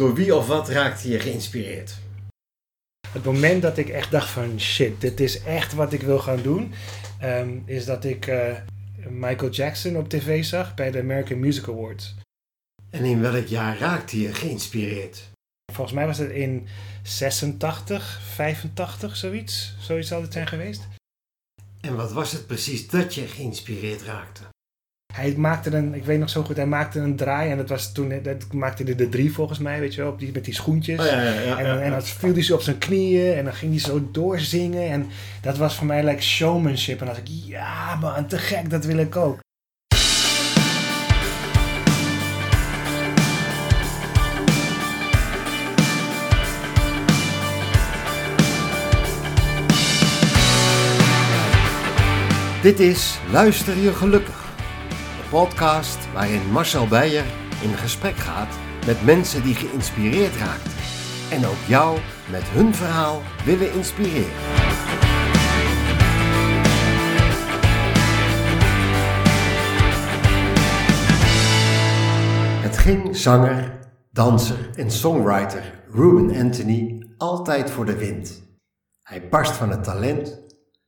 Door 0.00 0.14
wie 0.14 0.34
of 0.34 0.46
wat 0.46 0.68
raakte 0.68 1.08
je 1.08 1.20
geïnspireerd? 1.20 1.94
Het 3.08 3.24
moment 3.24 3.62
dat 3.62 3.78
ik 3.78 3.88
echt 3.88 4.10
dacht 4.10 4.30
van 4.30 4.60
shit, 4.60 5.00
dit 5.00 5.20
is 5.20 5.42
echt 5.42 5.72
wat 5.72 5.92
ik 5.92 6.00
wil 6.00 6.18
gaan 6.18 6.42
doen, 6.42 6.72
ehm, 7.18 7.58
is 7.64 7.84
dat 7.84 8.04
ik 8.04 8.26
eh, 8.26 8.56
Michael 9.08 9.50
Jackson 9.50 9.96
op 9.96 10.08
tv 10.08 10.44
zag 10.44 10.74
bij 10.74 10.90
de 10.90 10.98
American 10.98 11.38
Music 11.38 11.68
Awards. 11.68 12.14
En 12.90 13.04
in 13.04 13.20
welk 13.20 13.46
jaar 13.46 13.78
raakte 13.78 14.20
je 14.20 14.34
geïnspireerd? 14.34 15.30
Volgens 15.72 15.96
mij 15.96 16.06
was 16.06 16.18
het 16.18 16.30
in 16.30 16.66
86, 17.02 18.20
85, 18.22 19.16
zoiets. 19.16 19.74
Zoiets 19.80 20.08
zal 20.08 20.22
het 20.22 20.32
zijn 20.32 20.46
geweest. 20.46 20.88
En 21.80 21.96
wat 21.96 22.12
was 22.12 22.32
het 22.32 22.46
precies 22.46 22.88
dat 22.88 23.14
je 23.14 23.26
geïnspireerd 23.26 24.02
raakte? 24.02 24.42
Hij 25.12 25.34
maakte 25.36 25.76
een, 25.76 25.94
ik 25.94 26.04
weet 26.04 26.18
nog 26.18 26.30
zo 26.30 26.42
goed, 26.42 26.56
hij 26.56 26.66
maakte 26.66 26.98
een 26.98 27.16
draai 27.16 27.50
en 27.50 27.56
dat 27.56 27.68
was 27.68 27.92
toen, 27.92 28.12
dat 28.22 28.52
maakte 28.52 28.82
hij 28.82 28.94
de 28.94 29.08
drie 29.08 29.32
volgens 29.32 29.58
mij, 29.58 29.80
weet 29.80 29.94
je 29.94 30.00
wel, 30.00 30.10
op 30.10 30.18
die, 30.18 30.30
met 30.32 30.44
die 30.44 30.54
schoentjes. 30.54 31.00
Oh, 31.00 31.06
ja, 31.06 31.22
ja, 31.22 31.40
ja, 31.40 31.58
en, 31.58 31.82
en 31.82 31.90
dan 31.90 32.02
viel 32.02 32.32
hij 32.32 32.42
zo 32.42 32.54
op 32.54 32.62
zijn 32.62 32.78
knieën 32.78 33.34
en 33.34 33.44
dan 33.44 33.54
ging 33.54 33.70
hij 33.70 33.80
zo 33.80 34.08
doorzingen 34.12 34.90
en 34.90 35.06
dat 35.42 35.56
was 35.56 35.76
voor 35.76 35.86
mij 35.86 36.04
like 36.04 36.22
showmanship. 36.22 37.00
En 37.00 37.06
dan 37.06 37.14
dacht 37.14 37.28
ik, 37.28 37.34
ja 37.46 37.94
man, 37.94 38.26
te 38.26 38.38
gek, 38.38 38.70
dat 38.70 38.84
wil 38.84 38.98
ik 38.98 39.16
ook. 39.16 39.38
Dit 52.62 52.80
is 52.80 53.18
Luister 53.30 53.76
je 53.76 53.92
gelukkig. 53.92 54.49
Podcast 55.30 56.12
waarin 56.12 56.50
Marcel 56.52 56.86
Beijer 56.86 57.24
in 57.62 57.74
gesprek 57.74 58.16
gaat 58.16 58.58
met 58.86 59.04
mensen 59.04 59.42
die 59.42 59.54
geïnspireerd 59.54 60.36
raakten. 60.36 60.72
En 61.30 61.46
ook 61.46 61.64
jou 61.66 61.98
met 62.30 62.42
hun 62.42 62.74
verhaal 62.74 63.22
willen 63.44 63.72
inspireren. 63.72 64.30
Het 72.62 72.78
ging 72.78 73.16
zanger, 73.16 73.78
danser 74.12 74.70
en 74.74 74.90
songwriter 74.90 75.82
Ruben 75.92 76.40
Anthony 76.40 77.06
altijd 77.16 77.70
voor 77.70 77.86
de 77.86 77.96
wind. 77.96 78.42
Hij 79.02 79.28
barst 79.28 79.52
van 79.52 79.70
het 79.70 79.84
talent, 79.84 80.40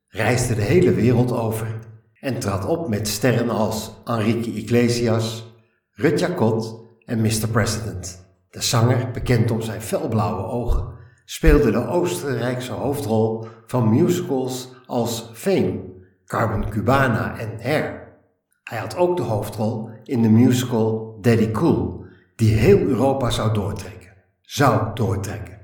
reisde 0.09 0.55
de 0.55 0.63
hele 0.63 0.93
wereld 0.93 1.33
over 1.33 1.91
en 2.23 2.39
trad 2.39 2.67
op 2.67 2.89
met 2.89 3.09
sterren 3.09 3.51
als 3.51 3.93
Enrique 4.05 4.53
Iglesias, 4.53 5.55
Rut 5.93 6.21
Jacot 6.21 6.81
en 7.05 7.21
Mr. 7.21 7.49
President. 7.53 8.27
De 8.51 8.63
zanger, 8.63 9.11
bekend 9.11 9.51
om 9.51 9.63
zijn 9.63 9.83
felblauwe 9.83 10.43
ogen, 10.43 10.95
speelde 11.25 11.71
de 11.71 11.87
Oostenrijkse 11.87 12.73
hoofdrol 12.73 13.47
van 13.67 13.91
musicals 13.91 14.75
als 14.87 15.31
Fame, 15.33 15.81
Carmen 16.25 16.69
Cubana 16.69 17.39
en 17.39 17.59
Hair. 17.61 18.19
Hij 18.63 18.79
had 18.79 18.97
ook 18.97 19.17
de 19.17 19.23
hoofdrol 19.23 19.91
in 20.03 20.23
de 20.23 20.31
musical 20.31 21.19
Daddy 21.21 21.51
Cool, 21.51 22.05
die 22.37 22.55
heel 22.55 22.79
Europa 22.79 23.31
zou 23.31 23.53
doortrekken. 23.53 24.13
Zou 24.41 24.95
doortrekken. 24.95 25.59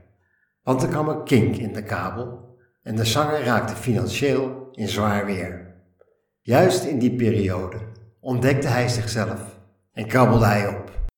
Want 0.62 0.82
er 0.82 0.88
kwam 0.88 1.08
een 1.08 1.24
kink 1.24 1.56
in 1.56 1.72
de 1.72 1.82
kabel 1.82 2.56
en 2.82 2.96
de 2.96 3.04
zanger 3.04 3.44
raakte 3.44 3.74
financieel 3.74 4.68
in 4.72 4.88
zwaar 4.88 5.26
weer. 5.26 5.67
Juist 6.48 6.84
in 6.84 6.98
die 6.98 7.10
periode 7.10 7.76
ontdekte 8.20 8.68
hij 8.68 8.88
zichzelf 8.88 9.58
en 9.92 10.06
krabbelde 10.06 10.44
hij 10.46 10.68
op. 10.68 11.08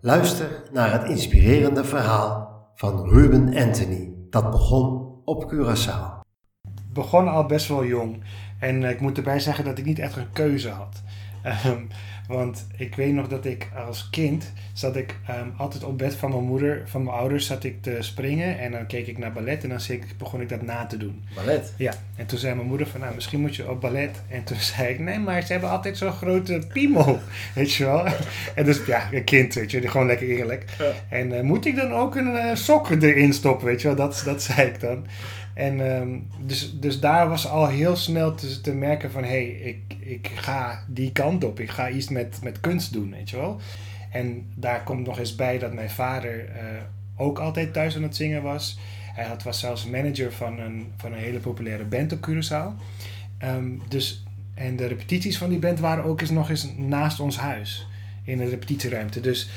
Luister 0.00 0.62
naar 0.72 0.92
het 0.92 1.08
inspirerende 1.08 1.84
verhaal 1.84 2.62
van 2.74 3.08
Ruben 3.08 3.56
Anthony, 3.56 4.12
dat 4.30 4.50
begon 4.50 5.20
op 5.24 5.52
Curaçao. 5.52 6.26
Het 6.74 6.92
begon 6.92 7.28
al 7.28 7.46
best 7.46 7.68
wel 7.68 7.84
jong 7.84 8.24
en 8.60 8.84
eh, 8.84 8.90
ik 8.90 9.00
moet 9.00 9.16
erbij 9.16 9.40
zeggen 9.40 9.64
dat 9.64 9.78
ik 9.78 9.84
niet 9.84 9.98
echt 9.98 10.16
een 10.16 10.32
keuze 10.32 10.68
had. 10.68 11.02
Ehm, 11.42 11.82
want 12.28 12.66
ik 12.76 12.94
weet 12.94 13.12
nog 13.12 13.28
dat 13.28 13.44
ik 13.44 13.68
als 13.86 14.10
kind 14.10 14.52
zat 14.72 14.96
ik 14.96 15.16
ehm, 15.26 15.48
altijd 15.56 15.84
op 15.84 15.98
bed 15.98 16.14
van 16.14 16.30
mijn 16.30 16.42
moeder, 16.42 16.82
van 16.84 17.04
mijn 17.04 17.16
ouders, 17.16 17.46
zat 17.46 17.64
ik 17.64 17.82
te 17.82 17.96
springen 18.00 18.58
en 18.58 18.72
dan 18.72 18.86
keek 18.86 19.06
ik 19.06 19.18
naar 19.18 19.32
ballet 19.32 19.62
en 19.62 19.68
dan 19.68 19.80
begon 20.18 20.40
ik 20.40 20.48
dat 20.48 20.62
na 20.62 20.86
te 20.86 20.96
doen. 20.96 21.24
Ballet. 21.34 21.72
Ja, 21.76 21.92
en 22.16 22.26
toen 22.26 22.38
zei 22.38 22.54
mijn 22.54 22.66
moeder 22.66 22.86
van, 22.86 23.00
nou, 23.00 23.14
misschien 23.14 23.40
moet 23.40 23.56
je 23.56 23.70
op 23.70 23.80
ballet. 23.80 24.22
En 24.28 24.44
toen 24.44 24.56
zei 24.74 24.88
ik, 24.88 24.98
nee, 24.98 25.18
maar 25.18 25.42
ze 25.42 25.52
hebben 25.52 25.70
altijd 25.70 25.98
zo'n 25.98 26.12
grote 26.12 26.62
piemel, 26.72 27.18
weet 27.54 27.72
je 27.72 27.84
wel. 27.84 28.06
En 28.54 28.64
dus, 28.64 28.86
ja, 28.86 29.08
een 29.12 29.24
kind, 29.24 29.54
weet 29.54 29.70
je, 29.70 29.88
gewoon 29.88 30.06
lekker 30.06 30.28
eerlijk. 30.28 30.64
En 31.08 31.32
eh, 31.32 31.42
moet 31.42 31.66
ik 31.66 31.76
dan 31.76 31.92
ook 31.92 32.16
een 32.16 32.36
eh, 32.36 32.54
sok 32.54 32.90
erin 32.90 33.32
stoppen, 33.32 33.66
weet 33.66 33.82
je 33.82 33.86
wel, 33.86 33.96
dat, 33.96 34.22
dat 34.24 34.42
zei 34.42 34.68
ik 34.68 34.80
dan. 34.80 35.06
En 35.58 35.94
ehm, 35.94 36.18
dus, 36.46 36.78
dus 36.80 37.00
daar 37.00 37.28
was 37.28 37.48
al 37.48 37.66
heel 37.66 37.96
snel 37.96 38.34
te, 38.34 38.60
te 38.60 38.74
merken 38.74 39.10
van, 39.10 39.22
hé, 39.22 39.28
hey, 39.28 39.46
ik, 39.46 39.96
ik 40.00 40.30
ga 40.34 40.84
die 40.86 41.12
kant 41.12 41.44
op. 41.44 41.60
Ik 41.60 41.70
ga 41.70 41.90
iets 41.90 42.08
met, 42.08 42.38
met 42.42 42.60
kunst 42.60 42.92
doen, 42.92 43.10
weet 43.10 43.30
je 43.30 43.36
wel. 43.36 43.60
En 44.10 44.46
daar 44.54 44.82
komt 44.82 45.06
nog 45.06 45.18
eens 45.18 45.34
bij 45.34 45.58
dat 45.58 45.72
mijn 45.72 45.90
vader 45.90 46.48
eh, 46.48 46.64
ook 47.16 47.38
altijd 47.38 47.72
thuis 47.72 47.96
aan 47.96 48.02
het 48.02 48.16
zingen 48.16 48.42
was. 48.42 48.78
Hij 49.14 49.24
had, 49.24 49.42
was 49.42 49.60
zelfs 49.60 49.86
manager 49.86 50.32
van 50.32 50.58
een, 50.58 50.92
van 50.96 51.12
een 51.12 51.18
hele 51.18 51.38
populaire 51.38 51.84
band 51.84 52.12
op 52.12 52.28
Curaçao. 52.28 52.82
Ehm, 53.38 53.70
dus, 53.88 54.24
en 54.54 54.76
de 54.76 54.86
repetities 54.86 55.38
van 55.38 55.48
die 55.48 55.58
band 55.58 55.80
waren 55.80 56.04
ook 56.04 56.20
eens 56.20 56.30
nog 56.30 56.50
eens 56.50 56.68
naast 56.76 57.20
ons 57.20 57.38
huis. 57.38 57.86
In 58.24 58.38
de 58.38 58.48
repetitieruimte. 58.48 59.20
Dus 59.20 59.48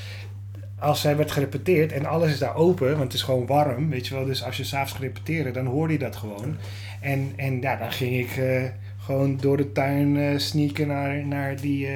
als 0.81 1.01
zij 1.01 1.15
werd 1.15 1.31
gerepeteerd 1.31 1.91
en 1.91 2.05
alles 2.05 2.31
is 2.31 2.39
daar 2.39 2.55
open, 2.55 2.89
want 2.89 3.03
het 3.03 3.13
is 3.13 3.21
gewoon 3.21 3.45
warm, 3.45 3.89
weet 3.89 4.07
je 4.07 4.13
wel. 4.13 4.25
Dus 4.25 4.43
als 4.43 4.57
je 4.57 4.63
s'avonds 4.63 4.91
gaat 4.91 5.01
repeteren, 5.01 5.53
dan 5.53 5.65
hoorde 5.65 5.93
je 5.93 5.99
dat 5.99 6.15
gewoon. 6.15 6.57
En, 7.01 7.33
en 7.35 7.61
ja, 7.61 7.75
dan 7.75 7.91
ging 7.91 8.19
ik 8.19 8.37
eh, 8.37 8.63
gewoon 8.97 9.37
door 9.37 9.57
de 9.57 9.71
tuin 9.71 10.17
eh 10.17 10.37
sneaken 10.37 10.87
naar, 10.87 11.25
naar, 11.25 11.61
die, 11.61 11.87
eh, 11.87 11.93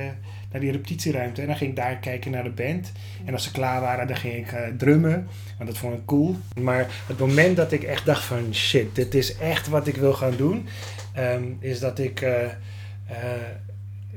naar 0.52 0.62
die 0.62 0.72
repetitieruimte. 0.72 1.42
En 1.42 1.48
dan 1.48 1.56
ging 1.56 1.70
ik 1.70 1.76
daar 1.76 1.98
kijken 1.98 2.32
naar 2.32 2.44
de 2.44 2.50
band. 2.50 2.92
En 3.26 3.34
als 3.34 3.44
ze 3.44 3.52
klaar 3.52 3.82
waren, 3.82 4.08
dan 4.08 4.16
ging 4.16 4.34
ik 4.34 4.78
drummen. 4.78 5.28
Want 5.58 5.70
dat 5.70 5.78
vond 5.78 5.94
ik 5.94 6.06
cool. 6.06 6.36
Maar 6.62 6.88
het 7.08 7.20
moment 7.20 7.56
dat 7.56 7.72
ik 7.72 7.84
echt 7.84 8.06
dacht 8.06 8.24
van 8.24 8.54
shit, 8.54 8.96
dit 8.96 9.14
is 9.14 9.38
echt 9.38 9.68
wat 9.68 9.88
ik 9.88 9.96
wil 9.96 10.14
gaan 10.14 10.36
doen. 10.38 10.68
ehm, 11.14 11.44
is 11.60 11.80
dat 11.80 12.00
ik 12.00 12.26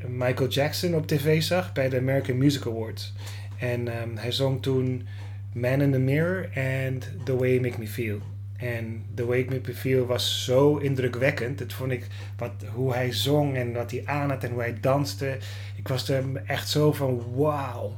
Michael 0.06 0.48
Jackson 0.48 0.94
op 0.94 1.06
tv 1.06 1.42
zag 1.42 1.72
bij 1.72 1.88
de 1.88 1.98
American 1.98 2.38
Music 2.38 2.66
Awards. 2.66 3.14
En 3.58 3.88
ehm, 3.88 4.08
hij 4.16 4.32
zong 4.32 4.62
toen 4.62 5.06
Man 5.52 5.80
in 5.80 5.92
the 5.92 5.98
Mirror 5.98 6.48
en 6.54 7.00
The 7.24 7.36
Way 7.36 7.48
You 7.48 7.60
Make 7.60 7.78
Me 7.78 7.88
Feel. 7.88 8.18
En 8.56 9.02
The 9.14 9.26
Way 9.26 9.38
You 9.38 9.50
Make 9.50 9.70
Me 9.70 9.74
Feel 9.76 10.06
was 10.06 10.44
zo 10.44 10.76
indrukwekkend. 10.76 11.58
Dat 11.58 11.72
vond 11.72 11.90
ik, 11.92 12.06
wat, 12.36 12.52
hoe 12.74 12.94
hij 12.94 13.12
zong 13.12 13.56
en 13.56 13.72
wat 13.72 13.90
hij 13.90 14.02
aan 14.04 14.30
had 14.30 14.44
en 14.44 14.50
hoe 14.50 14.60
hij 14.60 14.76
danste. 14.80 15.36
Ik 15.76 15.88
was 15.88 16.08
er 16.08 16.24
echt 16.46 16.68
zo 16.68 16.92
van 16.92 17.22
wauw. 17.34 17.96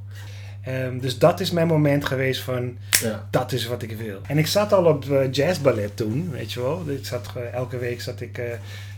Ehm, 0.65 0.99
dus 0.99 1.19
dat 1.19 1.41
is 1.41 1.51
mijn 1.51 1.67
moment 1.67 2.05
geweest 2.05 2.41
van 2.43 2.77
Ja. 3.03 3.29
dat 3.31 3.53
is 3.53 3.67
wat 3.67 3.83
ik 3.83 3.97
wil. 3.97 4.21
En 4.27 4.39
ik 4.39 4.47
zat 4.47 4.73
al 4.73 4.85
op 4.85 5.11
eh, 5.11 5.33
jazzballet 5.33 5.97
toen, 5.97 6.31
weet 6.31 6.53
je 6.53 6.61
wel. 6.61 6.83
Ik 6.87 7.07
zat, 7.07 7.33
elke 7.53 7.79
week 7.79 8.01
zat 8.01 8.21
ik, 8.21 8.39
eh, 8.39 8.45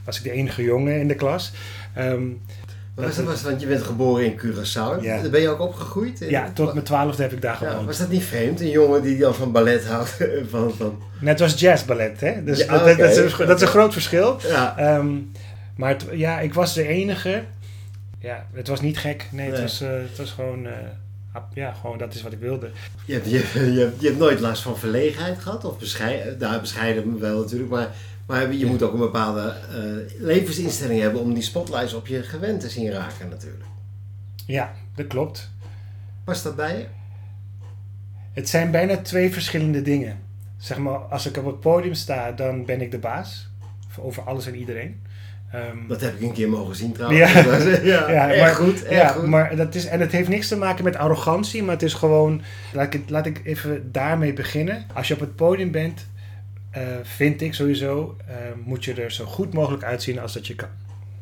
was 0.05 0.17
ik 0.19 0.23
de 0.25 0.31
enige 0.31 0.63
jongen 0.63 1.01
in 1.01 1.09
de 1.09 1.15
klas. 1.15 1.53
Ehm, 1.95 2.23
Maar 2.97 3.05
was 3.07 3.17
dat, 3.17 3.25
was, 3.25 3.43
want 3.43 3.61
je 3.61 3.67
bent 3.67 3.83
geboren 3.83 4.25
in 4.25 4.39
Curaçao. 4.41 5.01
Ja. 5.03 5.21
Daar 5.21 5.31
ben 5.31 5.41
je 5.41 5.49
ook 5.49 5.61
opgegroeid? 5.61 6.21
In- 6.21 6.31
ja, 6.31 6.51
tot 6.55 6.73
mijn 6.73 6.85
twaalfde 6.85 7.23
heb 7.23 7.33
ik 7.33 7.43
daar 7.43 7.59
Ja, 7.63 7.69
gewoond. 7.71 7.87
was 7.87 7.99
dat 7.99 8.09
niet 8.09 8.23
vreemd? 8.25 8.61
Een 8.61 8.71
jongen 8.71 9.03
die 9.03 9.19
dan 9.19 9.35
van 9.35 9.53
ballet 9.53 9.87
houdt? 9.87 10.17
Van, 10.51 10.73
van... 10.77 11.03
Net 11.21 11.41
was 11.41 11.61
jazzballet, 11.61 12.21
hè? 12.21 12.45
Dus 12.45 12.59
Ja, 12.59 12.67
dat, 12.79 12.85
dat- 12.87 12.99
dat 12.99 13.11
is, 13.11 13.17
een- 13.39 13.47
dat 13.47 13.57
is 13.57 13.63
een 13.63 13.69
groot 13.69 13.93
verschil. 13.93 14.37
Ja. 14.49 14.77
Ehm, 14.79 15.11
maar 15.77 15.89
het- 15.91 16.07
ja, 16.13 16.41
ik 16.41 16.55
was 16.55 16.75
de 16.75 16.87
enige. 16.87 17.43
Ja, 18.19 18.47
het 18.53 18.69
was 18.69 18.81
niet 18.81 18.99
gek. 18.99 19.27
Nee, 19.31 19.51
het, 19.51 19.61
was, 19.61 19.81
eh, 19.81 19.89
het 19.91 20.19
was 20.19 20.31
gewoon... 20.31 20.67
eh, 20.67 20.73
ja, 21.55 21.73
gewoon 21.81 21.99
dat 21.99 22.15
is 22.15 22.23
wat 22.23 22.33
ik 22.33 22.39
wilde. 22.41 22.71
Je, 23.05 23.13
hebt, 23.13 23.31
je, 23.31 23.73
je, 23.73 23.81
hebt, 23.81 24.01
je 24.01 24.07
hebt 24.07 24.19
nooit 24.19 24.41
last 24.41 24.63
van 24.63 24.79
verlegenheid 24.79 25.39
gehad? 25.39 25.65
Of 25.65 25.79
bescheiden? 25.79 26.37
Nou, 26.39 26.61
bescheiden 26.61 27.21
wel 27.21 27.39
natuurlijk, 27.39 27.71
maar, 27.71 27.89
maar 28.33 28.53
je 28.55 28.67
moet 28.67 28.83
ook 28.83 28.93
een 28.93 28.99
bepaalde 28.99 29.41
eh, 29.71 30.23
levensinstelling 30.23 31.01
hebben 31.01 31.21
om 31.21 31.35
die 31.35 31.43
spotlights 31.43 31.95
op 31.95 32.07
je 32.07 32.23
gewend 32.23 32.61
te 32.61 32.69
zien 32.69 32.91
raken 32.91 33.29
natuurlijk. 33.29 33.65
Ja, 34.47 34.73
dat 34.95 35.07
klopt. 35.07 35.51
Was 36.25 36.43
dat 36.43 36.57
bij 36.57 36.77
je? 36.79 36.85
Het 38.33 38.49
zijn 38.49 38.71
bijna 38.71 38.97
twee 38.97 39.33
verschillende 39.33 39.83
dingen. 39.83 40.19
Zeg 40.59 40.79
maar, 40.79 40.95
als 40.99 41.27
ik 41.27 41.37
op 41.37 41.45
het 41.47 41.61
podium 41.61 41.95
sta, 41.95 42.33
dan 42.33 42.65
ben 42.65 42.81
ik 42.81 42.91
de 42.91 42.99
baas. 42.99 43.51
Over 43.99 44.23
alles 44.23 44.47
en 44.47 44.57
iedereen. 44.57 45.03
Ehm, 45.53 45.77
Dat 45.89 46.01
heb 46.01 46.15
ik 46.15 46.21
een 46.21 46.33
keer 46.33 46.49
mogen 46.49 46.77
zien 46.77 46.93
trouwens. 46.93 47.19
Ja. 47.33 47.41
ja, 47.93 48.11
Ja, 48.11 48.31
erg 48.31 48.41
maar- 48.41 48.55
goed, 48.55 48.85
erg 48.85 48.93
ja, 49.03 49.09
goed. 49.09 49.27
maar 49.27 49.57
dat 49.57 49.75
is, 49.75 49.87
en 49.87 50.01
het 50.01 50.13
heeft 50.13 50.29
niks 50.29 50.49
te 50.49 50.57
maken 50.57 50.85
met 50.85 50.97
arrogantie, 50.97 51.63
maar 51.63 51.75
het 51.75 51.83
is 51.83 51.95
gewoon, 51.95 52.43
laat 52.73 52.95
ik, 52.95 53.03
laat 53.11 53.27
ik 53.27 53.41
even 53.45 53.93
daarmee 53.93 54.33
beginnen. 54.33 54.85
Als 54.95 55.09
je 55.09 55.15
op 55.15 55.21
het 55.21 55.37
podium 55.37 55.71
bent, 55.71 56.07
eh, 56.73 56.83
vind 57.03 57.41
ik 57.41 57.55
sowieso, 57.55 58.17
eh, 58.27 58.37
moet 58.65 58.85
je 58.85 58.95
er 58.95 59.13
zo 59.13 59.25
goed 59.25 59.53
mogelijk 59.53 59.85
uitzien 59.85 60.19
als 60.19 60.33
dat 60.33 60.47
je 60.47 60.55
kan. 60.55 60.69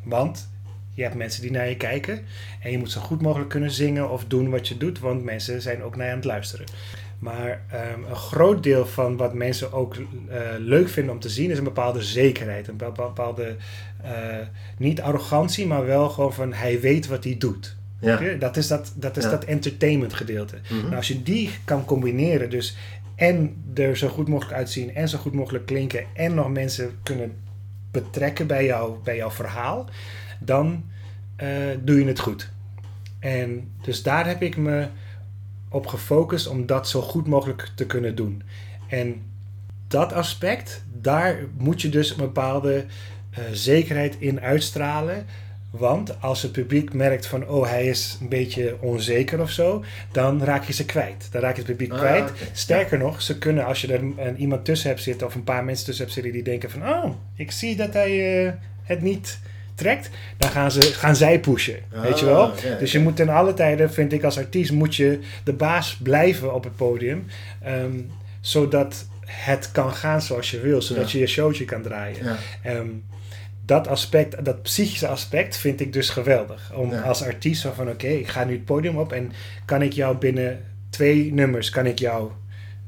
Want 0.05 0.49
je 0.95 1.03
hebt 1.03 1.15
mensen 1.15 1.43
die 1.43 1.51
naar 1.51 1.69
je 1.69 1.77
kijken 1.77 2.21
en 2.63 2.71
je 2.71 2.79
moet 2.79 2.91
zo 2.91 3.01
goed 3.01 3.21
mogelijk 3.21 3.51
kunnen 3.51 3.71
zingen 3.71 4.11
of 4.11 4.25
doen 4.25 4.51
wat 4.51 4.69
je 4.69 4.77
doet, 4.77 4.99
want 4.99 5.25
mensen 5.25 5.63
zijn 5.63 5.83
ook 5.83 5.97
naar 5.97 6.07
je 6.07 6.13
aan 6.13 6.19
het 6.19 6.27
luisteren. 6.27 6.67
Maar 7.19 7.63
ehm, 7.71 8.05
een 8.09 8.17
groot 8.17 8.63
deel 8.63 8.87
van 8.87 9.17
wat 9.17 9.35
mensen 9.35 9.73
ook 9.73 9.95
eh, 9.95 10.41
leuk 10.59 10.89
vinden 10.89 11.15
om 11.15 11.21
te 11.21 11.29
zien 11.29 11.51
is 11.51 11.59
een 11.59 11.65
bepaalde 11.65 12.03
zekerheid. 12.03 12.69
Een 12.69 12.77
bepaalde, 12.77 13.57
uh, 14.05 14.11
niet 14.79 15.01
arrogantie, 15.01 15.67
maar 15.67 15.87
wel 15.87 16.09
gewoon 16.09 16.33
van 16.33 16.53
hij 16.53 16.81
weet 16.81 17.07
wat 17.07 17.25
hij 17.25 17.37
doet. 17.39 17.77
Ja. 18.01 18.35
Dat 18.39 18.57
is 18.57 18.67
dat, 18.67 18.93
dat, 18.97 19.17
is 19.17 19.25
dat 19.25 19.45
entertainment 19.45 20.15
gedeelte. 20.15 20.57
Mm 20.69 20.81
nou, 20.81 20.95
als 20.95 21.09
je 21.09 21.23
die 21.23 21.51
kan 21.65 21.85
combineren, 21.85 22.51
dus 22.51 22.77
en 23.21 23.65
er 23.75 23.97
zo 23.97 24.09
goed 24.09 24.29
mogelijk 24.29 24.57
uitzien 24.57 24.95
en 24.95 25.09
zo 25.09 25.19
goed 25.19 25.33
mogelijk 25.33 25.67
klinken 25.67 26.05
en 26.15 26.35
nog 26.35 26.51
mensen 26.51 26.99
kunnen 27.03 27.37
betrekken 27.91 28.47
bij, 28.47 28.65
jou, 28.65 28.99
bij 29.05 29.17
jouw 29.17 29.31
verhaal, 29.31 29.89
dan 30.39 30.85
uh, 31.43 31.49
doe 31.81 31.99
je 31.99 32.07
het 32.07 32.19
goed. 32.19 32.51
En 33.19 33.71
dus 33.83 34.03
daar 34.03 34.27
heb 34.27 34.43
ik 34.43 34.57
me 34.57 34.87
op 35.69 35.87
gefocust 35.87 36.47
om 36.47 36.67
dat 36.67 36.89
zo 36.89 37.01
goed 37.01 37.27
mogelijk 37.27 37.71
te 37.75 37.87
kunnen 37.87 38.15
doen. 38.15 38.43
En 38.89 39.23
dat 39.89 40.13
aspect, 40.13 40.85
daar 40.93 41.39
moet 41.57 41.83
je 41.83 41.89
dus 41.89 42.11
een 42.11 42.17
bepaalde 42.17 42.85
uh, 43.39 43.45
zekerheid 43.53 44.17
in 44.19 44.41
uitstralen. 44.41 45.27
Want 45.71 46.21
als 46.21 46.43
het 46.43 46.53
publiek 46.53 46.93
merkt 46.93 47.27
van, 47.27 47.49
oh, 47.49 47.69
hij 47.69 47.87
is 47.87 48.19
een 48.21 48.29
beetje 48.29 48.77
onzeker 48.81 49.41
of 49.41 49.51
zo, 49.51 49.85
dan 50.13 50.45
raak 50.45 50.65
je 50.65 50.73
ze 50.73 50.85
kwijt. 50.85 51.29
Dan 51.31 51.41
raak 51.41 51.57
je 51.57 51.63
het 51.63 51.71
publiek 51.71 51.93
ah, 51.93 51.99
kwijt. 51.99 52.33
Sterker 52.53 52.99
nog, 52.99 53.23
ze 53.23 53.39
kunnen, 53.39 53.65
als 53.65 53.81
je 53.81 53.93
er 53.93 54.01
een, 54.01 54.37
iemand 54.37 54.65
tussen 54.65 54.89
hebt 54.89 55.03
zitten 55.03 55.27
of 55.27 55.35
een 55.35 55.45
paar 55.45 55.65
mensen 55.65 55.85
tussen 55.85 56.05
hebt 56.05 56.15
zitten 56.15 56.33
die 56.33 56.43
denken 56.43 56.71
van, 56.71 56.89
oh, 56.89 57.15
ik 57.37 57.51
zie 57.51 57.77
dat 57.77 57.93
hij 57.93 58.45
uh, 58.45 58.53
het 58.83 59.03
niet 59.03 59.39
trekt, 59.75 60.11
dan 60.37 60.51
gaan, 60.51 60.71
ze, 60.71 60.81
gaan 60.83 61.17
zij 61.17 61.41
pushen. 61.41 61.79
weet 61.91 62.19
je 62.19 62.25
wel? 62.25 62.43
Ah, 62.43 62.79
dus 62.79 62.93
je 62.93 62.99
moet 62.99 63.17
ten 63.17 63.29
alle 63.29 63.55
tijden, 63.55 63.93
vind 63.93 64.13
ik 64.13 64.25
als 64.25 64.39
artiest, 64.39 64.73
moet 64.73 64.97
je 64.97 65.19
de 65.45 65.53
baas 65.53 65.97
blijven 66.03 66.55
op 66.55 66.65
het 66.65 66.77
podium. 66.77 67.27
Ehm, 67.63 68.01
zodat 68.41 69.07
het 69.27 69.73
kan 69.73 69.93
gaan 69.93 70.23
zoals 70.23 70.51
je 70.51 70.61
wil. 70.61 70.83
Zodat 70.83 71.11
je 71.11 71.19
je 71.19 71.27
showtje 71.27 71.65
kan 71.65 71.83
draaien. 71.83 72.37
Um, 72.67 73.05
dat 73.71 73.89
aspect, 73.89 74.45
dat 74.45 74.63
psychische 74.63 75.09
aspect 75.09 75.57
vind 75.57 75.81
ik 75.81 75.93
dus 75.93 76.11
geweldig. 76.11 76.73
Om 76.75 76.93
als 76.93 77.23
artiest 77.23 77.67
van 77.75 77.89
oké, 77.89 78.07
ik 78.07 78.29
ga 78.29 78.45
nu 78.45 78.53
het 78.53 78.65
podium 78.65 78.97
op 78.97 79.13
en 79.13 79.33
kan 79.65 79.83
ik 79.83 79.93
jou 79.93 80.17
binnen 80.17 80.65
twee 80.91 81.33
nummers, 81.33 81.71
kan 81.71 81.87
ik 81.87 81.99
jou 81.99 82.31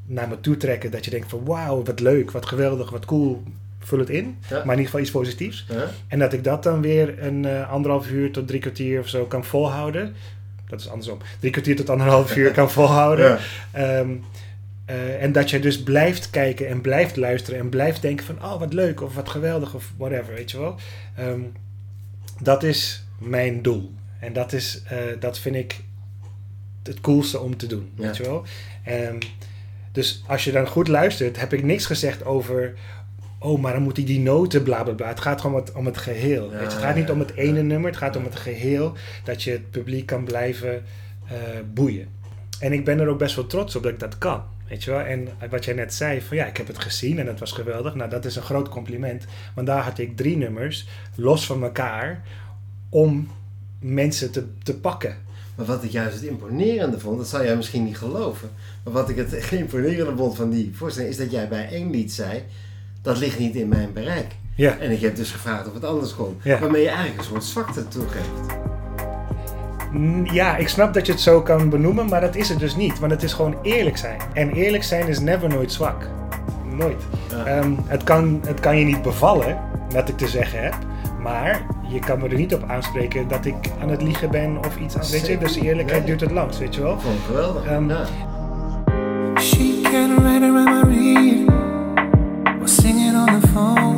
naar 0.06 0.29
me 0.29 0.40
toe 0.40 0.56
trekken. 0.56 0.90
Dat 0.90 1.05
je 1.05 1.11
denkt 1.11 1.31
van 1.31 1.44
wauw, 1.44 1.82
wat 1.82 2.00
leuk, 2.00 2.31
wat 2.31 2.46
geweldig, 2.46 2.90
wat 2.90 3.05
cool, 3.05 3.43
vul 3.79 3.99
het 3.99 4.11
in. 4.11 4.38
Maar 4.50 4.62
in 4.62 4.70
ieder 4.70 4.84
geval 4.84 5.00
iets 5.00 5.11
positiefs. 5.11 5.67
En 6.08 6.19
dat 6.19 6.32
ik 6.32 6.44
dat 6.44 6.62
dan 6.62 6.81
weer 6.81 7.23
een 7.23 7.44
uh, 7.44 7.70
anderhalf 7.70 8.11
uur 8.11 8.31
tot 8.31 8.46
drie 8.46 8.61
kwartier 8.61 9.00
of 9.00 9.08
zo 9.08 9.25
kan 9.25 9.44
volhouden. 9.44 10.14
Dat 10.69 10.81
is 10.81 10.88
andersom. 10.88 11.19
Drie 11.40 11.52
kwartier 11.52 11.76
tot 11.76 11.90
anderhalf 11.90 12.37
uur 12.37 12.50
kan 12.50 12.70
volhouden. 12.81 13.38
Ehm, 13.73 14.11
eh, 14.92 15.22
en 15.22 15.32
dat 15.32 15.50
je 15.50 15.60
dus 15.60 15.82
blijft 15.82 16.30
kijken 16.30 16.68
en 16.68 16.80
blijft 16.80 17.16
luisteren 17.16 17.60
en 17.60 17.68
blijft 17.68 18.02
denken 18.02 18.26
van... 18.26 18.44
Oh, 18.44 18.58
wat 18.58 18.72
leuk 18.72 19.00
of 19.00 19.14
wat 19.14 19.28
geweldig 19.28 19.74
of 19.74 19.92
whatever, 19.96 20.34
weet 20.34 20.50
je 20.50 20.58
wel. 20.58 20.76
Ehm, 21.16 21.40
dat 22.40 22.62
is 22.62 23.04
mijn 23.18 23.62
doel. 23.62 23.92
En 24.20 24.32
dat, 24.32 24.52
is, 24.52 24.82
uh, 24.92 24.98
dat 25.20 25.38
vind 25.38 25.56
ik 25.56 25.80
het 26.82 27.00
coolste 27.00 27.40
om 27.40 27.56
te 27.56 27.66
doen, 27.66 27.90
weet 27.94 28.16
je 28.16 28.22
wel. 28.22 28.44
Um, 28.88 29.18
dus 29.92 30.22
als 30.26 30.44
je 30.44 30.52
dan 30.52 30.66
goed 30.66 30.88
luistert, 30.88 31.40
heb 31.40 31.52
ik 31.52 31.62
niks 31.62 31.86
gezegd 31.86 32.24
over 32.24 32.74
oh, 33.38 33.60
maar 33.60 33.72
dan 33.72 33.82
moet 33.82 33.96
hij 33.96 34.06
die 34.06 34.20
noten, 34.20 34.62
bla 34.62 34.82
bla 34.82 34.92
bla. 34.92 35.08
Het 35.08 35.20
gaat 35.20 35.40
gewoon 35.40 35.56
om 35.56 35.64
het, 35.64 35.74
om 35.74 35.86
het 35.86 35.96
geheel. 35.96 36.50
Het 36.52 36.72
gaat 36.72 36.94
niet 36.94 37.10
om 37.10 37.18
het 37.18 37.34
ene 37.34 37.62
nummer, 37.62 37.90
het 37.90 37.98
gaat 37.98 38.16
om 38.16 38.24
het 38.24 38.36
geheel. 38.36 38.92
Dat 39.24 39.42
je 39.42 39.50
het 39.50 39.70
publiek 39.70 40.06
kan 40.06 40.24
blijven 40.24 40.82
uh, 41.24 41.32
boeien. 41.74 42.08
En 42.60 42.72
ik 42.72 42.84
ben 42.84 43.00
er 43.00 43.08
ook 43.08 43.18
best 43.18 43.36
wel 43.36 43.46
trots 43.46 43.76
op 43.76 43.82
dat 43.82 43.92
ik 43.92 44.00
dat 44.00 44.18
kan. 44.18 44.42
Weet 44.72 44.84
je 44.84 44.90
wel? 44.90 45.00
En 45.00 45.28
wat 45.50 45.64
jij 45.64 45.74
net 45.74 45.94
zei, 45.94 46.22
van 46.22 46.36
ja, 46.36 46.46
ik 46.46 46.56
heb 46.56 46.66
het 46.66 46.78
gezien 46.78 47.19
en 47.19 47.26
het 47.26 47.38
was 47.38 47.52
geweldig. 47.52 47.94
Nou, 47.94 48.10
dat 48.10 48.24
is 48.24 48.36
een 48.36 48.42
groot 48.42 48.69
compliment. 48.69 49.24
Want 49.54 49.66
daar 49.66 49.82
had 49.82 49.98
ik 49.98 50.16
drie 50.16 50.36
nummers, 50.36 50.88
los 51.14 51.46
van 51.46 51.62
elkaar, 51.62 52.22
om 52.88 53.28
mensen 53.78 54.32
te, 54.32 54.44
te 54.62 54.78
pakken. 54.78 55.16
Maar 55.56 55.66
wat 55.66 55.84
ik 55.84 55.90
juist 55.90 56.14
het 56.14 56.24
imponerende 56.24 57.00
vond, 57.00 57.19
dat 57.19 57.28
zou 57.28 57.44
jij 57.44 57.56
misschien 57.56 57.84
niet 57.84 57.98
geloven. 57.98 58.50
Maar 58.84 58.92
wat 58.92 59.08
ik 59.08 59.16
het 59.16 59.32
imponerende 59.50 60.16
vond 60.16 60.36
van 60.36 60.50
die 60.50 60.70
voorstelling, 60.75 61.12
is 61.12 61.18
dat 61.18 61.30
jij 61.30 61.48
bij 61.48 61.68
één 61.68 61.90
lied 61.90 62.12
zei 62.12 62.42
dat 63.02 63.18
ligt 63.18 63.38
niet 63.38 63.54
in 63.54 63.68
mijn 63.68 63.92
bereik. 63.92 64.36
Ja. 64.56 64.78
En 64.78 64.90
ik 64.90 65.00
heb 65.00 65.16
dus 65.16 65.30
gevraagd 65.30 65.66
of 65.66 65.75
het 65.75 65.84
anders 65.84 66.14
kon. 66.14 66.36
Waarmee 66.44 66.82
je 66.82 66.88
eigenlijk 66.88 67.18
een 67.18 67.25
soort 67.25 67.44
zwakte 67.44 67.88
toegeeft. 67.88 68.71
Ja, 70.24 70.56
ik 70.56 70.68
snap 70.68 70.94
dat 70.94 71.06
je 71.06 71.12
het 71.12 71.20
zo 71.20 71.40
kan 71.40 71.68
benoemen, 71.68 72.08
maar 72.08 72.20
dat 72.20 72.36
is 72.36 72.48
het 72.48 72.58
dus 72.58 72.76
niet. 72.76 72.98
Want 72.98 73.12
het 73.12 73.22
is 73.22 73.32
gewoon 73.32 73.56
eerlijk 73.62 73.96
zijn. 73.96 74.20
En 74.32 74.50
eerlijk 74.50 74.82
zijn 74.82 75.08
is 75.08 75.20
never 75.20 75.48
nooit 75.48 75.72
zwak. 75.72 76.08
Nooit. 76.76 77.02
Ehm, 77.44 77.72
het, 77.86 78.04
kan, 78.04 78.40
het 78.46 78.60
kan 78.60 78.76
je 78.76 78.84
niet 78.84 79.02
bevallen, 79.02 79.58
wat 79.90 80.08
ik 80.08 80.16
te 80.16 80.28
zeggen 80.28 80.62
heb. 80.62 80.74
Maar 81.22 81.66
je 81.88 81.98
kan 81.98 82.18
me 82.18 82.28
er 82.28 82.36
niet 82.36 82.54
op 82.54 82.64
aanspreken 82.66 83.28
dat 83.28 83.44
ik 83.44 83.54
aan 83.80 83.88
het 83.88 84.02
liegen 84.02 84.30
ben 84.30 84.58
of 84.58 84.76
iets. 84.76 84.96
Aan, 84.96 85.10
weet 85.10 85.26
je? 85.26 85.38
Dus 85.38 85.56
eerlijkheid 85.56 86.06
duurt 86.06 86.20
het 86.20 86.30
langst, 86.30 86.58
weet 86.58 86.74
je 86.74 86.82
wel. 86.82 87.00
Vond 87.00 87.20
geweldig. 87.26 87.70
Um, 87.70 87.88
ja. 87.88 88.04
She 89.40 89.80
can 89.82 90.22
write 90.22 90.44
a 90.44 90.62
was 92.62 92.76
singing 92.76 93.16
on 93.16 93.40
the 93.40 93.46
phone. 93.48 93.91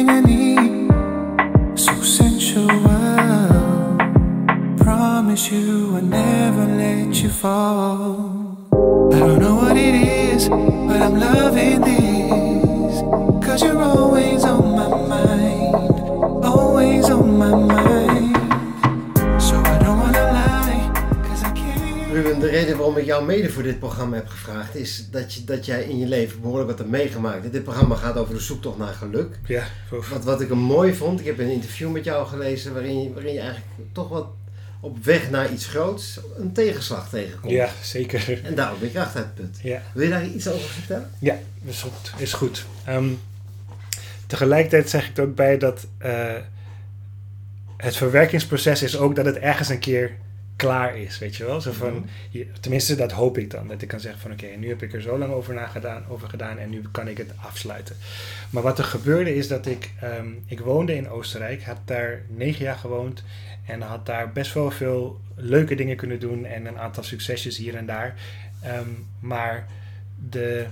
Everything 0.00 0.10
I 0.10 0.20
need. 0.20 1.78
So 1.78 1.92
sensual. 2.02 2.68
Promise 4.78 5.52
you 5.52 5.96
I'll 5.96 6.02
never 6.02 6.66
let 6.66 7.22
you 7.22 7.28
fall. 7.28 8.56
I 9.12 9.18
don't 9.18 9.40
know 9.40 9.56
what 9.56 9.76
it 9.76 9.94
is, 9.94 10.48
but 10.48 11.00
I'm 11.02 11.18
loving 11.18 11.80
this. 11.82 13.02
Cause 13.46 13.62
you're 13.62 13.82
always 13.82 14.44
on 14.44 14.76
my 14.76 14.88
mind. 15.08 16.44
Always 16.44 17.10
on 17.10 17.38
my 17.38 17.50
mind. 17.50 17.69
Reden 22.50 22.76
waarom 22.76 22.96
ik 22.96 23.04
jou 23.04 23.24
mede 23.24 23.50
voor 23.50 23.62
dit 23.62 23.78
programma 23.78 24.16
heb 24.16 24.28
gevraagd 24.28 24.74
is 24.74 25.08
dat, 25.10 25.34
je, 25.34 25.44
dat 25.44 25.66
jij 25.66 25.82
in 25.82 25.98
je 25.98 26.06
leven 26.06 26.40
behoorlijk 26.40 26.68
wat 26.68 26.78
hebt 26.78 26.90
meegemaakt. 26.90 27.52
Dit 27.52 27.62
programma 27.62 27.94
gaat 27.94 28.16
over 28.16 28.34
de 28.34 28.40
zoektocht 28.40 28.78
naar 28.78 28.94
geluk. 28.94 29.38
Ja. 29.46 29.64
Wat, 30.10 30.24
wat 30.24 30.40
ik 30.40 30.50
een 30.50 30.58
mooi 30.58 30.94
vond, 30.94 31.20
ik 31.20 31.26
heb 31.26 31.38
een 31.38 31.50
interview 31.50 31.90
met 31.90 32.04
jou 32.04 32.26
gelezen 32.26 32.72
waarin 32.72 33.02
je, 33.02 33.12
waarin 33.12 33.32
je 33.32 33.40
eigenlijk 33.40 33.68
toch 33.92 34.08
wat 34.08 34.26
op 34.80 35.04
weg 35.04 35.30
naar 35.30 35.52
iets 35.52 35.66
groots 35.66 36.20
een 36.38 36.52
tegenslag 36.52 37.08
tegenkomt. 37.08 37.52
Ja, 37.52 37.68
zeker. 37.82 38.40
En 38.44 38.54
daarom 38.54 38.78
ben 38.78 38.88
je 38.88 38.94
kracht 38.94 39.16
uit 39.16 39.26
het. 39.34 39.58
Ja. 39.62 39.82
Wil 39.92 40.04
je 40.04 40.10
daar 40.10 40.26
iets 40.26 40.48
over 40.48 40.68
vertellen? 40.68 41.10
Ja, 41.18 41.38
is 41.64 41.82
goed. 41.82 42.12
Is 42.16 42.32
goed. 42.32 42.66
Ehm, 42.84 43.08
tegelijkertijd 44.26 44.90
zeg 44.90 45.08
ik 45.08 45.16
er 45.16 45.24
ook 45.24 45.34
bij 45.34 45.58
dat 45.58 45.86
uh, 46.02 46.34
het 47.76 47.96
verwerkingsproces 47.96 48.82
is 48.82 48.98
ook 48.98 49.16
dat 49.16 49.24
het 49.24 49.36
ergens 49.36 49.68
een 49.68 49.78
keer 49.78 50.16
klaar 50.60 50.96
is, 50.96 51.18
weet 51.18 51.36
je 51.36 51.44
wel. 51.44 51.60
Zo 51.60 51.72
van, 51.72 52.06
mhm. 52.32 52.44
tenminste, 52.60 52.94
dat 52.94 53.12
hoop 53.12 53.38
ik 53.38 53.50
dan. 53.50 53.68
Dat 53.68 53.82
ik 53.82 53.88
kan 53.88 54.00
zeggen 54.00 54.20
van 54.20 54.32
oké, 54.32 54.46
nu 54.46 54.68
heb 54.68 54.82
ik 54.82 54.92
er 54.92 55.02
zo 55.02 55.18
lang 55.18 55.32
over, 55.32 55.54
nagedaan, 55.54 56.04
over 56.08 56.28
gedaan 56.28 56.58
en 56.58 56.70
nu 56.70 56.82
kan 56.90 57.08
ik 57.08 57.18
het 57.18 57.32
afsluiten. 57.36 57.96
Maar 58.50 58.62
wat 58.62 58.78
er 58.78 58.84
gebeurde 58.84 59.34
is 59.34 59.48
dat 59.48 59.66
ik, 59.66 59.90
ehm, 60.00 60.28
ik 60.46 60.60
woonde 60.60 60.96
in 60.96 61.08
Oostenrijk, 61.08 61.62
had 61.62 61.78
daar 61.84 62.22
negen 62.28 62.64
jaar 62.64 62.76
gewoond 62.76 63.22
en 63.66 63.80
had 63.80 64.06
daar 64.06 64.32
best 64.32 64.54
wel 64.54 64.70
veel 64.70 65.20
leuke 65.34 65.74
dingen 65.74 65.96
kunnen 65.96 66.20
doen 66.20 66.44
en 66.44 66.66
een 66.66 66.78
aantal 66.78 67.02
succesjes 67.02 67.56
hier 67.56 67.76
en 67.76 67.86
daar. 67.86 68.14
Ehm, 68.62 68.88
maar 69.20 69.66
de, 70.28 70.66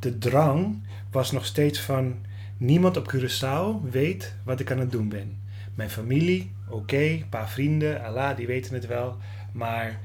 de 0.00 0.18
drang 0.18 0.82
was 1.10 1.32
nog 1.32 1.46
steeds 1.46 1.80
van 1.80 2.14
niemand 2.56 2.96
op 2.96 3.12
Curaçao 3.14 3.90
weet 3.90 4.34
wat 4.44 4.60
ik 4.60 4.70
aan 4.70 4.78
het 4.78 4.92
doen 4.92 5.08
ben. 5.08 5.40
Mijn 5.74 5.90
familie, 5.90 6.52
oké, 6.72 6.96
een 6.96 7.28
paar 7.28 7.48
vrienden, 7.48 8.04
Allah, 8.04 8.36
die 8.36 8.46
weten 8.46 8.74
het 8.74 8.86
wel. 8.86 9.16
Maar 9.52 10.00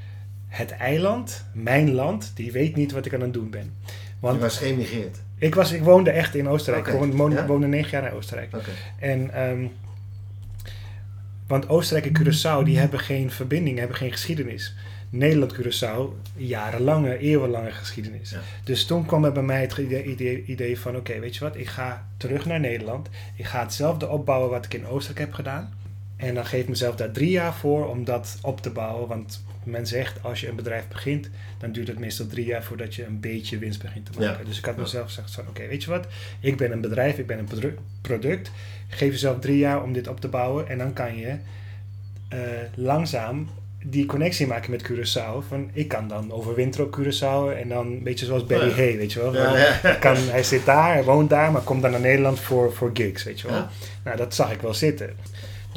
het 0.48 0.72
eiland, 0.72 1.46
mijn 1.54 1.92
land, 1.92 2.32
die 2.36 2.52
weet 2.52 2.76
niet 2.76 2.92
wat 2.92 3.06
ik 3.06 3.14
aan 3.14 3.22
het 3.22 3.34
doen 3.34 3.50
ben. 3.50 3.74
Want 4.20 4.36
je 4.36 4.42
was 4.42 4.58
geëmigreerd? 4.58 5.18
Ik, 5.38 5.56
was, 5.56 5.72
ik 5.72 5.84
woonde 5.84 6.10
echt 6.10 6.36
in 6.36 6.48
Oostenrijk. 6.48 6.88
Ik 6.88 7.14
woonde, 7.14 7.46
woonde 7.46 7.68
negen 7.68 7.90
jaar 7.90 8.12
in 8.12 8.18
Oostenrijk. 8.18 8.56
En, 9.00 9.42
um, 9.42 9.72
want 11.48 11.70
Oostenrijk 11.70 12.06
en 12.06 12.24
Curaçao, 12.24 12.64
die 12.64 12.78
hebben 12.80 13.00
geen 13.00 13.32
verbinding, 13.32 13.78
hebben 13.78 13.98
geen 13.98 14.12
geschiedenis. 14.12 14.76
Nederland-Curaçao, 15.10 16.14
jarenlange, 16.36 17.18
eeuwenlange 17.18 17.72
geschiedenis. 17.72 18.36
Dus 18.64 18.86
toen 18.86 19.06
kwam 19.06 19.26
er 19.26 19.32
bij 19.32 19.44
mij 19.44 19.62
het 19.62 19.78
idee, 19.78 20.44
idee 20.46 20.80
van: 20.80 20.96
oké, 20.96 21.20
weet 21.20 21.36
je 21.36 21.44
wat, 21.44 21.56
ik 21.56 21.68
ga 21.68 22.08
terug 22.18 22.46
naar 22.46 22.60
Nederland. 22.60 23.10
Ik 23.36 23.46
ga 23.46 23.60
hetzelfde 23.60 24.08
opbouwen 24.08 24.50
wat 24.50 24.66
ik 24.66 24.74
in 24.74 24.88
Oostenrijk 24.88 25.26
heb 25.26 25.34
gedaan. 25.34 25.74
En 26.18 26.36
dan 26.36 26.46
geef 26.46 26.62
ik 26.62 26.70
mezelf 26.70 26.96
daar 26.96 27.12
drie 27.12 27.30
jaar 27.30 27.54
voor 27.56 27.88
om 27.90 28.04
dat 28.06 28.38
op 28.42 28.62
te 28.62 28.70
bouwen. 28.70 29.08
Want 29.08 29.44
men 29.64 29.88
zegt, 29.88 30.24
als 30.24 30.40
je 30.42 30.48
een 30.50 30.56
bedrijf 30.56 30.88
begint, 30.88 31.30
dan 31.58 31.72
duurt 31.72 31.88
het 31.88 32.00
meestal 32.00 32.28
drie 32.28 32.46
jaar 32.46 32.64
voordat 32.64 32.96
je 32.96 33.06
een 33.06 33.20
beetje 33.20 33.58
winst 33.58 33.82
begint 33.82 34.06
te 34.06 34.12
maken. 34.20 34.38
Ja. 34.40 34.48
Dus 34.48 34.58
ik 34.58 34.66
had 34.66 34.78
mezelf 34.78 35.06
gezegd, 35.06 35.32
van, 35.32 35.48
oké, 35.48 35.68
weet 35.68 35.84
je 35.84 35.90
wat? 35.90 36.08
Ik 36.40 36.58
ben 36.58 36.72
een 36.72 36.82
bedrijf, 36.82 37.18
ik 37.18 37.28
ben 37.28 37.40
een 37.40 37.46
produ- 37.46 37.78
product. 38.02 38.52
Geef 38.88 39.12
jezelf 39.12 39.40
drie 39.40 39.58
jaar 39.58 39.84
om 39.84 39.94
dit 39.94 40.08
op 40.08 40.20
te 40.20 40.28
bouwen 40.28 40.68
en 40.68 40.78
dan 40.78 40.94
kan 40.94 41.18
je 41.18 41.36
eh, 42.30 42.40
langzaam 42.76 43.50
die 43.84 44.06
connectie 44.06 44.48
maken 44.48 44.72
met 44.72 44.92
Curaçao. 44.92 45.48
Van, 45.48 45.70
ik 45.74 45.88
kan 45.88 46.08
dan 46.08 46.32
overwinteren 46.32 46.86
op 46.88 47.00
Curaçao 47.00 47.58
en 47.62 47.70
dan 47.70 47.86
een 47.88 48.04
beetje 48.04 48.26
zoals 48.26 48.46
Barry 48.46 48.70
Ja. 48.70 48.76
Hay, 48.76 48.98
weet 48.98 49.14
je 49.14 49.20
wel. 49.20 49.34
Ja, 49.34 49.50
Van, 49.76 49.90
ja. 49.90 49.96
kan, 49.96 50.16
hij 50.18 50.44
zit 50.44 50.66
daar, 50.66 50.94
hij 50.94 51.04
woont 51.04 51.30
daar, 51.30 51.52
maar 51.52 51.62
komt 51.62 51.82
dan 51.82 51.92
naar 51.92 52.00
Nederland 52.00 52.40
voor, 52.40 52.74
voor 52.74 52.90
gigs, 52.94 53.24
weet 53.24 53.40
je 53.40 53.48
wel. 53.48 53.66
Nou, 54.04 54.18
dat 54.18 54.36
zag 54.36 54.52
ik 54.52 54.62
wel 54.62 54.74
zitten. 54.74 55.16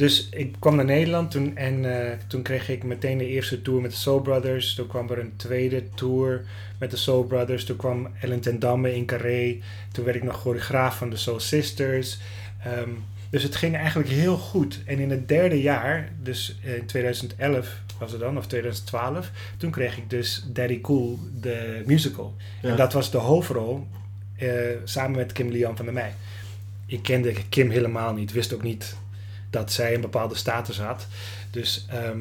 Dus 0.00 0.28
ik 0.30 0.54
kwam 0.58 0.76
naar 0.76 0.84
Nederland 0.84 1.30
toen, 1.30 1.56
en 1.56 1.84
eh, 1.84 2.18
toen 2.26 2.42
kreeg 2.42 2.68
ik 2.68 2.84
meteen 2.84 3.18
de 3.18 3.26
eerste 3.26 3.62
tour 3.62 3.80
met 3.80 3.90
de 3.90 3.96
Soul 3.96 4.20
Brothers. 4.20 4.74
Toen 4.74 4.86
kwam 4.86 5.10
er 5.10 5.18
een 5.18 5.36
tweede 5.36 5.88
tour 5.94 6.44
met 6.78 6.90
de 6.90 6.96
Soul 6.96 7.24
Brothers. 7.24 7.64
Toen 7.64 7.76
kwam 7.76 8.08
Ellen 8.20 8.40
ten 8.40 8.58
Damme 8.58 8.94
in 8.94 9.06
Carré. 9.06 9.58
Toen 9.92 10.04
werd 10.04 10.16
ik 10.16 10.22
nog 10.22 10.40
choreograaf 10.40 10.96
van 10.96 11.10
de 11.10 11.16
Soul 11.16 11.40
Sisters. 11.40 12.18
Ehm, 12.64 12.90
dus 13.30 13.42
het 13.42 13.56
ging 13.56 13.76
eigenlijk 13.76 14.08
heel 14.08 14.36
goed. 14.36 14.80
En 14.86 14.98
in 14.98 15.10
het 15.10 15.28
derde 15.28 15.62
jaar, 15.62 16.12
dus 16.22 16.58
in 16.62 16.86
2011 16.86 17.80
was 17.98 18.10
het 18.10 18.20
dan, 18.20 18.36
of 18.36 18.46
2012, 18.46 19.30
toen 19.56 19.70
kreeg 19.70 19.96
ik 19.96 20.10
dus 20.10 20.44
Daddy 20.46 20.80
Cool, 20.80 21.18
de 21.40 21.82
musical. 21.86 22.34
Ja. 22.62 22.70
En 22.70 22.76
dat 22.76 22.92
was 22.92 23.10
de 23.10 23.18
hoofdrol 23.18 23.86
eh, 24.36 24.48
samen 24.84 25.16
met 25.16 25.32
Kim 25.32 25.50
Lian 25.50 25.76
van 25.76 25.84
der 25.84 25.94
Meij. 25.94 26.14
Ik 26.86 27.02
kende 27.02 27.32
Kim 27.48 27.70
helemaal 27.70 28.14
niet, 28.14 28.32
wist 28.32 28.54
ook 28.54 28.62
niet 28.62 28.96
dat 29.50 29.72
zij 29.72 29.94
een 29.94 30.00
bepaalde 30.00 30.34
status 30.34 30.80
had. 30.80 31.06
Dus, 31.50 31.86
ehm, 31.90 32.18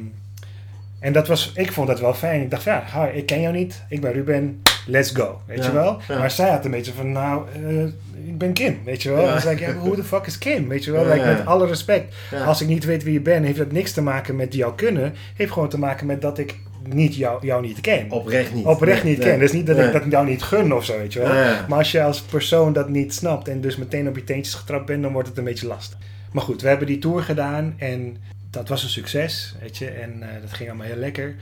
en 0.99 1.13
dat 1.13 1.27
was, 1.27 1.51
ik 1.55 1.71
vond 1.71 1.87
dat 1.87 1.99
wel 1.99 2.13
fijn. 2.13 2.41
Ik 2.41 2.51
dacht, 2.51 2.63
ja, 2.63 2.83
hi, 2.93 3.17
ik 3.17 3.25
ken 3.25 3.41
jou 3.41 3.55
niet, 3.55 3.83
ik 3.89 4.01
ben 4.01 4.11
Ruben, 4.13 4.61
let's 4.87 5.11
go, 5.11 5.41
weet 5.45 5.57
Ja, 5.57 5.65
je 5.65 5.71
wel. 5.71 5.99
ja. 6.07 6.17
Maar 6.17 6.31
zij 6.31 6.49
had 6.49 6.65
een 6.65 6.71
beetje 6.71 6.93
van, 6.93 7.11
nou, 7.11 7.43
eh, 7.53 7.83
ik 8.27 8.37
ben 8.37 8.53
Kim, 8.53 8.79
weet 8.85 9.03
je 9.03 9.11
wel. 9.11 9.25
Ja. 9.25 9.39
Dan 9.39 9.51
ik, 9.51 9.59
ja, 9.59 9.73
hoe 9.73 9.95
de 9.95 10.03
fuck 10.03 10.25
is 10.25 10.37
Kim, 10.37 10.67
weet 10.67 10.83
je 10.83 10.91
wel. 10.91 11.05
Like, 11.05 11.25
met 11.25 11.45
alle 11.45 11.67
respect. 11.67 12.15
Als 12.45 12.61
ik 12.61 12.67
niet 12.67 12.85
weet 12.85 13.03
wie 13.03 13.13
je 13.13 13.21
bent, 13.21 13.45
heeft 13.45 13.57
dat 13.57 13.71
niks 13.71 13.91
te 13.91 14.01
maken 14.01 14.35
met 14.35 14.53
jou 14.53 14.75
kunnen. 14.75 15.13
Heeft 15.35 15.51
gewoon 15.51 15.69
te 15.69 15.79
maken 15.79 16.05
met 16.05 16.21
dat 16.21 16.37
ik 16.37 16.55
niet 16.83 17.15
jou, 17.15 17.45
jou 17.45 17.61
niet 17.61 17.81
ken. 17.81 18.11
Oprecht 18.11 18.53
niet. 18.53 18.65
Oprecht 18.65 19.03
Nee, 19.03 19.11
niet 19.11 19.21
nee. 19.21 19.31
ken. 19.31 19.39
Dus 19.39 19.51
niet 19.51 19.67
dat 19.67 19.77
Nee. 19.77 19.85
ik 19.87 19.93
dat 19.93 20.03
jou 20.09 20.27
niet 20.27 20.43
gun 20.43 20.73
of 20.73 20.85
zo, 20.85 20.97
weet 20.97 21.13
je 21.13 21.19
wel. 21.19 21.29
Maar 21.67 21.77
als 21.77 21.91
je 21.91 22.03
als 22.03 22.21
persoon 22.21 22.73
dat 22.73 22.89
niet 22.89 23.13
snapt 23.13 23.47
en 23.47 23.61
dus 23.61 23.77
meteen 23.77 24.07
op 24.07 24.15
je 24.15 24.23
teentjes 24.23 24.53
getrapt 24.55 24.85
bent, 24.85 25.03
dan 25.03 25.11
wordt 25.11 25.27
het 25.27 25.37
een 25.37 25.43
beetje 25.43 25.67
lastig. 25.67 25.97
Maar 26.31 26.43
goed, 26.43 26.61
we 26.61 26.67
hebben 26.67 26.87
die 26.87 26.99
tour 26.99 27.21
gedaan 27.23 27.73
en 27.77 28.17
dat 28.49 28.67
was 28.69 28.83
een 28.83 28.89
succes, 28.89 29.55
weet 29.61 29.77
je. 29.77 29.89
En 29.89 30.23
eh, 30.35 30.41
dat 30.41 30.53
ging 30.53 30.69
allemaal 30.69 30.87
heel 30.87 30.95
lekker. 30.95 31.35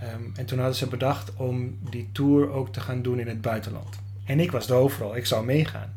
Ehm, 0.00 0.22
en 0.34 0.44
toen 0.46 0.58
hadden 0.58 0.76
ze 0.76 0.86
bedacht 0.86 1.36
om 1.36 1.78
die 1.90 2.08
tour 2.12 2.50
ook 2.50 2.72
te 2.72 2.80
gaan 2.80 3.02
doen 3.02 3.18
in 3.20 3.28
het 3.28 3.40
buitenland. 3.40 3.98
En 4.24 4.40
ik 4.40 4.50
was 4.50 4.66
de 4.66 4.72
hoofdrol, 4.72 5.16
ik 5.16 5.26
zou 5.26 5.44
meegaan. 5.44 5.92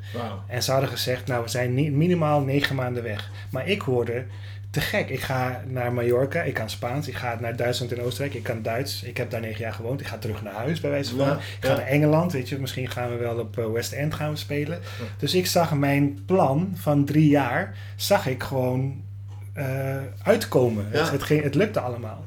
En 0.48 0.64
ze 0.64 0.72
hadden 0.72 0.90
gezegd, 0.90 1.28
nou 1.28 1.44
we 1.44 1.50
zijn 1.50 1.74
ni- 1.74 1.92
minimaal 1.92 2.42
negen 2.42 2.76
maanden 2.76 3.04
weg. 3.04 3.32
Maar 3.52 3.68
ik 3.68 3.82
hoorde, 3.82 4.26
te 4.74 4.82
gek, 4.82 5.10
ik 5.10 5.22
ga 5.22 5.62
naar 5.68 5.94
Mallorca, 5.94 6.42
ik 6.42 6.54
kan 6.54 6.70
Spaans, 6.70 7.08
ik 7.08 7.16
ga 7.16 7.38
naar 7.40 7.56
Duitsland 7.56 7.92
en 7.92 8.02
Oostenrijk, 8.02 8.34
ik 8.34 8.44
kan 8.44 8.62
Duits. 8.62 9.04
Ik 9.04 9.18
heb 9.18 9.30
daar 9.30 9.42
negen 9.42 9.60
jaar 9.60 9.74
gewoond, 9.74 10.00
ik 10.00 10.08
ga 10.08 10.18
terug 10.18 10.44
naar 10.44 10.54
huis 10.54 10.80
bij 10.80 10.90
wijze 10.90 11.16
van. 11.16 11.28
Ja, 11.28 11.34
ik 11.34 11.58
ga 11.60 11.70
ja. 11.70 11.76
naar 11.76 11.86
Engeland, 11.86 12.32
weet 12.32 12.50
je, 12.50 12.60
misschien 12.60 12.90
gaan 12.90 13.10
we 13.10 13.16
wel 13.16 13.40
op 13.40 13.58
eh, 13.58 13.72
West 13.72 13.92
End 13.92 14.14
gaan 14.14 14.30
we 14.30 14.36
spelen. 14.36 14.80
Dus 15.18 15.34
ik 15.34 15.48
zag 15.48 15.74
mijn 15.74 16.26
plan 16.26 16.72
van 16.76 17.06
drie 17.06 17.30
jaar, 17.30 17.78
zag 17.96 18.28
ik 18.28 18.44
gewoon 18.44 19.04
eh, 19.54 19.98
uitkomen. 20.24 20.86
Het, 20.90 21.10
het, 21.10 21.24
ging, 21.24 21.44
het 21.44 21.56
lukte 21.56 21.80
allemaal. 21.80 22.24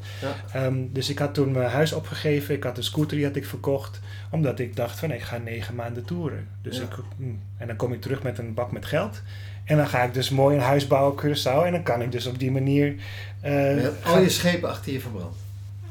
Ehm, 0.53 0.85
dus 0.91 1.11
ik 1.11 1.19
had 1.19 1.35
toen 1.35 1.53
mijn 1.53 1.71
huis 1.71 1.93
opgegeven. 1.93 2.55
Ik 2.55 2.63
had 2.63 2.77
een 2.77 2.83
scooter 2.83 3.17
die 3.17 3.27
had 3.27 3.37
ik 3.37 3.47
verkocht. 3.47 4.01
Omdat 4.31 4.59
ik 4.59 4.77
dacht 4.77 4.99
van 4.99 5.11
ik 5.11 5.23
ga 5.23 5.39
negen 5.39 5.75
maanden 5.75 6.05
toeren. 6.05 6.49
Dus 6.63 6.81
ik, 6.81 6.97
mm, 7.17 7.41
en 7.59 7.67
dan 7.67 7.77
kom 7.77 7.93
ik 7.93 8.01
terug 8.01 8.23
met 8.23 8.39
een 8.39 8.55
bak 8.55 8.73
met 8.73 8.85
geld. 8.85 9.23
En 9.67 9.77
dan 9.77 9.89
ga 9.89 10.03
ik 10.03 10.15
dus 10.15 10.31
mooi 10.31 10.57
een 10.57 10.63
huis 10.63 10.87
bouwen 10.87 11.13
op 11.13 11.21
Curaçao. 11.25 11.65
En 11.67 11.73
dan 11.73 11.83
kan 11.83 12.03
ik 12.03 12.13
dus 12.13 12.27
op 12.27 12.39
die 12.39 12.51
manier... 12.51 12.95
eh, 13.41 13.53
al 14.05 14.21
je 14.21 14.29
schepen 14.29 14.69
achter 14.69 14.93
je 14.93 15.01
verbrand. 15.01 15.35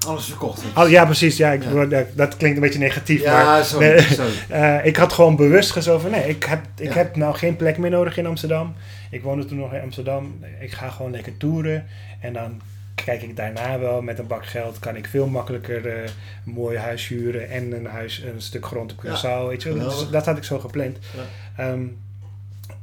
Alles 0.08 0.26
verkocht. 0.26 0.64
Oh, 0.76 0.90
ja, 0.90 1.06
precies. 1.06 1.38
Ja, 1.38 1.52
ik, 1.52 1.64
Ja. 1.64 1.86
Dat, 1.86 2.06
dat 2.14 2.38
klinkt 2.38 2.58
een 2.58 2.64
beetje 2.64 2.80
negatief. 2.80 3.22
Ja, 3.22 3.44
maar 3.44 3.66
sorry. 3.66 3.88
nee, 3.88 4.00
sorry. 4.00 4.32
eh, 4.50 4.86
ik 4.86 4.96
had 4.96 5.14
gewoon 5.14 5.36
bewust 5.36 5.72
gezogen 5.72 6.02
van 6.02 6.12
nee, 6.12 6.30
ik 6.30 6.44
heb, 6.44 6.60
ik 6.78 6.88
Ja. 6.88 6.94
heb 6.94 7.16
nou 7.16 7.36
geen 7.36 7.56
plek 7.56 7.78
meer 7.78 7.90
nodig 7.90 8.18
in 8.18 8.26
Amsterdam. 8.26 8.74
Ik 9.12 9.24
woonde 9.24 9.46
toen 9.46 9.58
nog 9.58 9.74
in 9.74 9.82
Amsterdam. 9.82 10.40
Ik 10.60 10.72
ga 10.72 10.90
gewoon 10.90 11.12
lekker 11.12 11.38
toeren. 11.38 11.86
En 12.20 12.34
dan 12.34 12.62
kijk 13.06 13.22
ik 13.22 13.36
daarna 13.36 13.80
wel 13.80 14.02
met 14.02 14.20
een 14.20 14.28
bak 14.28 14.46
geld. 14.46 14.80
Kan 14.80 14.96
ik 14.96 15.08
veel 15.08 15.28
makkelijker 15.28 15.88
eh, 15.88 16.02
een 16.46 16.52
mooi 16.54 16.78
huis 16.78 17.08
huren 17.08 17.50
en 17.50 17.72
een, 17.72 17.86
huis, 17.86 18.24
een 18.34 18.42
stuk 18.42 18.66
grond 18.66 18.92
op 18.92 19.04
Curaçao. 19.06 19.48
Weet 19.48 19.64
je. 19.64 19.74
Dus 19.74 20.10
dat 20.10 20.26
had 20.26 20.38
ik 20.38 20.44
zo 20.44 20.60
gepland. 20.60 20.98
Ehm, 21.58 21.82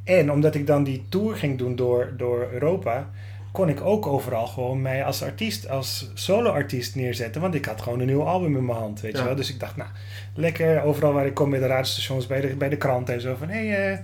en 0.05 0.33
omdat 0.33 0.55
ik 0.55 0.67
dan 0.67 0.85
die 0.85 1.05
tour 1.09 1.37
ging 1.37 1.59
doen 1.59 1.77
door, 1.77 2.13
door 2.17 2.49
Europa, 2.53 3.11
kon 3.53 3.69
ik 3.69 3.81
ook 3.81 4.07
overal 4.07 4.47
gewoon 4.47 4.83
mij 4.83 5.05
als 5.05 5.23
artiest, 5.23 5.69
als 5.69 6.11
solo-artiest 6.15 6.95
neerzetten. 6.95 7.41
Want 7.41 7.55
ik 7.55 7.65
had 7.65 7.83
gewoon 7.83 8.01
een 8.01 8.07
nieuw 8.07 8.23
album 8.27 8.57
in 8.57 8.65
mijn 8.67 8.79
hand, 8.79 9.01
weet 9.01 9.13
Ja. 9.13 9.19
je 9.19 9.25
wel. 9.25 9.35
Dus 9.35 9.51
ik 9.51 9.61
dacht, 9.61 9.77
nou, 9.77 9.91
lekker 10.35 10.83
overal 10.83 11.13
waar 11.13 11.27
ik 11.27 11.35
kom 11.35 11.51
bij 11.51 11.59
de 11.59 11.67
radiostations, 11.67 12.27
bij 12.27 12.41
de, 12.41 12.49
bij 12.57 12.69
de 12.69 12.77
kranten 12.77 13.15
en 13.15 13.21
zo. 13.21 13.35
Van, 13.39 13.49
hé, 13.49 13.67
hey, 13.67 13.93
eh, 13.93 13.99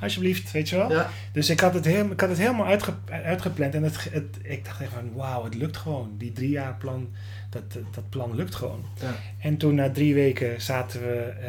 alsjeblieft, 0.00 0.52
weet 0.52 0.68
je 0.68 0.76
wel. 0.76 0.90
Ja. 0.90 1.10
Dus 1.32 1.50
ik 1.50 1.60
had 1.60 1.74
het, 1.74 1.84
heel, 1.84 2.10
ik 2.10 2.20
had 2.20 2.28
het 2.28 2.38
helemaal 2.38 2.66
uitge, 2.66 2.92
uitgepland. 3.10 3.74
En 3.74 3.82
het, 3.82 4.08
het, 4.10 4.36
ik 4.42 4.64
dacht 4.64 4.80
echt 4.80 4.92
van, 4.92 5.12
wauw, 5.14 5.44
het 5.44 5.54
lukt 5.54 5.76
gewoon. 5.76 6.14
Die 6.18 6.32
drie 6.32 6.50
jaar 6.50 6.74
plan, 6.78 7.08
dat, 7.50 7.62
dat 7.72 8.08
plan 8.08 8.34
lukt 8.34 8.54
gewoon. 8.54 8.84
Ja. 9.00 9.14
En 9.38 9.56
toen 9.56 9.74
na 9.74 9.90
drie 9.90 10.14
weken 10.14 10.60
zaten 10.60 11.00
we 11.00 11.14
eh, 11.40 11.48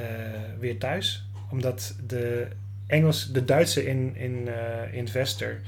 weer 0.59 0.77
thuis. 0.77 1.25
Omdat 1.51 1.95
de 2.07 2.47
Engels, 2.87 3.31
de 3.31 3.45
Duitse 3.45 3.85
in, 3.85 4.15
in, 4.15 4.47
eh, 4.47 4.93
investor, 4.93 5.59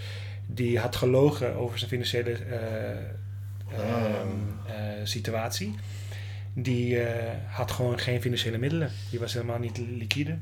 die 0.45 0.79
had 0.79 0.95
gelogen 0.95 1.55
over 1.55 1.77
zijn 1.77 1.89
financiële 1.89 2.31
eh, 2.31 2.89
ehm, 3.79 4.27
eh, 4.67 4.73
situatie. 5.03 5.75
Die 6.53 6.97
had 7.47 7.71
gewoon 7.71 7.99
geen 7.99 8.21
financiële 8.21 8.57
middelen. 8.57 8.91
Die 9.09 9.19
was 9.19 9.33
helemaal 9.33 9.59
niet 9.59 9.77
liquide. 9.77 10.37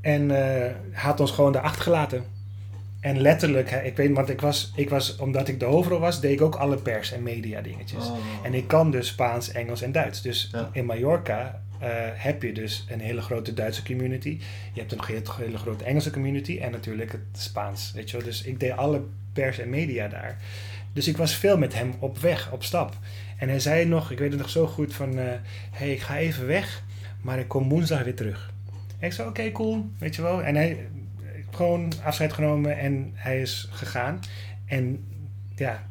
En 0.00 0.30
had 0.92 1.20
ons 1.20 1.30
gewoon 1.30 1.52
daar 1.52 1.62
achtergelaten. 1.62 2.24
En 3.00 3.20
letterlijk, 3.20 3.70
hè, 3.70 3.80
ik 3.82 3.96
weet, 3.96 4.12
want 4.14 4.28
ik 4.28 4.40
was, 4.40 4.72
ik 4.76 4.90
was, 4.90 5.16
omdat 5.16 5.48
ik 5.48 5.60
de 5.60 5.64
hoofdrol 5.64 5.98
was, 5.98 6.20
deed 6.20 6.32
ik 6.32 6.40
ook 6.42 6.54
alle 6.54 6.76
pers- 6.76 7.12
en 7.12 7.22
media 7.22 7.60
dingetjes. 7.60 8.06
Oh. 8.06 8.16
En 8.42 8.54
ik 8.54 8.68
kan 8.68 8.90
dus 8.90 9.08
Spaans, 9.08 9.52
Engels 9.52 9.82
en 9.82 9.92
Duits. 9.92 10.22
Dus 10.22 10.48
Ja. 10.52 10.68
in 10.72 10.84
Mallorca 10.84 11.62
eh, 11.84 11.90
heb 12.14 12.42
je 12.42 12.52
dus 12.52 12.86
een 12.88 13.00
hele 13.00 13.20
grote 13.20 13.54
Duitse 13.54 13.82
community. 13.82 14.38
Je 14.72 14.80
hebt 14.80 14.92
een 14.92 15.04
hele, 15.36 15.58
grote 15.58 15.84
Engelse 15.84 16.10
community 16.10 16.58
en 16.58 16.70
natuurlijk 16.70 17.12
het 17.12 17.20
Spaans. 17.32 17.92
Weet 17.94 18.10
je 18.10 18.16
wel? 18.16 18.26
Dus 18.26 18.42
ik 18.42 18.60
deed 18.60 18.70
alle 18.70 19.02
pers 19.32 19.58
en 19.58 19.70
media 19.70 20.08
daar. 20.08 20.38
Dus 20.92 21.08
ik 21.08 21.16
was 21.16 21.34
veel 21.34 21.58
met 21.58 21.74
hem 21.74 21.94
op 21.98 22.18
weg, 22.18 22.52
op 22.52 22.62
stap. 22.62 22.96
En 23.38 23.48
hij 23.48 23.60
zei 23.60 23.84
nog, 23.84 24.10
ik 24.10 24.18
weet 24.18 24.30
het 24.30 24.40
nog 24.40 24.50
zo 24.50 24.66
goed, 24.66 24.94
van... 24.94 25.18
eh 25.18 25.32
hey, 25.70 25.92
ik 25.92 26.00
ga 26.00 26.18
even 26.18 26.46
weg, 26.46 26.82
maar 27.20 27.38
ik 27.38 27.48
kom 27.48 27.68
woensdag 27.68 28.02
weer 28.02 28.14
terug. 28.14 28.52
Ik 28.98 29.12
zei, 29.12 29.28
oké, 29.28 29.52
cool, 29.52 29.86
weet 29.98 30.14
je 30.14 30.22
wel. 30.22 30.42
En 30.42 30.54
hij 30.54 30.86
gewoon 31.50 31.92
afscheid 32.02 32.32
genomen 32.32 32.78
en 32.78 33.10
hij 33.14 33.40
is 33.40 33.68
gegaan. 33.70 34.20
En 34.66 35.04
ja, 35.56 35.86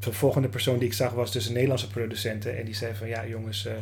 de 0.00 0.12
volgende 0.12 0.48
persoon 0.48 0.78
die 0.78 0.88
ik 0.88 0.94
zag 0.94 1.12
was 1.12 1.32
dus 1.32 1.46
een 1.46 1.52
Nederlandse 1.52 1.88
producent. 1.88 2.46
En 2.46 2.64
die 2.64 2.74
zei 2.74 2.94
van, 2.94 3.08
ja 3.08 3.26
jongens, 3.26 3.66
eh, 3.66 3.72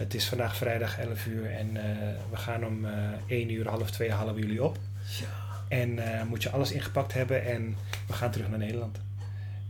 het 0.00 0.14
is 0.14 0.28
vandaag 0.28 0.56
vrijdag 0.56 0.98
11 0.98 1.26
uur 1.26 1.50
en 1.50 1.76
eh, 1.76 1.84
we 2.30 2.36
gaan 2.36 2.66
om 2.66 2.84
eh 2.84 2.92
1 3.26 3.50
uur, 3.52 3.68
half 3.68 3.90
2 3.90 4.10
halen 4.10 4.34
we 4.34 4.40
jullie 4.40 4.64
op. 4.64 4.78
Ja. 5.20 5.26
En 5.68 5.98
eh, 5.98 6.24
moet 6.24 6.42
je 6.42 6.50
alles 6.50 6.72
ingepakt 6.72 7.12
hebben 7.12 7.46
en 7.46 7.76
we 8.06 8.12
gaan 8.12 8.30
terug 8.30 8.48
naar 8.48 8.58
Nederland. 8.58 9.00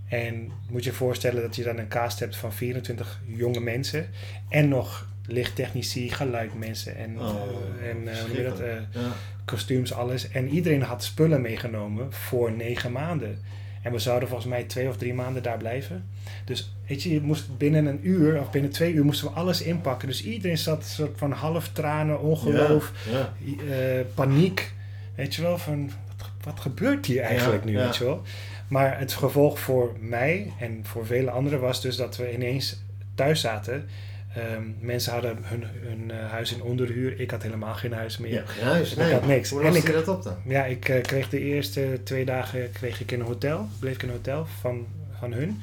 En 0.09 0.51
moet 0.69 0.85
je 0.85 0.91
je 0.91 0.97
voorstellen 0.97 1.43
dat 1.43 1.57
je 1.57 1.63
dan 1.63 1.79
een 1.79 1.89
cast 1.89 2.19
hebt 2.21 2.37
van 2.37 2.53
24 2.53 3.21
jonge 3.27 3.61
mensen 3.61 4.09
en 4.49 4.69
nog 4.69 5.09
lichttechnici, 5.27 6.11
geluidmensen 6.11 6.97
en, 6.97 7.21
Oh, 7.21 7.35
eh, 7.81 7.89
en 7.91 8.09
eh, 8.09 8.19
hoe 8.19 8.29
noem 8.29 8.37
je 8.37 8.43
dat, 8.43 8.61
eh, 8.61 8.75
Ja. 8.75 9.13
kostuums, 9.45 9.93
alles. 9.93 10.29
En 10.29 10.49
iedereen 10.49 10.83
had 10.83 11.05
spullen 11.05 11.41
meegenomen 11.41 12.13
voor 12.13 12.53
negen 12.53 12.93
maanden. 12.93 13.39
En 13.83 13.93
we 13.93 13.99
zouden 13.99 14.29
volgens 14.29 14.49
mij 14.49 14.65
twee 14.65 14.89
of 14.89 14.97
drie 14.97 15.15
maanden 15.15 15.43
daar 15.43 15.57
blijven. 15.59 16.05
Dus 16.45 16.73
weet 16.87 17.03
je, 17.03 17.13
je 17.13 17.21
moest 17.21 17.57
binnen 17.59 17.87
een 17.87 18.01
uur 18.03 18.41
of 18.41 18.51
binnen 18.51 18.71
twee 18.71 18.93
uur 18.93 19.05
moesten 19.05 19.27
we 19.29 19.33
alles 19.35 19.63
inpakken. 19.63 20.09
Dus 20.09 20.25
iedereen 20.25 20.59
zat 20.59 20.85
soort 20.85 21.19
van 21.19 21.33
half 21.33 21.69
tranen, 21.69 22.21
ongeloof, 22.21 22.93
Ja. 23.11 23.33
eh, 23.75 24.05
paniek. 24.15 24.73
Weet 25.15 25.35
je 25.35 25.43
wel, 25.43 25.59
van 25.59 25.91
wat, 26.19 26.31
wat 26.45 26.61
gebeurt 26.61 27.07
hier 27.07 27.23
eigenlijk 27.23 27.65
Ja, 27.65 27.71
nu, 27.71 27.77
weet 27.77 27.97
je 27.97 28.05
wel. 28.05 28.23
Maar 28.69 28.99
het 28.99 29.13
gevolg 29.13 29.59
voor 29.59 29.97
mij 30.01 30.53
en 30.59 30.81
voor 30.83 31.07
vele 31.07 31.31
anderen 31.31 31.61
was 31.61 31.81
dus 31.83 31.97
dat 31.97 32.17
we 32.17 32.33
ineens 32.33 32.83
thuis 33.15 33.41
zaten. 33.41 33.89
Ehm, 34.35 34.63
mensen 34.81 35.13
hadden 35.13 35.39
hun, 35.43 35.65
hun 35.83 36.11
eh, 36.11 36.31
huis 36.31 36.53
in 36.55 36.63
onderhuur. 36.63 37.21
Ik 37.21 37.31
had 37.31 37.43
helemaal 37.43 37.75
geen 37.75 37.93
huis 37.93 38.19
meer. 38.19 38.33
Ja, 38.33 38.43
geen 38.47 38.65
huis. 38.67 38.91
Ik 38.93 38.99
Nee. 38.99 39.13
had 39.13 39.27
niks. 39.27 39.51
Hoe 39.51 39.63
ik- 39.63 39.87
je 39.87 39.93
dat 39.93 40.09
op 40.09 40.23
dan? 40.23 40.37
Ja, 40.45 40.65
ik 40.65 40.89
eh, 40.89 41.03
kreeg 41.03 41.29
de 41.29 41.41
eerste 41.41 42.01
twee 42.05 42.25
dagen 42.25 42.71
kreeg 42.73 43.01
ik 43.01 43.13
in 43.13 43.21
een 43.21 43.27
hotel. 43.27 43.69
Bleef 43.79 43.95
ik 43.95 44.03
in 44.03 44.09
een 44.09 44.15
hotel 44.15 44.47
van, 44.61 44.87
van 45.19 45.33
hun. 45.33 45.61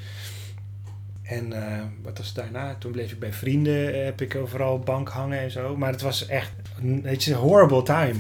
En 1.24 1.54
eh, 1.54 1.82
wat 2.04 2.18
was 2.18 2.34
daarna? 2.34 2.76
Toen 2.80 2.92
bleef 2.92 3.12
ik 3.12 3.20
bij 3.20 3.34
vrienden, 3.34 4.06
heb 4.06 4.22
ik 4.22 4.36
overal 4.36 4.80
bank 4.80 5.10
hangen 5.10 5.40
en 5.40 5.52
zo. 5.52 5.78
Maar 5.78 5.92
het 5.92 6.02
was 6.02 6.28
echt 6.28 6.52
een, 6.82 7.02
weet 7.02 7.24
je, 7.24 7.32
een 7.32 7.38
horrible 7.38 7.84
time. 7.84 8.14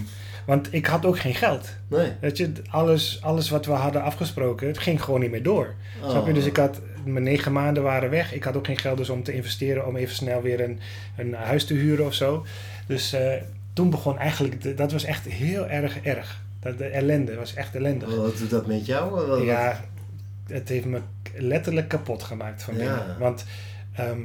Want 0.45 0.73
ik 0.73 0.85
had 0.85 1.05
ook 1.05 1.19
geen 1.19 1.35
geld. 1.35 1.69
Nee. 1.87 2.11
Weet 2.21 2.37
je, 2.37 2.51
alles, 2.69 3.19
alles 3.21 3.49
wat 3.49 3.65
we 3.65 3.71
hadden 3.71 4.01
afgesproken, 4.01 4.67
het 4.67 4.77
ging 4.77 5.03
gewoon 5.03 5.19
niet 5.19 5.31
meer 5.31 5.43
door. 5.43 5.73
Oh. 6.03 6.09
Snap 6.09 6.27
je? 6.27 6.33
Dus 6.33 6.45
ik 6.45 6.57
had, 6.57 6.81
mijn 7.07 7.23
negen 7.23 7.51
maanden 7.51 7.83
waren 7.83 8.09
weg. 8.09 8.33
Ik 8.33 8.43
had 8.43 8.57
ook 8.57 8.65
geen 8.65 8.77
geld 8.77 8.97
dus 8.97 9.09
om 9.09 9.23
te 9.23 9.33
investeren, 9.33 9.87
om 9.87 9.95
even 9.95 10.15
snel 10.15 10.41
weer 10.41 10.59
een, 10.61 10.79
een 11.17 11.33
huis 11.33 11.65
te 11.65 11.73
huren 11.73 12.05
of 12.05 12.13
zo. 12.13 12.45
Dus 12.87 13.13
eh, 13.13 13.33
toen 13.73 13.89
begon 13.89 14.17
eigenlijk, 14.17 14.61
de- 14.61 14.73
dat 14.73 14.91
was 14.91 15.03
echt 15.03 15.25
heel 15.25 15.67
erg 15.67 15.99
erg. 16.01 16.41
Dat, 16.59 16.77
de 16.77 16.85
ellende 16.85 17.35
was 17.35 17.53
echt 17.53 17.75
ellendig. 17.75 18.15
Wat 18.15 18.37
doet 18.37 18.49
dat 18.49 18.67
met 18.67 18.85
jou? 18.85 19.27
Wat- 19.27 19.43
Ja, 19.43 19.83
het 20.47 20.69
heeft 20.69 20.85
me 20.85 20.99
letterlijk 21.35 21.87
kapot 21.87 22.23
gemaakt 22.23 22.63
van 22.63 22.73
binnen. 22.75 22.93
Ja. 22.95 23.15
Want 23.19 23.45
ehm, 23.93 24.19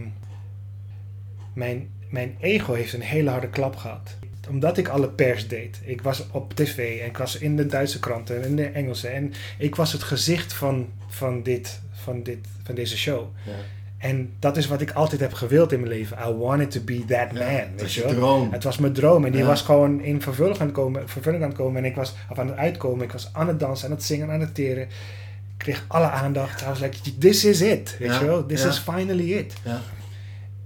mijn, 1.54 1.88
mijn 2.10 2.36
ego 2.40 2.72
heeft 2.74 2.92
een 2.92 3.00
hele 3.00 3.30
harde 3.30 3.48
klap 3.48 3.76
gehad. 3.76 4.16
Omdat 4.48 4.78
ik 4.78 4.88
alle 4.88 5.08
pers 5.08 5.48
deed. 5.48 5.80
Ik 5.84 6.02
was 6.02 6.26
op 6.30 6.54
tv 6.54 7.00
en 7.00 7.06
ik 7.06 7.16
was 7.18 7.38
in 7.38 7.56
de 7.56 7.66
Duitse 7.66 7.98
kranten 7.98 8.36
en 8.42 8.48
in 8.48 8.56
de 8.56 8.66
Engelse. 8.66 9.08
En 9.08 9.32
ik 9.58 9.74
was 9.74 9.92
het 9.92 10.02
gezicht 10.02 10.52
van, 10.52 10.88
van, 11.08 11.42
dit, 11.42 11.80
van, 12.02 12.22
dit, 12.22 12.38
van 12.62 12.74
deze 12.74 12.96
show. 12.96 13.26
Ja. 13.46 13.52
En 13.98 14.32
dat 14.38 14.56
is 14.56 14.66
wat 14.66 14.80
ik 14.80 14.90
altijd 14.90 15.20
heb 15.20 15.32
gewild 15.32 15.72
in 15.72 15.80
mijn 15.80 15.92
leven. 15.92 16.16
I 16.28 16.32
wanted 16.32 16.70
to 16.70 16.80
be 16.80 17.04
that 17.04 17.32
man. 17.32 17.42
Ja, 17.52 17.66
weet 17.76 17.92
je 17.92 18.04
droom. 18.04 18.52
Het 18.52 18.64
was 18.64 18.78
mijn 18.78 18.92
droom 18.92 19.24
en 19.24 19.32
die 19.32 19.40
Ja. 19.40 19.46
was 19.46 19.62
gewoon 19.62 20.00
in 20.00 20.22
vervulling 20.22 20.58
aan, 20.58 20.66
het 20.66 20.74
komen, 20.74 21.08
vervulling 21.08 21.42
aan 21.42 21.48
het 21.48 21.58
komen. 21.58 21.84
En 21.84 21.90
ik 21.90 21.94
was 21.96 22.14
of 22.30 22.38
aan 22.38 22.46
het 22.48 22.56
uitkomen. 22.56 23.04
Ik 23.04 23.12
was 23.12 23.28
aan 23.32 23.48
het 23.48 23.60
dansen, 23.60 23.88
aan 23.88 23.94
het 23.94 24.04
zingen, 24.04 24.30
aan 24.30 24.40
het 24.40 24.54
teren. 24.54 24.82
Ik 24.82 24.88
kreeg 25.56 25.84
alle 25.88 26.10
aandacht. 26.10 26.60
I 26.62 26.64
was 26.64 26.80
like, 26.80 27.18
this 27.18 27.44
is 27.44 27.60
it. 27.60 27.96
Weet 27.98 28.08
Ja, 28.08 28.18
je 28.18 28.26
wel? 28.26 28.46
This 28.46 28.64
is 28.64 28.78
finally 28.78 29.32
it. 29.32 29.54
Ja. 29.64 29.80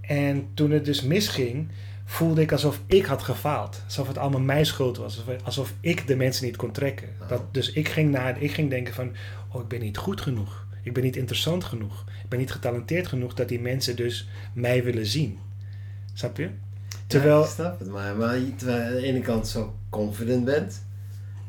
En 0.01 0.47
toen 0.55 0.71
het 0.71 0.85
dus 0.85 1.03
misging, 1.03 1.69
voelde 2.05 2.41
ik 2.41 2.53
alsof 2.53 2.81
ik 2.87 3.05
had 3.05 3.23
gefaald. 3.23 3.81
Alsof 3.85 4.09
het 4.09 4.19
allemaal 4.19 4.41
mijn 4.41 4.67
schuld 4.67 4.97
was. 4.97 5.17
Alsof, 5.19 5.43
alsof 5.45 5.73
ik 5.81 6.07
de 6.07 6.17
mensen 6.17 6.45
niet 6.47 6.57
kon 6.57 6.71
trekken. 6.71 7.09
Oh. 7.23 7.29
Dat, 7.29 7.43
dus 7.55 7.73
ik 7.73 7.89
ging, 7.89 8.11
naar, 8.11 8.43
ik 8.43 8.51
ging 8.53 8.71
denken 8.71 8.95
van, 8.95 9.13
oh, 9.53 9.63
ik 9.63 9.69
ben 9.69 9.81
niet 9.81 9.97
goed 9.97 10.21
genoeg. 10.21 10.66
Ik 10.87 10.93
ben 10.93 11.03
niet 11.03 11.17
interessant 11.17 11.65
genoeg. 11.65 12.05
Ik 12.23 12.29
ben 12.29 12.39
niet 12.39 12.51
getalenteerd 12.53 13.07
genoeg 13.07 13.35
dat 13.35 13.49
die 13.49 13.61
mensen 13.61 13.97
dus 13.97 14.29
mij 14.53 14.85
willen 14.85 15.07
zien. 15.07 15.39
Snap 16.13 16.37
je? 16.37 16.51
Terwijl, 17.07 17.39
Ja, 17.39 17.45
ik 17.45 17.51
snap 17.51 17.79
het, 17.79 17.89
maar, 17.89 18.17
maar 18.17 18.37
je- 18.39 18.55
terwijl 18.55 18.79
je 18.81 18.87
aan 18.89 18.95
de 18.95 19.03
ene 19.03 19.21
kant 19.21 19.49
zo 19.49 19.75
confident 19.91 20.45
bent. 20.45 20.85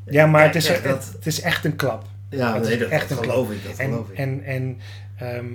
Ja, 0.06 0.26
maar 0.26 0.44
het 0.44 0.56
is, 0.56 0.68
je 0.68 0.74
het, 0.74 1.16
is 1.26 1.42
echt 1.42 1.66
een 1.66 1.76
klap. 1.76 2.06
Ja, 2.30 2.54
het 2.54 2.64
nee, 2.64 2.74
is 2.74 2.80
dat, 2.80 2.90
echt 2.90 3.10
dat 3.10 3.18
een 3.18 3.24
geloof 3.24 3.52
ik. 3.52 3.64
Dat 3.64 3.78
En, 3.78 3.90
geloof 3.90 4.10
ik. 4.10 4.18
en, 4.18 4.44
en 4.44 4.78
ehm, 5.18 5.46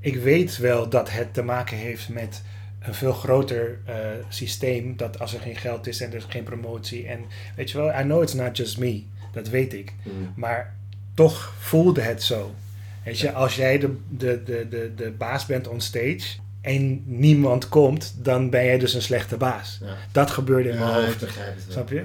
ik 0.00 0.16
weet 0.16 0.56
wel 0.56 0.88
dat 0.88 1.10
het 1.10 1.34
te 1.34 1.42
maken 1.42 1.76
heeft 1.76 2.08
met 2.08 2.42
een 2.80 2.94
veel 2.94 3.12
groter 3.12 3.78
eh, 3.84 3.94
systeem. 4.28 4.96
Dat 4.96 5.18
als 5.18 5.34
er 5.34 5.40
geen 5.40 5.56
geld 5.56 5.86
is 5.86 6.00
en 6.00 6.10
er 6.10 6.16
is 6.16 6.24
geen 6.28 6.44
promotie. 6.44 7.06
En 7.06 7.20
weet 7.56 7.70
je 7.70 7.78
wel, 7.78 7.98
I 8.00 8.02
know 8.02 8.22
it's 8.22 8.34
not 8.34 8.56
just 8.56 8.78
me. 8.78 9.02
Dat 9.32 9.48
weet 9.48 9.72
ik. 9.74 9.94
Mm. 10.02 10.32
Maar 10.36 10.74
toch 11.14 11.54
voelde 11.58 12.00
het 12.00 12.22
zo. 12.22 12.54
Weet 13.04 13.18
je, 13.18 13.32
als 13.32 13.54
jij 13.56 13.78
de, 13.78 13.96
de, 14.08 14.42
de, 14.44 14.66
de, 14.70 14.92
de 14.96 15.10
baas 15.18 15.46
bent 15.46 15.68
on 15.68 15.80
stage 15.80 16.20
en 16.60 17.02
niemand 17.06 17.68
komt, 17.68 18.14
dan 18.22 18.50
ben 18.50 18.64
jij 18.64 18.78
dus 18.78 18.94
een 18.94 19.02
slechte 19.02 19.36
baas. 19.36 19.78
Ja. 19.82 19.96
Dat 20.12 20.30
gebeurde 20.30 20.68
in 20.68 20.78
mijn 20.78 20.92
hoofd. 20.94 21.24
Snap 21.68 21.88
je? 21.90 22.02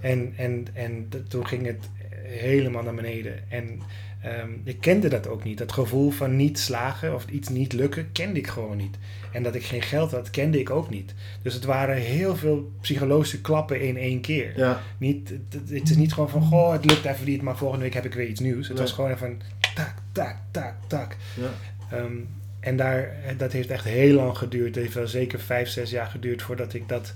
En, 0.00 0.32
en, 0.36 0.66
en 0.72 1.08
toen 1.28 1.46
ging 1.46 1.66
het 1.66 1.88
helemaal 2.22 2.82
naar 2.82 2.94
beneden. 2.94 3.50
En 3.50 3.80
ehm, 4.22 4.48
ik 4.64 4.80
kende 4.80 5.08
dat 5.08 5.28
ook 5.28 5.44
niet. 5.44 5.58
Dat 5.58 5.72
gevoel 5.72 6.10
van 6.10 6.36
niet 6.36 6.58
slagen 6.58 7.14
of 7.14 7.24
iets 7.30 7.48
niet 7.48 7.72
lukken, 7.72 8.12
kende 8.12 8.38
ik 8.38 8.46
gewoon 8.46 8.76
niet. 8.76 8.96
En 9.32 9.42
dat 9.42 9.54
ik 9.54 9.64
geen 9.64 9.82
geld 9.82 10.10
had, 10.10 10.30
kende 10.30 10.58
ik 10.60 10.70
ook 10.70 10.90
niet. 10.90 11.14
Dus 11.42 11.54
het 11.54 11.64
waren 11.64 11.96
heel 11.96 12.36
veel 12.36 12.72
psychologische 12.80 13.40
klappen 13.40 13.80
in 13.80 13.96
één 13.96 14.20
keer. 14.20 14.52
Ja, 14.58 14.80
Niet, 14.98 15.28
het, 15.28 15.70
het 15.70 15.90
is 15.90 15.96
niet 15.96 16.12
gewoon 16.12 16.28
van, 16.30 16.42
goh, 16.42 16.72
het 16.72 16.84
lukt 16.84 17.04
even 17.04 17.26
niet, 17.26 17.42
maar 17.42 17.56
volgende 17.56 17.84
week 17.84 17.94
heb 17.94 18.04
ik 18.04 18.14
weer 18.14 18.26
iets 18.28 18.40
nieuws. 18.40 18.68
Het 18.68 18.76
Nee. 18.76 18.86
was 18.86 18.92
gewoon 18.94 19.18
van, 19.18 19.40
tak, 19.74 19.94
tak, 20.12 20.36
tak, 20.50 20.74
tak. 20.86 21.16
ja. 21.36 21.50
Ehm, 21.96 22.16
en 22.60 22.76
daar, 22.76 23.16
dat 23.36 23.52
heeft 23.52 23.70
echt 23.70 23.84
heel 23.84 24.14
lang 24.14 24.38
geduurd. 24.38 24.74
Het 24.74 24.84
heeft 24.84 24.94
wel 24.94 25.06
zeker 25.06 25.40
vijf, 25.40 25.68
zes 25.68 25.90
jaar 25.90 26.06
geduurd 26.06 26.42
voordat 26.42 26.74
ik 26.74 26.88
dat 26.88 27.14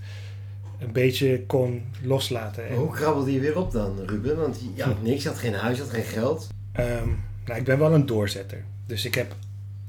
een 0.78 0.92
beetje 0.92 1.42
kon 1.46 1.82
loslaten. 2.02 2.68
En, 2.68 2.76
hoe 2.76 2.90
krabbelde 2.90 3.32
je 3.32 3.40
weer 3.40 3.58
op 3.58 3.72
dan, 3.72 3.98
Ruben? 4.06 4.36
Want 4.36 4.60
je 4.74 4.82
had 4.82 5.02
niks, 5.02 5.22
je 5.22 5.28
had 5.28 5.38
geen 5.38 5.54
huis, 5.54 5.76
je 5.76 5.82
had 5.82 5.92
geen 5.92 6.02
geld. 6.02 6.48
Ehm, 6.72 7.08
nou, 7.44 7.58
ik 7.58 7.64
ben 7.64 7.78
wel 7.78 7.94
een 7.94 8.06
doorzetter. 8.06 8.64
Dus 8.86 9.04
ik 9.04 9.14
heb 9.14 9.34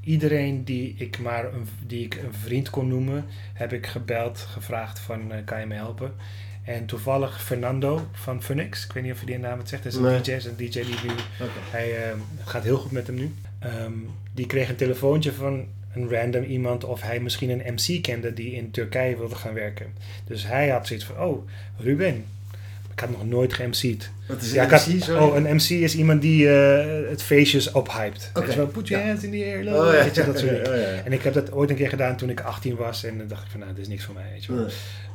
iedereen 0.02 0.64
die 0.64 0.96
ik 0.98 1.20
maar 1.20 1.54
een, 1.54 1.68
die 1.86 2.06
ik 2.06 2.16
een 2.16 2.34
vriend 2.34 2.70
kon 2.70 2.88
noemen, 2.88 3.26
heb 3.54 3.74
ik 3.74 3.88
gebeld, 3.88 4.38
gevraagd 4.38 5.00
van 5.00 5.32
eh, 5.32 5.46
kan 5.46 5.60
je 5.60 5.66
me 5.66 5.76
helpen? 5.76 6.14
En 6.66 6.86
toevallig 6.86 7.44
Fernando 7.44 8.08
van 8.12 8.44
Funix, 8.44 8.86
ik 8.86 8.92
weet 8.92 9.04
niet 9.04 9.12
of 9.12 9.20
je 9.20 9.26
die 9.26 9.38
naam 9.38 9.60
het 9.60 9.70
zegt, 9.70 9.84
dat 9.84 9.92
is 9.92 9.98
een 9.98 10.04
Nee. 10.06 10.22
DJ, 10.22 10.32
is 10.32 10.46
een 10.46 10.56
DJ 10.56 10.70
die 10.70 10.84
nu, 11.04 11.12
hij 11.72 12.04
ehm, 12.04 12.18
gaat 12.46 12.64
heel 12.64 12.78
goed 12.78 12.92
met 12.92 13.08
hem 13.08 13.16
nu. 13.16 13.34
Ehm, 13.60 13.92
die 14.34 14.46
kreeg 14.46 14.70
een 14.70 14.76
telefoontje 14.76 15.34
van 15.34 15.68
een 15.94 16.10
random 16.10 16.44
iemand 16.44 16.84
of 16.84 17.02
hij 17.02 17.20
misschien 17.20 17.50
een 17.50 17.74
MC 17.74 18.02
kende 18.02 18.34
die 18.34 18.52
in 18.52 18.72
Turkije 18.72 19.18
wilde 19.18 19.36
gaan 19.36 19.54
werken. 19.54 19.94
Dus 20.28 20.48
hij 20.48 20.70
had 20.70 20.88
zoiets 20.88 21.06
van, 21.06 21.20
oh 21.20 21.48
Ruben, 21.78 22.26
ik 22.96 23.02
had 23.02 23.10
nog 23.10 23.26
nooit 23.26 23.54
ge-MC'd. 23.54 24.10
Wat 24.28 24.42
is 24.42 24.52
Ja, 24.52 24.68
had- 24.70 24.88
MC, 24.88 25.04
sorry? 25.04 25.22
oh, 25.24 25.36
een 25.36 25.56
MC 25.56 25.70
is 25.70 25.96
iemand 25.96 26.22
die 26.22 26.50
eh, 26.50 27.10
het 27.10 27.24
feestjes 27.24 27.72
ophypt. 27.72 28.32
Oké, 28.34 28.66
put 28.68 28.88
your 28.88 29.04
ja. 29.04 29.10
hands 29.10 29.24
in 29.24 29.32
the 29.32 29.44
air, 29.46 29.58
Oh, 29.60 29.64
love. 29.84 29.98
ja. 29.98 30.04
weet 30.04 30.16
je, 30.16 30.24
dat 30.26 30.40
soort 30.40 30.50
dingen. 30.66 30.68
Oh, 30.68 30.82
ja. 30.96 31.02
En 31.06 31.14
ik 31.14 31.22
heb 31.24 31.34
dat 31.34 31.52
ooit 31.52 31.70
een 31.70 31.76
keer 31.76 31.90
gedaan 31.90 32.18
toen 32.18 32.30
ik 32.30 32.40
18 32.40 32.76
was 32.76 33.04
en 33.04 33.18
dan 33.18 33.28
dacht 33.28 33.44
ik 33.44 33.50
van, 33.52 33.60
nou, 33.60 33.72
dit 33.74 33.82
is 33.82 33.88
niks 33.88 34.04
voor 34.04 34.14
mij, 34.14 34.30
weet 34.32 34.46
je 34.46 34.54
wel. 34.56 34.68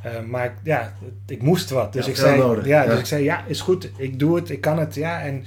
Eh, 0.03 0.11
maar 0.27 0.53
ja, 0.63 0.93
ik 1.27 1.41
moest 1.41 1.69
wat. 1.69 1.93
Dus, 1.93 2.07
ik, 2.07 2.15
zei. 2.15 2.61
Ja, 2.67 2.85
dus 2.85 2.99
ik 2.99 3.05
zei, 3.05 3.23
ja, 3.23 3.43
is 3.47 3.61
goed, 3.61 3.89
ik 3.97 4.19
doe 4.19 4.35
het, 4.35 4.49
ik 4.49 4.61
kan 4.61 4.79
het, 4.79 4.95
ja. 4.95 5.21
En 5.21 5.45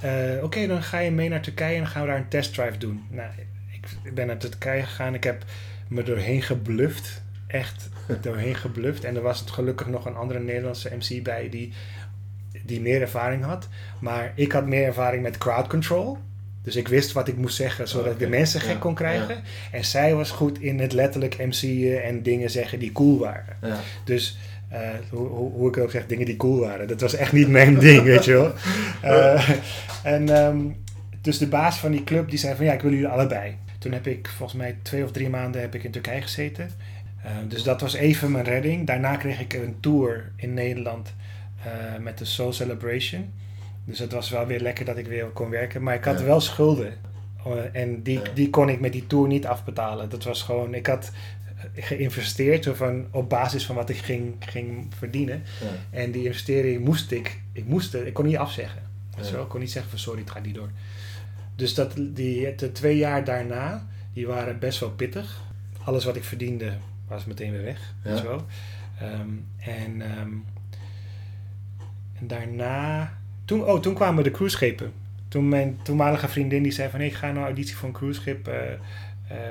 eh, 0.00 0.44
oké, 0.44 0.66
dan 0.66 0.82
ga 0.82 0.98
je 0.98 1.10
mee 1.10 1.28
naar 1.28 1.40
Turkije 1.42 1.74
en 1.74 1.80
dan 1.82 1.90
gaan 1.90 2.02
we 2.02 2.08
daar 2.08 2.16
een 2.16 2.28
testdrive 2.28 2.78
doen. 2.78 3.02
Nou, 3.10 3.28
ik, 3.72 3.88
ik 4.02 4.14
ben 4.14 4.26
naar 4.26 4.36
Turkije 4.38 4.82
gegaan, 4.82 5.14
ik 5.14 5.24
heb 5.24 5.44
me 5.88 6.02
doorheen 6.02 6.42
gebluft. 6.42 7.22
Echt 7.52 7.88
doorheen 8.20 8.54
gebluft. 8.54 9.04
En 9.04 9.16
er 9.16 9.22
was 9.22 9.44
gelukkig 9.46 9.86
nog 9.86 10.06
een 10.06 10.16
andere 10.16 10.40
Nederlandse 10.40 10.96
MC 10.98 11.22
bij 11.22 11.48
die, 11.48 11.72
die 12.64 12.80
meer 12.80 13.00
ervaring 13.00 13.44
had. 13.44 13.68
Maar 14.00 14.32
ik 14.34 14.52
had 14.52 14.66
meer 14.66 14.86
ervaring 14.86 15.22
met 15.22 15.38
crowd 15.38 15.66
control. 15.66 16.18
Dus 16.62 16.76
ik 16.76 16.88
wist 16.88 17.12
wat 17.12 17.28
ik 17.28 17.36
moest 17.36 17.56
zeggen, 17.56 17.88
zodat 17.88 18.12
ik 18.12 18.18
de 18.18 18.28
mensen 18.28 18.60
gek 18.60 18.72
Ja, 18.72 18.78
kon 18.78 18.94
krijgen. 18.94 19.42
En 19.72 19.84
zij 19.84 20.14
was 20.14 20.30
goed 20.30 20.60
in 20.60 20.80
het 20.80 20.92
letterlijk 20.92 21.38
MC'en 21.38 22.02
en 22.02 22.22
dingen 22.22 22.50
zeggen 22.50 22.78
die 22.78 22.92
cool 22.92 23.18
waren. 23.18 23.56
Ja. 23.62 23.76
Dus 24.04 24.38
eh, 24.68 24.80
hoe, 25.10 25.28
hoe, 25.28 25.52
hoe 25.52 25.68
ik 25.68 25.76
ook 25.76 25.90
zeg, 25.90 26.06
dingen 26.06 26.26
die 26.26 26.36
cool 26.36 26.60
waren. 26.60 26.88
Dat 26.88 27.00
was 27.00 27.14
echt 27.14 27.32
niet 27.32 27.48
mijn 27.48 27.78
ding, 27.88 28.02
weet 28.02 28.24
je 28.24 28.32
wel. 28.32 28.52
Eh, 29.02 29.50
en 30.02 30.28
ehm, 30.28 30.58
dus 31.20 31.38
de 31.38 31.48
baas 31.48 31.78
van 31.78 31.90
die 31.90 32.04
club 32.04 32.30
die 32.30 32.38
zei 32.38 32.56
van 32.56 32.64
ja, 32.64 32.72
ik 32.72 32.80
wil 32.80 32.90
jullie 32.90 33.06
allebei. 33.06 33.56
Toen 33.78 33.92
heb 33.92 34.06
ik 34.06 34.28
volgens 34.28 34.58
mij 34.58 34.76
twee 34.82 35.04
of 35.04 35.10
drie 35.10 35.28
maanden 35.28 35.60
heb 35.60 35.74
ik 35.74 35.84
in 35.84 35.90
Turkije 35.90 36.22
gezeten. 36.22 36.70
Eh, 37.22 37.30
dus 37.48 37.62
dat 37.62 37.80
was 37.80 37.94
even 37.94 38.30
mijn 38.30 38.44
redding. 38.44 38.86
Daarna 38.86 39.16
kreeg 39.16 39.40
ik 39.40 39.52
een 39.52 39.76
tour 39.80 40.32
in 40.36 40.54
Nederland 40.54 41.14
eh, 41.64 41.72
met 42.00 42.18
de 42.18 42.24
Soul 42.24 42.52
Celebration. 42.52 43.32
Dus 43.84 43.98
het 43.98 44.12
was 44.12 44.30
wel 44.30 44.46
weer 44.46 44.60
lekker 44.60 44.84
dat 44.84 44.96
ik 44.96 45.06
weer 45.06 45.24
kon 45.26 45.50
werken. 45.50 45.82
Maar 45.82 45.94
ik 45.94 46.04
had 46.04 46.18
Ja. 46.18 46.24
wel 46.24 46.40
schulden. 46.40 46.92
Eh, 47.44 47.52
en 47.82 48.02
die, 48.02 48.18
Ja. 48.18 48.30
die 48.34 48.50
kon 48.50 48.68
ik 48.68 48.80
met 48.80 48.92
die 48.92 49.06
tour 49.06 49.28
niet 49.28 49.46
afbetalen. 49.46 50.08
Dat 50.08 50.24
was 50.24 50.42
gewoon, 50.42 50.74
ik 50.74 50.86
had 50.86 51.10
eh, 51.74 51.84
geïnvesteerd 51.84 52.64
zo 52.64 52.74
van, 52.74 53.06
op 53.10 53.28
basis 53.28 53.66
van 53.66 53.74
wat 53.76 53.90
ik 53.90 53.96
ging, 53.96 54.34
ging 54.38 54.86
verdienen. 54.98 55.42
Ja. 55.60 55.98
En 55.98 56.10
die 56.10 56.24
investering 56.24 56.84
moest 56.84 57.10
ik, 57.10 57.40
ik 57.52 57.64
moest 57.66 57.94
ik 57.94 58.12
kon 58.14 58.26
niet 58.26 58.36
afzeggen. 58.36 58.82
Wel? 59.32 59.42
Ik 59.42 59.48
kon 59.48 59.60
niet 59.60 59.70
zeggen 59.70 59.90
van 59.90 60.00
sorry, 60.00 60.20
het 60.20 60.30
gaat 60.30 60.44
niet 60.44 60.54
door. 60.54 60.70
Dus 61.56 61.74
dat, 61.74 61.94
die, 61.96 62.54
de 62.54 62.72
twee 62.72 62.96
jaar 62.96 63.24
daarna, 63.24 63.86
die 64.12 64.26
waren 64.26 64.58
best 64.58 64.80
wel 64.80 64.90
pittig. 64.90 65.40
Alles 65.84 66.04
wat 66.04 66.16
ik 66.16 66.24
verdiende 66.24 66.72
was 67.08 67.24
meteen 67.24 67.52
weer 67.52 67.62
weg. 67.64 67.94
Ja. 68.04 68.22
wel? 68.22 68.46
Ehm, 69.00 69.28
en, 69.58 70.02
ehm, 70.02 70.30
en 72.18 72.26
daarna, 72.26 73.12
toen, 73.44 73.64
oh, 73.64 73.80
toen 73.80 73.94
kwamen 73.94 74.24
de 74.24 74.30
cruiseschepen. 74.30 74.92
Toen 75.28 75.48
mijn 75.48 75.78
toenmalige 75.82 76.28
vriendin 76.28 76.62
die 76.62 76.72
zei 76.72 76.90
van 76.90 76.98
hey, 76.98 77.08
ik 77.08 77.14
ga 77.14 77.26
naar 77.26 77.36
een 77.36 77.42
auditie 77.42 77.76
voor 77.76 77.88
een 77.88 77.94
cruiseschip, 77.94 78.48
eh, 78.48 78.72
eh, 78.72 78.78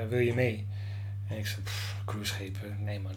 wil 0.08 0.18
je 0.18 0.34
mee? 0.34 0.66
En 1.28 1.38
ik 1.38 1.46
zei, 1.46 1.60
"Pff, 1.62 1.94
cruiseschepen, 2.04 2.76
nee 2.84 3.00
man. 3.00 3.12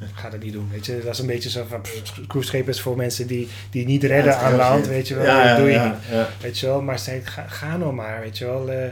Ik 0.00 0.14
ga 0.14 0.30
dat 0.30 0.42
niet 0.42 0.52
doen, 0.52 0.68
weet 0.70 0.86
je. 0.86 1.00
Dat 1.04 1.12
is 1.12 1.18
een 1.18 1.26
beetje 1.26 1.50
zo 1.50 1.64
van, 1.68 1.80
cruiseschepen 2.26 2.72
is 2.72 2.80
voor 2.80 2.96
mensen 2.96 3.26
die, 3.26 3.48
die 3.70 3.86
niet 3.86 4.02
redden 4.04 4.32
Ja, 4.32 4.38
aan 4.38 4.54
land, 4.56 4.86
weet 4.86 5.08
je 5.08 5.14
wel. 5.14 5.24
Ja, 5.24 5.48
dat 5.48 5.56
doe 5.56 5.70
je 5.70 5.78
niet. 5.78 6.26
Weet 6.42 6.58
je 6.58 6.66
wel, 6.66 6.82
maar 6.82 6.98
ze 6.98 7.04
zei, 7.04 7.20
ga, 7.24 7.46
ga 7.48 7.76
nou 7.76 7.92
maar, 7.94 8.20
weet 8.20 8.38
je 8.38 8.44
wel. 8.44 8.70
eh, 8.70 8.90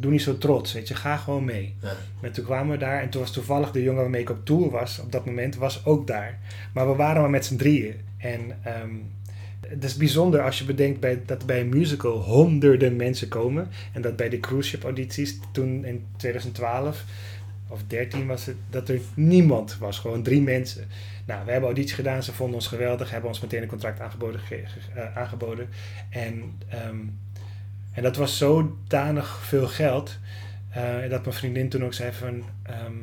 doe 0.00 0.10
niet 0.10 0.22
zo 0.22 0.38
trots, 0.38 0.72
weet 0.72 0.88
je. 0.88 0.94
Ga 0.94 1.16
gewoon 1.16 1.44
mee. 1.44 1.74
Ja. 1.82 1.92
En 2.20 2.32
toen 2.32 2.44
kwamen 2.44 2.72
we 2.72 2.78
daar 2.78 3.02
en 3.02 3.08
toen 3.08 3.20
was 3.20 3.32
toevallig 3.32 3.70
de 3.70 3.82
jongen 3.82 4.00
waarmee 4.00 4.20
ik 4.20 4.30
op 4.30 4.44
tour 4.44 4.70
was, 4.70 4.98
op 4.98 5.12
dat 5.12 5.26
moment, 5.26 5.56
was 5.56 5.84
ook 5.84 6.06
daar. 6.06 6.38
Maar 6.72 6.88
we 6.88 6.94
waren 6.96 7.20
maar 7.20 7.30
met 7.30 7.44
z'n 7.44 7.56
drieën. 7.56 7.94
En 8.18 8.40
ehm, 8.62 8.90
het 9.66 9.84
is 9.84 9.96
bijzonder 9.96 10.40
als 10.42 10.58
je 10.58 10.64
bedenkt 10.64 11.00
bij, 11.00 11.22
dat 11.26 11.46
bij 11.46 11.60
een 11.60 11.68
musical 11.68 12.18
honderden 12.22 12.96
mensen 12.96 13.28
komen. 13.28 13.68
En 13.92 14.02
dat 14.02 14.16
bij 14.16 14.28
de 14.28 14.40
cruise 14.40 14.68
ship 14.68 14.82
audities 14.82 15.38
toen 15.52 15.84
in 15.84 16.06
2012 16.16 17.04
of 17.68 17.80
13 17.86 18.26
was 18.26 18.44
het, 18.46 18.56
dat 18.70 18.88
er 18.88 19.00
niemand 19.14 19.76
was. 19.78 19.98
Gewoon 19.98 20.22
drie 20.22 20.42
mensen. 20.42 20.84
Nou, 21.26 21.44
we 21.44 21.50
hebben 21.50 21.68
auditie 21.68 21.94
gedaan, 21.94 22.22
ze 22.22 22.32
vonden 22.32 22.54
ons 22.54 22.66
geweldig, 22.66 23.10
hebben 23.10 23.28
ons 23.30 23.40
meteen 23.40 23.62
een 23.62 23.68
contract 23.68 24.00
aangeboden. 24.00 24.40
ge- 24.40 24.62
ge- 24.66 25.00
eh, 25.00 25.16
aangeboden. 25.16 25.68
En, 26.10 26.42
ehm, 26.68 26.96
en 27.98 28.04
dat 28.04 28.16
was 28.16 28.38
zodanig 28.38 29.38
veel 29.42 29.66
geld, 29.66 30.18
eh, 30.70 31.10
dat 31.10 31.24
mijn 31.24 31.36
vriendin 31.36 31.68
toen 31.68 31.84
ook 31.84 31.94
zei 31.94 32.12
van... 32.12 32.42
ehm, 32.62 32.94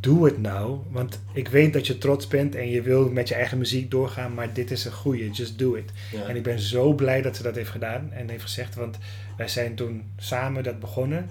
doe 0.00 0.24
het 0.24 0.38
nou, 0.40 0.78
want 0.90 1.20
ik 1.32 1.48
weet 1.48 1.72
dat 1.72 1.86
je 1.86 1.98
trots 1.98 2.26
bent 2.26 2.54
en 2.54 2.70
je 2.70 2.82
wil 2.82 3.10
met 3.10 3.28
je 3.28 3.34
eigen 3.34 3.58
muziek 3.58 3.90
doorgaan, 3.90 4.34
maar 4.34 4.52
dit 4.52 4.70
is 4.70 4.84
een 4.84 4.92
goeie, 4.92 5.30
just 5.30 5.58
do 5.58 5.74
it. 5.74 5.90
Ja. 6.12 6.28
En 6.28 6.36
ik 6.36 6.42
ben 6.42 6.60
zo 6.60 6.92
blij 6.92 7.22
dat 7.22 7.36
ze 7.36 7.42
dat 7.42 7.54
heeft 7.54 7.70
gedaan 7.70 8.12
en 8.12 8.28
heeft 8.28 8.42
gezegd, 8.42 8.74
want 8.74 8.98
wij 9.36 9.48
zijn 9.48 9.74
toen 9.74 10.02
samen 10.16 10.62
dat 10.62 10.80
begonnen. 10.80 11.28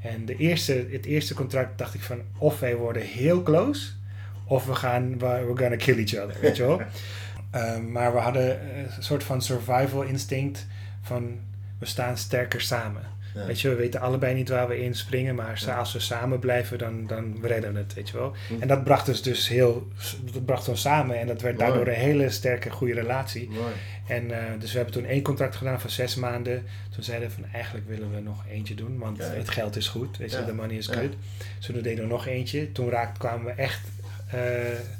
En 0.00 0.24
de 0.24 0.36
eerste, 0.36 0.86
het 0.90 1.04
eerste 1.04 1.34
contract 1.34 1.78
dacht 1.78 1.94
ik 1.94 2.02
van, 2.02 2.20
of 2.38 2.60
wij 2.60 2.76
worden 2.76 3.02
heel 3.02 3.42
close, 3.42 3.90
of 4.44 4.66
we 4.66 4.74
gaan, 4.74 5.18
we're 5.18 5.56
gonna 5.56 5.76
kill 5.76 5.98
each 5.98 6.24
other, 6.24 6.40
weet 6.40 6.56
je 6.56 6.66
wel. 6.66 6.80
Ehm, 7.50 7.92
maar 7.92 8.12
we 8.12 8.18
hadden 8.18 8.76
een 8.78 9.02
soort 9.02 9.24
van 9.24 9.42
survival 9.42 10.02
instinct 10.02 10.66
van, 11.02 11.38
we 11.82 11.88
staan 11.88 12.16
sterker 12.18 12.60
samen. 12.60 13.02
Ja. 13.34 13.46
Weet 13.46 13.60
je, 13.60 13.68
we 13.68 13.74
weten 13.74 14.00
allebei 14.00 14.34
niet 14.34 14.48
waar 14.48 14.68
we 14.68 14.82
in 14.84 14.94
springen, 14.94 15.34
maar 15.34 15.58
sa- 15.58 15.76
als 15.78 15.92
we 15.92 15.98
samen 16.00 16.38
blijven, 16.38 16.78
dan, 16.78 17.06
dan 17.06 17.38
redden 17.42 17.72
we 17.72 17.78
het, 17.78 17.94
weet 17.94 18.08
je 18.08 18.16
wel. 18.16 18.32
Hm. 18.48 18.54
En 18.62 18.68
dat 18.68 18.84
bracht 18.84 19.08
ons 19.08 19.22
dus 19.22 19.48
heel, 19.48 19.88
dat 20.32 20.44
bracht 20.44 20.68
ons 20.68 20.80
samen 20.80 21.18
en 21.20 21.26
dat 21.26 21.40
werd 21.40 21.58
Mooi. 21.58 21.68
daardoor 21.68 21.86
een 21.94 22.00
hele 22.00 22.30
sterke, 22.30 22.70
goede 22.70 22.94
relatie. 22.94 23.48
Mooi. 23.50 23.72
En 24.06 24.30
eh, 24.30 24.60
dus 24.60 24.70
we 24.70 24.76
hebben 24.76 24.94
toen 24.94 25.04
één 25.06 25.22
contract 25.22 25.56
gedaan 25.56 25.80
van 25.80 25.90
zes 25.90 26.14
maanden. 26.14 26.64
Toen 26.94 27.02
zeiden 27.02 27.28
we 27.28 27.34
van 27.34 27.44
eigenlijk 27.52 27.88
willen 27.88 28.14
we 28.14 28.20
nog 28.20 28.44
eentje 28.50 28.74
doen, 28.74 28.98
want 28.98 29.18
Kijk. 29.18 29.36
het 29.36 29.50
geld 29.50 29.76
is 29.76 29.88
goed, 29.88 30.16
weet 30.16 30.30
je, 30.30 30.38
Ja. 30.38 30.44
de 30.44 30.52
money 30.54 30.76
is 30.76 30.86
Ja. 30.86 30.92
good. 30.94 31.12
Dus 31.56 31.66
toen 31.66 31.80
deden 31.82 32.04
we 32.04 32.10
nog 32.10 32.26
eentje. 32.26 32.72
Toen 32.72 32.90
raakt, 32.90 33.18
kwamen 33.18 33.44
we 33.44 33.50
echt, 33.62 33.80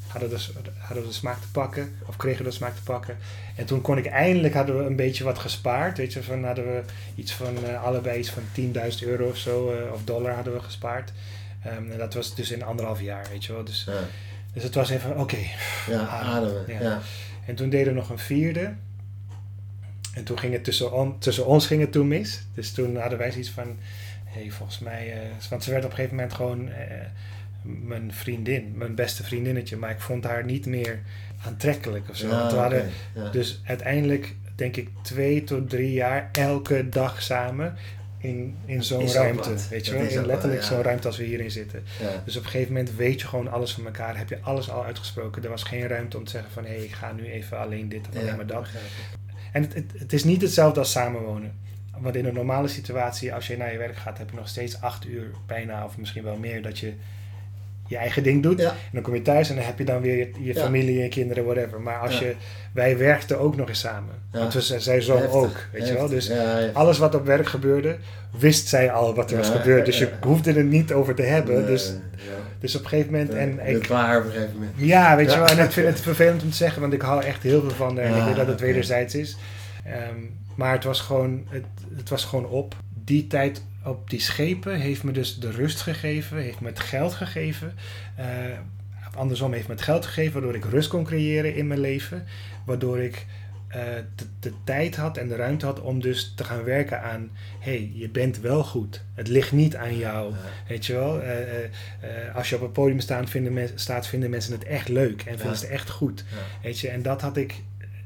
hadden, 0.09 0.29
we 0.31 0.37
de, 0.63 0.71
hadden 0.79 1.03
we 1.03 1.09
de 1.09 1.15
smaak 1.15 1.41
te 1.41 1.51
pakken, 1.51 1.95
of 2.07 2.17
kregen 2.17 2.45
we 2.45 2.51
de 2.51 2.57
smaak 2.57 2.75
te 2.77 2.83
pakken. 2.83 3.17
En 3.57 3.65
toen 3.67 3.81
kon 3.81 3.99
ik 3.99 4.07
eindelijk, 4.07 4.55
hadden 4.55 4.79
we 4.79 4.85
een 4.85 4.97
beetje 4.97 5.25
wat 5.25 5.39
gespaard, 5.39 5.99
weet 5.99 6.13
je, 6.13 6.23
van 6.23 6.45
hadden 6.45 6.65
we 6.65 6.83
iets 7.15 7.33
van, 7.33 7.65
eh, 7.65 7.83
allebei 7.85 8.19
iets 8.19 8.31
van 8.31 8.43
10.000 8.53 9.03
euro 9.03 9.29
of 9.29 9.37
zo, 9.37 9.73
eh, 9.73 9.93
of 9.93 10.05
dollar 10.05 10.35
hadden 10.35 10.53
we 10.53 10.61
gespaard. 10.61 11.13
Ehm, 11.65 11.91
en 11.91 11.99
dat 11.99 12.15
was 12.15 12.35
dus 12.35 12.51
in 12.51 12.63
anderhalf 12.63 13.01
jaar, 13.01 13.27
weet 13.31 13.45
je 13.45 13.53
wel. 13.53 13.65
Dus, 13.65 13.85
Ja. 13.87 13.93
dus 14.53 14.63
het 14.63 14.75
was 14.75 14.91
even, 14.91 15.19
oké, 15.19 15.39
Ja, 15.89 16.07
Ademen, 16.09 16.65
ja. 16.67 16.81
Ja. 16.81 17.01
en 17.47 17.55
toen 17.55 17.71
deden 17.71 17.93
we 17.93 17.99
nog 17.99 18.11
een 18.11 18.19
vierde. 18.19 18.73
En 20.15 20.25
toen 20.25 20.39
ging 20.39 20.53
het 20.53 20.65
tussen, 20.65 20.93
on- 20.93 21.19
tussen 21.19 21.47
ons 21.47 21.67
ging 21.67 21.81
het 21.81 21.93
toen 21.93 22.09
mis. 22.09 22.43
Dus 22.55 22.73
toen 22.73 22.97
hadden 22.97 23.19
wij 23.19 23.31
zoiets 23.31 23.51
van... 23.51 23.77
Hé, 24.25 24.41
hey, 24.41 24.51
volgens 24.51 24.79
mij... 24.79 25.13
eh, 25.13 25.19
want 25.51 25.65
ze 25.65 25.71
werd 25.71 25.85
op 25.85 25.91
een 25.91 25.97
gegeven 25.97 26.17
moment 26.17 26.35
gewoon 26.35 26.69
eh, 26.69 26.97
mijn 27.63 28.13
vriendin. 28.13 28.73
Mijn 28.77 28.95
beste 28.95 29.23
vriendinnetje. 29.23 29.77
Maar 29.77 29.91
ik 29.91 30.01
vond 30.01 30.25
haar 30.25 30.45
niet 30.45 30.67
meer 30.67 31.01
aantrekkelijk 31.47 32.09
of 32.09 32.17
zo. 32.17 32.29
Ja, 32.29 32.39
Want 32.39 32.53
we 32.53 32.59
hadden 32.59 32.81
oké. 32.81 33.21
Ja. 33.21 33.31
dus 33.31 33.61
uiteindelijk, 33.65 34.35
denk 34.55 34.77
ik, 34.77 34.89
twee 35.03 35.45
tot 35.45 35.71
drie 35.71 35.93
jaar... 35.93 36.29
elke 36.33 36.89
dag 36.89 37.23
samen 37.23 37.77
in, 38.23 38.57
in 38.65 38.85
zo'n 38.85 39.13
ruimte. 39.13 39.49
wat. 39.51 39.69
Weet 39.69 39.87
je 39.87 39.93
wel? 39.93 40.03
In 40.03 40.27
letterlijk 40.27 40.61
ja. 40.61 40.67
zo'n 40.67 40.83
ruimte 40.83 41.07
als 41.07 41.17
we 41.17 41.25
hierin 41.25 41.51
zitten. 41.51 41.85
Dus 42.25 42.37
op 42.37 42.45
een 42.45 42.51
gegeven 42.51 42.73
moment 42.73 42.95
weet 42.97 43.21
je 43.21 43.27
gewoon 43.27 43.49
alles 43.49 43.73
van 43.73 43.85
elkaar. 43.85 44.17
Heb 44.17 44.29
je 44.29 44.39
alles 44.41 44.71
al 44.71 44.85
uitgesproken. 44.85 45.43
Er 45.43 45.51
was 45.51 45.63
geen 45.63 45.87
ruimte 45.87 46.17
om 46.17 46.25
te 46.25 46.31
zeggen 46.31 46.53
van... 46.53 46.65
hé, 46.65 46.75
hey, 46.75 46.85
ik 46.85 46.93
ga 46.93 47.13
nu 47.13 47.25
even 47.25 47.59
alleen 47.59 47.89
dit 47.89 48.09
of 48.09 48.17
alleen 48.17 48.37
maar 48.37 48.47
dat. 48.47 48.69
En 49.53 49.63
het, 49.63 49.75
het, 49.75 49.93
het 49.99 50.13
is 50.13 50.25
niet 50.25 50.43
hetzelfde 50.43 50.81
als 50.81 50.91
samenwonen. 50.91 51.61
Want 51.99 52.17
in 52.17 52.25
een 52.25 52.35
normale 52.35 52.69
situatie, 52.69 53.35
als 53.35 53.47
je 53.47 53.57
naar 53.57 53.73
je 53.73 53.79
werk 53.79 53.97
gaat... 53.97 54.19
heb 54.19 54.31
je 54.31 54.37
nog 54.37 54.49
steeds 54.49 54.81
acht 54.81 55.07
uur 55.07 55.31
bijna 55.47 55.85
of 55.85 55.99
misschien 55.99 56.25
wel 56.25 56.37
meer... 56.37 56.63
dat 56.63 56.79
je 56.79 56.93
je 57.93 57.99
eigen 57.99 58.23
ding 58.23 58.43
doet. 58.43 58.61
Ja. 58.61 58.71
En 58.71 58.91
dan 58.93 59.03
kom 59.03 59.15
je 59.15 59.23
thuis 59.23 59.49
en 59.49 59.57
dan 59.57 59.65
heb 59.65 59.79
je 59.79 59.85
dan 59.85 60.01
weer 60.01 60.29
je, 60.39 60.55
familie, 60.55 61.03
je 61.03 61.09
kinderen, 61.09 61.45
whatever. 61.45 61.81
Maar 61.81 61.99
als 61.99 62.19
je... 62.19 62.35
Wij 62.73 62.99
werkten 62.99 63.39
ook 63.39 63.57
nog 63.57 63.69
eens 63.69 63.81
samen. 63.81 64.15
Want 64.31 64.55
we, 64.55 64.81
zij 64.81 65.01
zo 65.01 65.17
Heftig, 65.17 65.33
ook, 65.33 65.67
weet 65.73 65.89
je 65.89 65.95
wel. 65.95 66.09
Dus 66.09 66.31
alles 66.73 66.99
wat 66.99 67.15
op 67.15 67.27
werk 67.27 67.47
gebeurde... 67.47 67.97
wist 68.39 68.69
zij 68.69 68.91
al 68.91 69.15
wat 69.15 69.31
er 69.31 69.37
was 69.37 69.51
gebeurd. 69.51 69.87
Dus 69.87 69.99
je 69.99 70.09
hoefde 70.21 70.53
er 70.53 70.65
niet 70.65 70.93
over 70.93 71.15
te 71.15 71.23
hebben. 71.23 71.67
Dus, 71.67 71.93
dus 72.59 72.77
op 72.77 72.83
een 72.83 72.89
gegeven 72.89 73.13
moment... 73.13 73.31
En 73.35 73.67
ik, 73.67 73.87
waar 73.87 74.19
op 74.19 74.25
een 74.25 74.31
gegeven 74.31 74.55
moment. 74.55 74.73
ja, 74.77 75.17
weet 75.17 75.33
je 75.33 75.39
wel. 75.39 75.47
En 75.47 75.59
ik 75.59 75.71
vind 75.71 75.87
het 75.87 76.01
vervelend 76.01 76.43
om 76.43 76.51
te 76.51 76.57
zeggen, 76.57 76.81
want 76.81 76.93
ik 76.93 77.03
hou 77.03 77.25
echt 77.25 77.43
heel 77.43 77.61
veel 77.61 77.71
van 77.71 77.97
haar. 77.97 78.07
En 78.07 78.17
ik 78.17 78.25
weet 78.25 78.37
dat 78.37 78.47
het 78.47 78.61
wederzijds 78.61 79.15
is. 79.15 79.37
Ehm, 79.85 80.19
maar 80.55 80.73
het 80.73 80.85
was, 80.85 81.01
gewoon, 81.01 81.47
het, 81.49 81.65
het 81.97 82.09
was 82.09 82.25
gewoon 82.25 82.47
op. 82.47 82.75
Die 83.05 83.27
tijd 83.27 83.63
op 83.85 84.11
die 84.11 84.21
schepen 84.21 84.81
heeft 84.81 85.03
me 85.03 85.13
dus 85.13 85.39
de 85.39 85.51
rust 85.51 85.81
gegeven, 85.81 86.37
heeft 86.37 86.61
me 86.61 86.69
het 86.69 86.81
geld 86.81 87.13
gegeven. 87.13 87.75
Eh, 88.17 88.27
andersom 89.15 89.53
heeft 89.53 89.67
me 89.69 89.75
het 89.75 89.83
geld 89.83 90.07
gegeven, 90.07 90.33
waardoor 90.33 90.55
ik 90.55 90.65
rust 90.65 90.89
kon 90.89 91.05
creëren 91.05 91.55
in 91.55 91.67
mijn 91.67 91.81
leven. 91.81 92.25
Waardoor 92.65 93.01
ik 93.01 93.27
eh, 93.69 93.81
de, 94.17 94.25
de 94.41 94.53
tijd 94.65 94.97
had 94.97 95.17
en 95.17 95.29
de 95.29 95.37
ruimte 95.37 95.67
had 95.67 95.81
om 95.81 96.01
dus 96.01 96.33
te 96.37 96.45
gaan 96.45 96.65
werken 96.65 97.03
aan... 97.03 97.31
hé, 97.59 97.77
hey, 97.77 97.91
je 97.95 98.09
bent 98.09 98.41
wel 98.41 98.65
goed. 98.65 99.05
Het 99.15 99.29
ligt 99.29 99.53
niet 99.53 99.77
aan 99.77 99.97
jou. 99.97 100.35
Weet 100.69 100.87
je 100.87 100.93
wel? 100.93 101.23
Eh, 101.23 101.37
als 102.35 102.49
je 102.49 102.57
op 102.57 102.63
een 102.63 102.73
podium 102.73 103.01
staat 103.01 103.31
vinden, 103.31 103.53
men- 103.53 103.71
staat, 103.75 104.07
vinden 104.07 104.31
mensen 104.31 104.53
het 104.53 104.65
echt 104.65 104.89
leuk. 104.89 105.23
En 105.23 105.39
vinden 105.39 105.57
ze 105.57 105.65
het 105.65 105.75
echt 105.75 105.91
goed. 105.91 106.25
Ja. 106.31 106.37
Weet 106.63 106.79
je? 106.79 106.89
En 106.89 107.03
dat 107.03 107.21
had 107.21 107.37
ik 107.37 107.63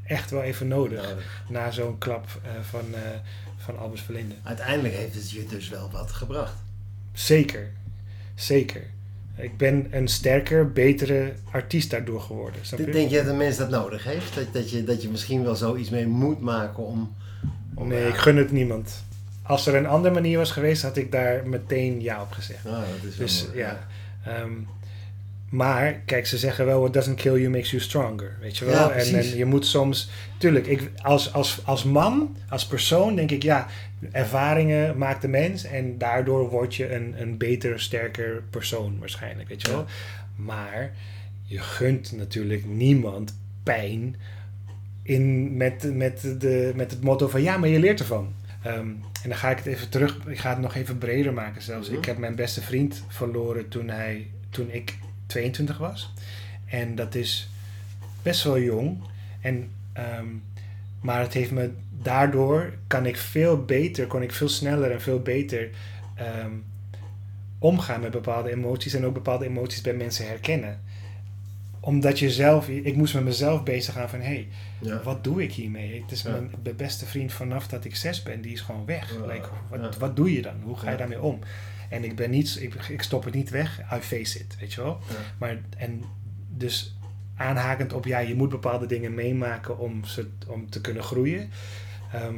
echt 0.06 0.30
wel 0.30 0.42
even 0.42 0.68
nodig. 0.68 1.16
Na 1.48 1.70
zo'n 1.70 1.98
klap 1.98 2.26
eh, 2.42 2.50
van, 2.62 2.94
eh 2.94 3.00
van 3.56 3.78
Albus 3.78 4.00
Verlinde. 4.00 4.34
Uiteindelijk 4.42 4.94
heeft 4.94 5.14
het 5.14 5.30
je 5.30 5.46
dus 5.46 5.68
wel 5.68 5.90
wat 5.90 6.12
gebracht. 6.12 6.54
Zeker. 7.12 7.70
Zeker. 8.34 8.82
Ik 9.36 9.56
ben 9.56 9.86
een 9.90 10.08
sterker, 10.08 10.72
betere 10.72 11.32
artiest 11.50 11.90
daardoor 11.90 12.20
geworden. 12.20 12.60
Snap? 12.62 12.92
Denk 12.92 13.10
je 13.10 13.16
dat 13.16 13.26
een 13.26 13.36
mens 13.36 13.56
dat 13.56 13.70
nodig 13.70 14.04
heeft? 14.04 14.34
Dat, 14.34 14.52
dat, 14.52 14.70
je, 14.70 14.84
dat 14.84 15.02
je 15.02 15.08
misschien 15.08 15.44
wel 15.44 15.56
zoiets 15.56 15.90
mee 15.90 16.06
moet 16.06 16.40
maken 16.40 16.86
om... 16.86 17.14
om 17.74 17.88
Nee, 17.88 18.00
ja, 18.00 18.06
ik 18.06 18.14
gun 18.14 18.36
het 18.36 18.52
niemand. 18.52 19.04
Als 19.42 19.66
er 19.66 19.74
een 19.74 19.86
andere 19.86 20.14
manier 20.14 20.38
was 20.38 20.50
geweest, 20.50 20.82
had 20.82 20.96
ik 20.96 21.12
daar 21.12 21.48
meteen 21.48 22.00
ja 22.00 22.22
op 22.22 22.32
gezegd. 22.32 22.66
Ah, 22.66 22.72
dat 22.72 23.10
is 23.10 23.16
Dus 23.16 23.46
mooi, 23.46 23.58
ja. 23.58 23.86
Ehm, 24.24 24.52
maar 25.48 25.92
kijk, 26.04 26.26
ze 26.26 26.38
zeggen 26.38 26.66
wel, 26.66 26.80
what 26.80 26.92
doesn't 26.92 27.16
kill 27.16 27.40
you 27.40 27.50
makes 27.50 27.70
you 27.70 27.82
stronger. 27.82 28.36
Weet 28.40 28.56
je 28.56 28.64
wel? 28.64 28.74
Ja, 28.74 28.90
en, 28.90 29.36
je 29.36 29.44
moet 29.44 29.66
soms, 29.66 30.10
tuurlijk, 30.38 30.66
ik, 30.66 30.90
als, 31.02 31.32
als, 31.32 31.60
als 31.64 31.84
man, 31.84 32.36
als 32.48 32.66
persoon, 32.66 33.16
denk 33.16 33.30
ik 33.30 33.42
ja, 33.42 33.66
ervaringen 34.12 34.98
maakt 34.98 35.22
de 35.22 35.28
mens 35.28 35.64
en 35.64 35.98
daardoor 35.98 36.48
word 36.48 36.74
je 36.74 36.94
een, 36.94 37.14
een 37.20 37.36
beter, 37.36 37.80
sterker 37.80 38.42
persoon 38.50 38.98
waarschijnlijk. 38.98 39.48
Weet 39.48 39.62
je 39.62 39.70
wel? 39.70 39.84
Maar 40.36 40.92
je 41.44 41.58
gunt 41.58 42.12
natuurlijk 42.12 42.64
niemand 42.64 43.34
pijn 43.62 44.16
in, 45.02 45.56
met, 45.56 45.94
met, 45.94 46.34
de, 46.38 46.72
met 46.74 46.90
het 46.90 47.02
motto 47.02 47.28
van 47.28 47.42
ja, 47.42 47.56
maar 47.56 47.68
je 47.68 47.78
leert 47.78 48.00
ervan. 48.00 48.34
Ehm, 48.62 48.88
en 49.22 49.28
dan 49.28 49.36
ga 49.36 49.50
ik 49.50 49.56
het 49.56 49.66
even 49.66 49.88
terug, 49.88 50.18
ik 50.26 50.38
ga 50.38 50.50
het 50.50 50.58
nog 50.58 50.74
even 50.74 50.98
breder 50.98 51.32
maken 51.32 51.62
zelfs. 51.62 51.88
Mhm. 51.88 51.98
Ik 51.98 52.04
heb 52.04 52.18
mijn 52.18 52.34
beste 52.34 52.62
vriend 52.62 53.04
verloren 53.08 53.68
toen, 53.68 53.88
hij, 53.88 54.26
toen 54.50 54.70
ik 54.70 54.94
22 55.26 55.78
was. 55.78 56.12
En 56.66 56.94
dat 56.94 57.14
is 57.14 57.48
best 58.22 58.42
wel 58.42 58.58
jong. 58.58 58.98
En, 59.40 59.70
ehm, 59.92 60.26
maar 61.00 61.20
het 61.20 61.32
heeft 61.32 61.50
me, 61.50 61.70
daardoor 62.02 62.72
kan 62.86 63.06
ik 63.06 63.16
veel 63.16 63.64
beter, 63.64 64.06
kon 64.06 64.22
ik 64.22 64.32
veel 64.32 64.48
sneller 64.48 64.90
en 64.90 65.00
veel 65.00 65.20
beter 65.20 65.70
ehm, 66.14 66.50
omgaan 67.58 68.00
met 68.00 68.10
bepaalde 68.10 68.50
emoties 68.50 68.94
en 68.94 69.06
ook 69.06 69.14
bepaalde 69.14 69.46
emoties 69.46 69.80
bij 69.80 69.94
mensen 69.94 70.26
herkennen. 70.26 70.80
Omdat 71.86 72.18
je 72.18 72.30
zelf, 72.30 72.68
ik 72.68 72.96
moest 72.96 73.14
met 73.14 73.24
mezelf 73.24 73.62
bezig 73.62 73.94
gaan 73.94 74.08
van 74.08 74.18
hé, 74.18 74.24
hey, 74.24 74.48
Ja. 74.80 75.02
wat 75.02 75.24
doe 75.24 75.42
ik 75.42 75.52
hiermee? 75.52 76.00
Het 76.02 76.10
is 76.10 76.22
Ja. 76.22 76.30
mijn 76.30 76.50
be- 76.62 76.74
beste 76.74 77.06
vriend 77.06 77.32
vanaf 77.32 77.68
dat 77.68 77.84
ik 77.84 77.96
zes 77.96 78.22
ben, 78.22 78.40
die 78.40 78.52
is 78.52 78.60
gewoon 78.60 78.84
weg. 78.86 79.12
Ja, 79.14 79.26
Like, 79.26 79.48
wat, 79.70 79.96
wat 79.96 80.16
doe 80.16 80.32
je 80.32 80.42
dan? 80.42 80.54
Hoe 80.62 80.76
ga 80.76 80.90
je 80.90 80.96
daarmee 80.96 81.20
om? 81.22 81.38
En 81.90 82.04
ik 82.04 82.16
ben 82.16 82.30
niet, 82.30 82.58
ik, 82.60 82.74
ik 82.74 83.02
stop 83.02 83.24
het 83.24 83.34
niet 83.34 83.50
weg, 83.50 83.80
I 83.92 84.00
face 84.00 84.38
it, 84.38 84.56
weet 84.60 84.72
je 84.72 84.82
wel? 84.82 84.98
Maar, 85.38 85.58
en 85.76 86.02
dus 86.48 86.96
aanhakend 87.36 87.92
op, 87.92 88.04
ja, 88.04 88.18
je 88.18 88.34
moet 88.34 88.48
bepaalde 88.48 88.86
dingen 88.86 89.14
meemaken 89.14 89.78
om, 89.78 90.04
ze, 90.04 90.28
om 90.48 90.70
te 90.70 90.80
kunnen 90.80 91.02
groeien. 91.02 91.50
Ehm, 92.12 92.34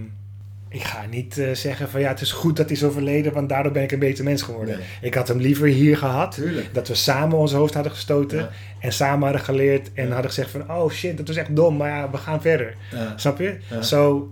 ik 0.68 0.82
ga 0.82 1.04
niet 1.10 1.38
eh, 1.38 1.50
zeggen 1.52 1.88
van 1.88 2.00
ja, 2.00 2.08
het 2.08 2.20
is 2.20 2.32
goed 2.32 2.56
dat 2.56 2.66
hij 2.66 2.76
is 2.76 2.84
overleden, 2.84 3.32
want 3.32 3.48
daardoor 3.48 3.72
ben 3.72 3.82
ik 3.82 3.92
een 3.92 3.98
beter 3.98 4.24
mens 4.24 4.42
geworden. 4.42 4.76
Nee. 4.78 4.86
Ik 5.00 5.14
had 5.14 5.28
hem 5.28 5.38
liever 5.38 5.66
hier 5.66 5.96
gehad, 5.96 6.34
Tuurlijk. 6.34 6.74
dat 6.74 6.88
we 6.88 6.94
samen 6.94 7.36
ons 7.38 7.52
hoofd 7.52 7.74
hadden 7.74 7.92
gestoten 7.92 8.38
Ja. 8.38 8.50
en 8.80 8.92
samen 8.92 9.22
hadden 9.22 9.40
geleerd 9.44 9.90
en 9.92 10.04
Ja. 10.06 10.12
hadden 10.12 10.30
gezegd 10.30 10.50
van 10.50 10.70
oh 10.70 10.90
shit, 10.90 11.16
dat 11.16 11.26
was 11.26 11.36
echt 11.36 11.56
dom, 11.56 11.76
maar 11.76 11.88
ja, 11.88 12.10
we 12.10 12.16
gaan 12.16 12.40
verder. 12.42 12.74
Ja. 12.90 13.12
Snap 13.16 13.38
je? 13.38 13.56
Zo, 13.80 14.30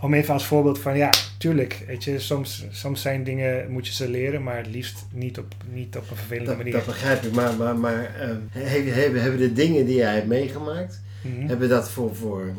om 0.00 0.14
even 0.14 0.34
als 0.34 0.46
voorbeeld 0.46 0.78
van 0.78 0.96
ja, 0.96 1.10
tuurlijk, 1.38 1.84
weet 1.86 2.04
je, 2.04 2.18
soms, 2.18 2.66
soms 2.70 3.02
zijn 3.02 3.24
dingen, 3.24 3.70
moet 3.70 3.86
je 3.86 3.92
ze 3.92 4.08
leren, 4.10 4.42
maar 4.42 4.56
het 4.56 4.66
liefst 4.66 5.06
niet 5.12 5.38
op, 5.38 5.54
niet 5.72 5.96
op 5.96 6.10
een 6.10 6.16
vervelende 6.16 6.48
Dat, 6.48 6.56
manier. 6.56 6.72
dat 6.72 6.86
begrijp 6.86 7.22
ik, 7.22 7.32
maar, 7.32 7.54
maar, 7.54 7.76
maar 7.76 8.10
ehm, 8.20 8.36
hebben, 8.50 8.94
hebben, 8.94 9.22
hebben 9.22 9.40
de 9.40 9.52
dingen 9.52 9.86
die 9.86 9.96
jij 9.96 10.14
hebt 10.14 10.26
meegemaakt, 10.26 11.00
Mhm. 11.22 11.46
hebben 11.48 11.68
dat 11.68 11.90
voor, 11.90 12.14
voor 12.16 12.52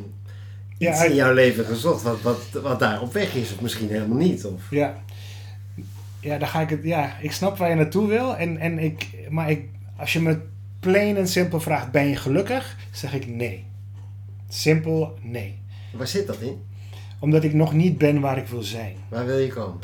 Ja, 0.79 0.91
iets 0.91 1.03
in 1.03 1.15
jouw 1.15 1.33
leven 1.33 1.65
gezocht 1.65 2.03
wat, 2.03 2.21
wat, 2.21 2.61
wat 2.61 2.79
daar 2.79 3.01
op 3.01 3.13
weg 3.13 3.35
is, 3.35 3.53
of 3.53 3.61
misschien 3.61 3.89
helemaal 3.89 4.17
niet. 4.17 4.45
Of... 4.45 4.61
Ja. 4.69 5.03
Ja, 6.19 6.37
dan 6.37 6.47
ga 6.47 6.61
ik 6.61 6.69
het. 6.69 6.83
Ja, 6.83 7.17
ik 7.21 7.31
snap 7.31 7.57
waar 7.57 7.69
je 7.69 7.75
naartoe 7.75 8.07
wil. 8.07 8.35
En, 8.35 8.57
en 8.57 8.79
ik, 8.79 9.07
maar 9.29 9.49
ik, 9.49 9.69
als 9.97 10.13
je 10.13 10.21
me 10.21 10.39
plain 10.79 11.17
en 11.17 11.27
simpel 11.27 11.59
vraagt: 11.59 11.91
ben 11.91 12.07
je 12.07 12.15
gelukkig? 12.15 12.77
Zeg 12.91 13.13
ik 13.13 13.27
nee. 13.27 13.65
Simpel 14.49 15.17
nee. 15.21 15.59
Waar 15.93 16.07
zit 16.07 16.27
dat 16.27 16.39
in? 16.39 16.61
Omdat 17.19 17.43
ik 17.43 17.53
nog 17.53 17.73
niet 17.73 17.97
ben 17.97 18.19
waar 18.19 18.37
ik 18.37 18.47
wil 18.47 18.63
zijn. 18.63 18.95
Waar 19.09 19.25
wil 19.25 19.37
je 19.37 19.47
komen? 19.47 19.79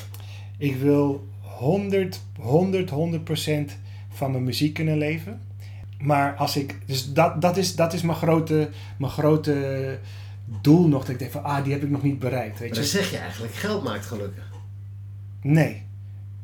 Ik 0.58 0.75
wil 0.75 1.27
100, 1.41 2.21
100, 2.39 2.89
100 2.89 3.23
procent 3.23 3.77
van 4.10 4.31
mijn 4.31 4.43
muziek 4.43 4.73
kunnen 4.73 4.97
leven. 4.97 5.41
Maar 5.99 6.36
als 6.36 6.58
ik. 6.58 6.77
Dus 6.86 7.13
dat, 7.13 7.41
dat, 7.41 7.58
is, 7.58 7.75
dat 7.75 7.93
is 7.93 8.01
mijn 8.01 8.17
grote, 8.17 8.69
mijn 8.97 9.12
grote 9.12 9.99
doel 10.62 10.88
nog. 10.88 11.01
Dat 11.01 11.10
ik 11.10 11.19
denk 11.19 11.31
van, 11.31 11.43
ah, 11.43 11.63
die 11.63 11.73
heb 11.73 11.84
ik 11.84 11.89
nog 11.89 12.03
niet 12.03 12.19
bereikt. 12.19 12.60
Weet 12.60 12.69
Maar 12.69 12.77
dan 12.77 12.84
je? 12.84 12.89
zeg 12.89 13.12
je 13.12 13.17
eigenlijk, 13.17 13.53
geld 13.53 13.84
maakt 13.84 14.05
gelukkig. 14.05 14.51
Nee. 15.41 15.84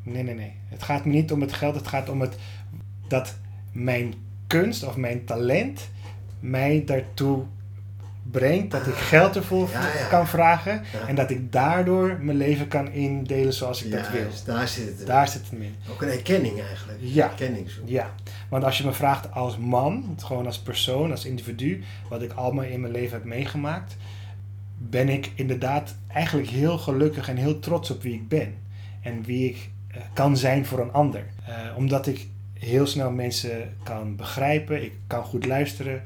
Nee, 0.02 0.22
nee, 0.22 0.34
nee. 0.34 0.52
Het 0.68 0.82
gaat 0.82 1.04
me 1.04 1.12
niet 1.12 1.32
om 1.32 1.40
het 1.40 1.52
geld. 1.52 1.74
Het 1.74 1.86
gaat 1.86 2.08
om 2.08 2.20
het 2.20 2.36
dat 3.08 3.36
mijn 3.72 4.14
kunst 4.46 4.84
of 4.84 4.96
mijn 4.96 5.24
talent 5.24 5.88
mij 6.40 6.82
daartoe 6.86 7.44
brengt 8.30 8.70
dat 8.70 8.86
ik 8.86 8.94
geld 8.94 9.36
ervoor 9.36 9.68
Ja, 9.70 9.80
ja. 9.80 10.06
kan 10.08 10.28
vragen. 10.28 10.82
Ja. 10.92 11.06
En 11.06 11.14
dat 11.14 11.30
ik 11.30 11.52
daardoor 11.52 12.18
mijn 12.20 12.36
leven 12.36 12.68
kan 12.68 12.92
indelen 12.92 13.52
zoals 13.52 13.84
ik 13.84 13.90
dat 13.90 14.10
wil. 14.10 14.20
Juist, 14.20 14.46
daar 14.46 14.68
zit 14.68 14.86
het 14.86 15.00
in. 15.00 15.06
Daar 15.06 15.28
zit 15.28 15.42
het 15.42 15.60
in. 15.60 15.74
Ook 15.90 16.02
een 16.02 16.08
erkenning 16.08 16.60
eigenlijk. 16.60 16.98
Ja. 17.00 17.30
Erkenning 17.30 17.70
zoeken. 17.70 17.92
Ja, 17.92 18.14
want 18.48 18.64
als 18.64 18.78
je 18.78 18.84
me 18.84 18.92
vraagt 18.92 19.32
als 19.32 19.56
man, 19.56 20.16
gewoon 20.24 20.46
als 20.46 20.58
persoon, 20.58 21.10
als 21.10 21.24
individu, 21.24 21.82
wat 22.08 22.22
ik 22.22 22.32
allemaal 22.32 22.64
in 22.64 22.80
mijn 22.80 22.92
leven 22.92 23.16
heb 23.16 23.24
meegemaakt, 23.24 23.96
ben 24.78 25.08
ik 25.08 25.30
inderdaad 25.34 25.94
eigenlijk 26.08 26.48
heel 26.48 26.78
gelukkig 26.78 27.28
en 27.28 27.36
heel 27.36 27.58
trots 27.58 27.90
op 27.90 28.02
wie 28.02 28.14
ik 28.14 28.28
ben. 28.28 28.54
En 29.00 29.22
wie 29.22 29.48
ik 29.48 29.70
eh, 29.88 30.00
kan 30.12 30.36
zijn 30.36 30.66
voor 30.66 30.78
een 30.78 30.92
ander. 30.92 31.24
Eh, 31.46 31.54
omdat 31.76 32.06
ik 32.06 32.26
heel 32.58 32.86
snel 32.86 33.10
mensen 33.10 33.76
kan 33.82 34.16
begrijpen, 34.16 34.82
ik 34.82 34.92
kan 35.06 35.24
goed 35.24 35.46
luisteren, 35.46 36.02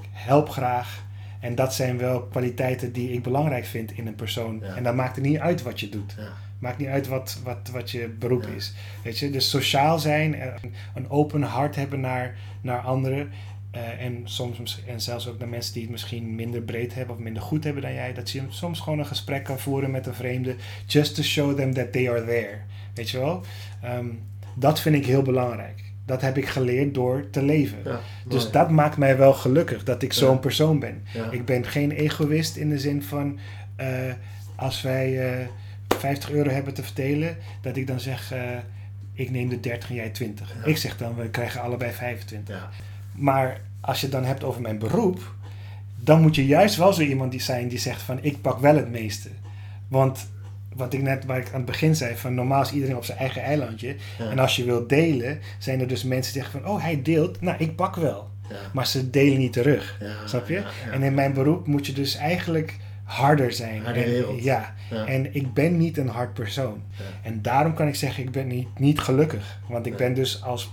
ik 0.00 0.08
help 0.12 0.48
graag. 0.48 1.06
En 1.40 1.54
dat 1.54 1.74
zijn 1.74 1.98
wel 1.98 2.22
kwaliteiten 2.22 2.92
die 2.92 3.12
ik 3.12 3.22
belangrijk 3.22 3.64
vind 3.64 3.92
in 3.92 4.06
een 4.06 4.14
persoon. 4.14 4.58
Ja. 4.62 4.74
En 4.76 4.82
dan 4.82 4.94
maakt 4.96 5.16
het 5.16 5.24
niet 5.24 5.38
uit 5.38 5.62
wat 5.62 5.80
je 5.80 5.88
doet. 5.88 6.14
Ja. 6.18 6.28
Maakt 6.58 6.78
niet 6.78 6.88
uit 6.88 7.06
wat, 7.08 7.40
wat, 7.44 7.70
wat 7.72 7.90
je 7.90 8.08
beroep 8.08 8.42
Ja. 8.42 8.48
is. 8.48 8.74
Weet 9.04 9.18
je, 9.18 9.30
dus 9.30 9.50
sociaal 9.50 9.98
zijn, 9.98 10.34
eh, 10.34 10.54
een 10.94 11.10
open 11.10 11.42
hart 11.42 11.76
hebben 11.76 12.00
naar, 12.00 12.36
naar 12.60 12.80
anderen. 12.80 13.30
eh, 13.70 14.04
en, 14.04 14.20
soms, 14.24 14.82
en 14.86 15.00
zelfs 15.00 15.28
ook 15.28 15.38
naar 15.38 15.48
mensen 15.48 15.72
die 15.72 15.82
het 15.82 15.90
misschien 15.90 16.34
minder 16.34 16.60
breed 16.60 16.94
hebben 16.94 17.14
of 17.16 17.20
minder 17.22 17.42
goed 17.42 17.64
hebben 17.64 17.82
dan 17.82 17.94
jij. 17.94 18.12
Dat 18.14 18.30
je 18.30 18.42
soms 18.48 18.80
gewoon 18.80 18.98
een 18.98 19.06
gesprek 19.06 19.44
kan 19.44 19.58
voeren 19.58 19.90
met 19.90 20.06
een 20.06 20.14
vreemde. 20.14 20.56
Just 20.86 21.14
to 21.14 21.22
show 21.22 21.56
them 21.56 21.74
that 21.74 21.92
they 21.92 22.10
are 22.10 22.24
there. 22.24 22.58
Weet 22.94 23.10
je 23.10 23.18
wel? 23.18 23.42
Ehm, 23.82 24.06
dat 24.54 24.80
vind 24.80 24.94
ik 24.96 25.06
heel 25.06 25.22
belangrijk. 25.22 25.87
Dat 26.08 26.20
heb 26.20 26.36
ik 26.36 26.46
geleerd 26.46 26.94
door 26.94 27.30
te 27.30 27.42
leven. 27.42 27.78
Ja, 27.84 28.00
Dus 28.26 28.50
dat 28.50 28.70
maakt 28.70 28.96
mij 28.96 29.16
wel 29.16 29.32
gelukkig 29.32 29.84
dat 29.84 30.02
ik 30.02 30.12
zo'n 30.12 30.38
persoon 30.38 30.78
ben. 30.78 31.02
Ik 31.30 31.44
ben 31.44 31.64
geen 31.64 31.90
egoïst 31.90 32.56
in 32.56 32.70
de 32.70 32.78
zin 32.78 33.02
van 33.02 33.38
eh, 33.76 33.88
als 34.54 34.82
wij 34.82 35.32
eh 35.40 35.46
50 35.98 36.30
euro 36.30 36.50
hebben 36.50 36.74
te 36.74 36.82
verdelen, 36.82 37.36
dat 37.60 37.76
ik 37.76 37.86
dan 37.86 38.00
zeg 38.00 38.32
eh, 38.32 38.40
ik 39.12 39.30
neem 39.30 39.48
de 39.48 39.60
30 39.60 39.88
en 39.88 39.94
jij 39.94 40.10
20. 40.10 40.54
Ja. 40.54 40.64
Ik 40.64 40.76
zeg 40.76 40.96
dan 40.96 41.14
we 41.14 41.28
krijgen 41.28 41.60
allebei 41.60 41.92
25. 41.92 42.54
Ja. 42.54 42.68
Maar 43.12 43.60
als 43.80 44.00
je 44.00 44.06
het 44.06 44.14
dan 44.14 44.24
hebt 44.24 44.44
over 44.44 44.60
mijn 44.60 44.78
beroep, 44.78 45.34
dan 46.00 46.20
moet 46.20 46.34
je 46.34 46.46
juist 46.46 46.76
wel 46.76 46.92
zo 46.92 47.00
iemand 47.00 47.30
die 47.30 47.40
zijn 47.40 47.68
die 47.68 47.78
zegt 47.78 48.02
van 48.02 48.18
ik 48.20 48.40
pak 48.40 48.58
wel 48.58 48.76
het 48.76 48.90
meeste. 48.90 49.28
Want 49.88 50.28
wat 50.78 50.92
ik 50.92 51.02
net 51.02 51.24
waar 51.24 51.38
ik 51.38 51.46
aan 51.46 51.54
het 51.54 51.64
begin 51.64 51.96
zei, 51.96 52.16
van 52.16 52.34
normaal 52.34 52.62
is 52.62 52.72
iedereen 52.72 52.96
op 52.96 53.04
zijn 53.04 53.18
eigen 53.18 53.42
eilandje. 53.42 53.96
Ja. 54.18 54.30
En 54.30 54.38
als 54.38 54.56
je 54.56 54.64
wilt 54.64 54.88
delen, 54.88 55.38
zijn 55.58 55.80
er 55.80 55.88
dus 55.88 56.04
mensen 56.04 56.32
die 56.32 56.42
zeggen 56.42 56.60
van 56.60 56.70
oh 56.70 56.82
hij 56.82 57.02
deelt, 57.02 57.40
nou 57.40 57.56
ik 57.58 57.76
pak 57.76 57.96
wel. 57.96 58.30
Ja. 58.48 58.56
Maar 58.72 58.86
ze 58.86 59.10
delen 59.10 59.38
niet 59.38 59.52
terug. 59.52 59.96
Ja, 60.00 60.26
Snap 60.26 60.48
je? 60.48 60.62
En 60.92 61.02
in 61.02 61.14
mijn 61.14 61.32
beroep 61.32 61.66
moet 61.66 61.86
je 61.86 61.92
dus 61.92 62.16
eigenlijk 62.16 62.76
harder 63.04 63.52
zijn. 63.52 63.84
En-. 63.84 64.42
Ja. 64.42 64.74
En 65.06 65.34
ik 65.34 65.54
ben 65.54 65.76
niet 65.76 65.98
een 65.98 66.08
hard 66.08 66.34
persoon. 66.34 66.82
En 67.22 67.42
daarom 67.42 67.74
kan 67.74 67.88
ik 67.88 67.94
zeggen, 67.94 68.22
ik 68.22 68.30
ben 68.30 68.46
niet, 68.46 68.78
niet 68.78 68.98
gelukkig. 68.98 69.58
Want 69.68 69.86
ik 69.86 69.96
ben 69.96 70.14
dus 70.14 70.42
als... 70.42 70.72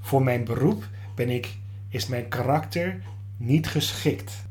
Voor 0.00 0.22
mijn 0.22 0.44
beroep 0.44 0.88
ben 1.14 1.30
ik, 1.30 1.48
is 1.88 2.06
mijn 2.06 2.28
karakter 2.28 3.00
niet 3.36 3.68
geschikt. 3.68 4.45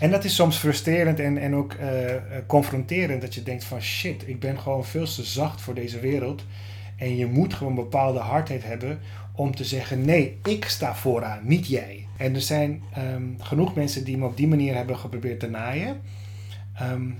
En 0.00 0.10
dat 0.10 0.24
is 0.24 0.34
soms 0.34 0.56
frustrerend 0.56 1.20
en, 1.20 1.38
en 1.38 1.54
ook 1.54 1.72
eh, 1.72 2.14
eh, 2.14 2.20
confronterend. 2.46 3.20
Dat 3.20 3.34
je 3.34 3.42
denkt 3.42 3.64
van 3.64 3.82
shit, 3.82 4.28
ik 4.28 4.40
ben 4.40 4.58
gewoon 4.58 4.84
veel 4.84 5.04
te 5.04 5.24
zacht 5.24 5.60
voor 5.60 5.74
deze 5.74 6.00
wereld. 6.00 6.44
En 6.96 7.16
je 7.16 7.26
moet 7.26 7.54
gewoon 7.54 7.74
bepaalde 7.74 8.18
hardheid 8.18 8.64
hebben 8.64 8.98
om 9.34 9.54
te 9.54 9.64
zeggen: 9.64 10.04
nee, 10.04 10.38
ik 10.44 10.64
sta 10.64 10.94
vooraan, 10.94 11.40
niet 11.42 11.66
jij. 11.66 12.06
En 12.16 12.34
er 12.34 12.40
zijn 12.40 12.82
ehm, 12.94 13.22
genoeg 13.38 13.74
mensen 13.74 14.04
die 14.04 14.18
me 14.18 14.26
op 14.26 14.36
die 14.36 14.48
manier 14.48 14.74
hebben 14.74 14.98
geprobeerd 14.98 15.40
te 15.40 15.50
naaien. 15.50 16.00
Ehm, 16.74 17.10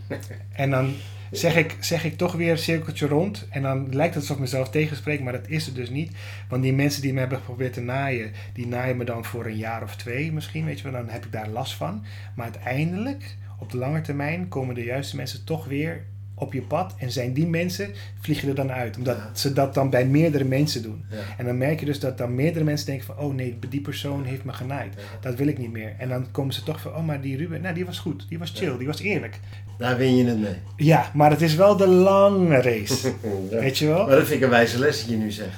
en 0.52 0.70
dan 0.70 0.94
zeg 1.30 1.56
ik, 1.56 1.76
zeg 1.80 2.04
ik 2.04 2.16
toch 2.16 2.32
weer 2.32 2.50
een 2.50 2.58
cirkeltje 2.58 3.06
rond. 3.06 3.46
En 3.50 3.62
dan 3.62 3.94
lijkt 3.94 4.14
het 4.14 4.22
alsof 4.22 4.36
ik 4.36 4.42
mezelf 4.42 4.70
tegenspreek, 4.70 5.20
maar 5.20 5.32
dat 5.32 5.48
is 5.48 5.66
het 5.66 5.74
dus 5.74 5.90
niet. 5.90 6.12
Want 6.48 6.62
die 6.62 6.72
mensen 6.72 7.02
die 7.02 7.12
me 7.12 7.18
hebben 7.18 7.38
geprobeerd 7.38 7.72
te 7.72 7.80
naaien, 7.80 8.32
die 8.52 8.66
naaien 8.66 8.96
me 8.96 9.04
dan 9.04 9.24
voor 9.24 9.46
een 9.46 9.56
jaar 9.56 9.82
of 9.82 9.96
twee 9.96 10.32
misschien, 10.32 10.64
weet 10.64 10.80
je 10.80 10.90
wel. 10.90 10.92
Dan 10.92 11.08
heb 11.08 11.24
ik 11.24 11.32
daar 11.32 11.48
last 11.48 11.74
van. 11.74 12.04
Maar 12.34 12.44
uiteindelijk, 12.44 13.36
op 13.58 13.70
de 13.70 13.76
lange 13.76 14.00
termijn, 14.00 14.48
komen 14.48 14.74
de 14.74 14.84
juiste 14.84 15.16
mensen 15.16 15.44
toch 15.44 15.66
weer 15.66 16.04
op 16.40 16.52
je 16.52 16.62
pad. 16.62 16.94
En 16.98 17.10
zijn 17.10 17.32
die 17.32 17.46
mensen, 17.46 17.90
vliegen 18.20 18.48
er 18.48 18.54
dan 18.54 18.72
uit. 18.72 18.96
Omdat 18.96 19.16
Ja. 19.16 19.30
ze 19.32 19.52
dat 19.52 19.74
dan 19.74 19.90
bij 19.90 20.06
meerdere 20.06 20.44
mensen 20.44 20.82
doen. 20.82 21.04
Ja. 21.10 21.16
En 21.38 21.44
dan 21.44 21.58
merk 21.58 21.80
je 21.80 21.86
dus 21.86 22.00
dat 22.00 22.18
dan 22.18 22.34
meerdere 22.34 22.64
mensen 22.64 22.86
denken 22.86 23.06
van... 23.06 23.18
oh 23.18 23.34
nee, 23.34 23.58
die 23.68 23.80
persoon 23.80 24.24
heeft 24.24 24.44
me 24.44 24.52
genaaid. 24.52 24.94
Ja. 24.96 25.00
Dat 25.20 25.34
wil 25.34 25.46
ik 25.46 25.58
niet 25.58 25.72
meer. 25.72 25.94
En 25.98 26.08
dan 26.08 26.26
komen 26.30 26.54
ze 26.54 26.62
toch 26.62 26.80
van... 26.80 26.94
oh, 26.94 27.04
maar 27.06 27.20
die 27.20 27.36
Ruben, 27.36 27.60
nou, 27.60 27.74
die 27.74 27.86
was 27.86 27.98
goed. 27.98 28.26
Die 28.28 28.38
was 28.38 28.52
chill, 28.54 28.78
die 28.78 28.86
was 28.86 29.00
eerlijk. 29.00 29.38
Daar 29.78 29.96
win 29.96 30.16
je 30.16 30.24
het 30.24 30.40
mee. 30.40 30.54
Ja, 30.76 31.10
maar 31.14 31.30
het 31.30 31.42
is 31.42 31.54
wel 31.54 31.76
de 31.76 31.86
lange 31.86 32.60
race. 32.60 33.12
Weet 33.50 33.78
je 33.78 33.86
wel? 33.86 34.06
Maar 34.06 34.16
dat 34.16 34.26
vind 34.26 34.38
ik 34.38 34.44
een 34.44 34.50
wijze 34.50 34.78
les 34.78 35.04
die 35.04 35.16
je 35.16 35.22
nu 35.22 35.30
zegt. 35.30 35.56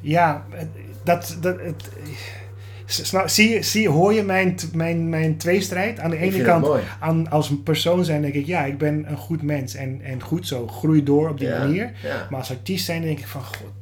Ja, 0.00 0.46
dat... 1.04 1.36
dat 1.40 1.60
het, 1.60 1.88
zie, 3.26 3.62
zie, 3.62 3.88
hoor 3.88 4.12
je 4.12 4.22
mijn, 4.22 4.56
mijn, 4.72 5.08
mijn 5.08 5.36
tweestrijd? 5.36 6.00
Aan 6.00 6.10
de 6.10 6.16
ene 6.16 6.42
kant, 6.42 6.68
aan, 7.00 7.30
als 7.30 7.50
een 7.50 7.62
persoon 7.62 8.04
zijn, 8.04 8.22
denk 8.22 8.34
ik... 8.34 8.46
ja, 8.46 8.64
ik 8.64 8.78
ben 8.78 9.10
een 9.10 9.16
goed 9.16 9.42
mens 9.42 9.74
en, 9.74 10.00
en 10.02 10.22
goed 10.22 10.46
zo. 10.46 10.66
Groei 10.66 11.02
door 11.02 11.28
op 11.28 11.38
die 11.38 11.48
Ja, 11.48 11.58
manier. 11.58 11.92
Ja. 12.02 12.26
Maar 12.30 12.38
als 12.38 12.50
artiest 12.50 12.84
zijn, 12.84 13.02
denk 13.02 13.18
ik 13.18 13.26
van... 13.26 13.42
god, 13.44 13.72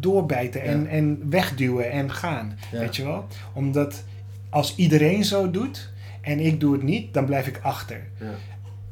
doorbijten 0.00 0.62
en, 0.62 0.86
en 0.86 1.22
wegduwen 1.30 1.90
en 1.90 2.12
gaan. 2.12 2.58
Weet 2.72 2.96
je 2.96 3.04
wel? 3.04 3.26
Omdat 3.52 4.04
als 4.50 4.74
iedereen 4.76 5.24
zo 5.24 5.50
doet 5.50 5.90
en 6.20 6.40
ik 6.40 6.60
doe 6.60 6.72
het 6.72 6.82
niet, 6.82 7.14
dan 7.14 7.24
blijf 7.24 7.46
ik 7.46 7.58
achter. 7.62 8.00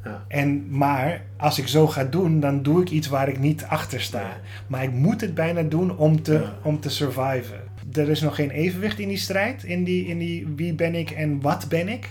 Ja. 0.03 0.23
En, 0.27 0.65
maar 0.69 1.21
als 1.37 1.59
ik 1.59 1.67
zo 1.67 1.87
ga 1.87 2.03
doen, 2.03 2.39
dan 2.39 2.63
doe 2.63 2.81
ik 2.81 2.89
iets 2.89 3.07
waar 3.07 3.27
ik 3.27 3.39
niet 3.39 3.63
achter 3.63 4.01
sta. 4.01 4.37
Maar 4.67 4.83
ik 4.83 4.91
moet 4.91 5.21
het 5.21 5.33
bijna 5.33 5.61
doen 5.61 5.97
om 5.97 6.21
te, 6.21 6.33
Ja. 6.33 6.53
om 6.63 6.79
te 6.79 6.89
surviven. 6.89 7.59
Er 7.93 8.09
is 8.09 8.21
nog 8.21 8.35
geen 8.35 8.49
evenwicht 8.49 8.99
in 8.99 9.07
die 9.07 9.17
strijd, 9.17 9.63
in 9.63 9.83
die, 9.83 10.05
in 10.05 10.17
die 10.17 10.47
wie 10.55 10.73
ben 10.73 10.95
ik 10.95 11.11
en 11.11 11.41
wat 11.41 11.65
ben 11.69 11.87
ik. 11.87 12.09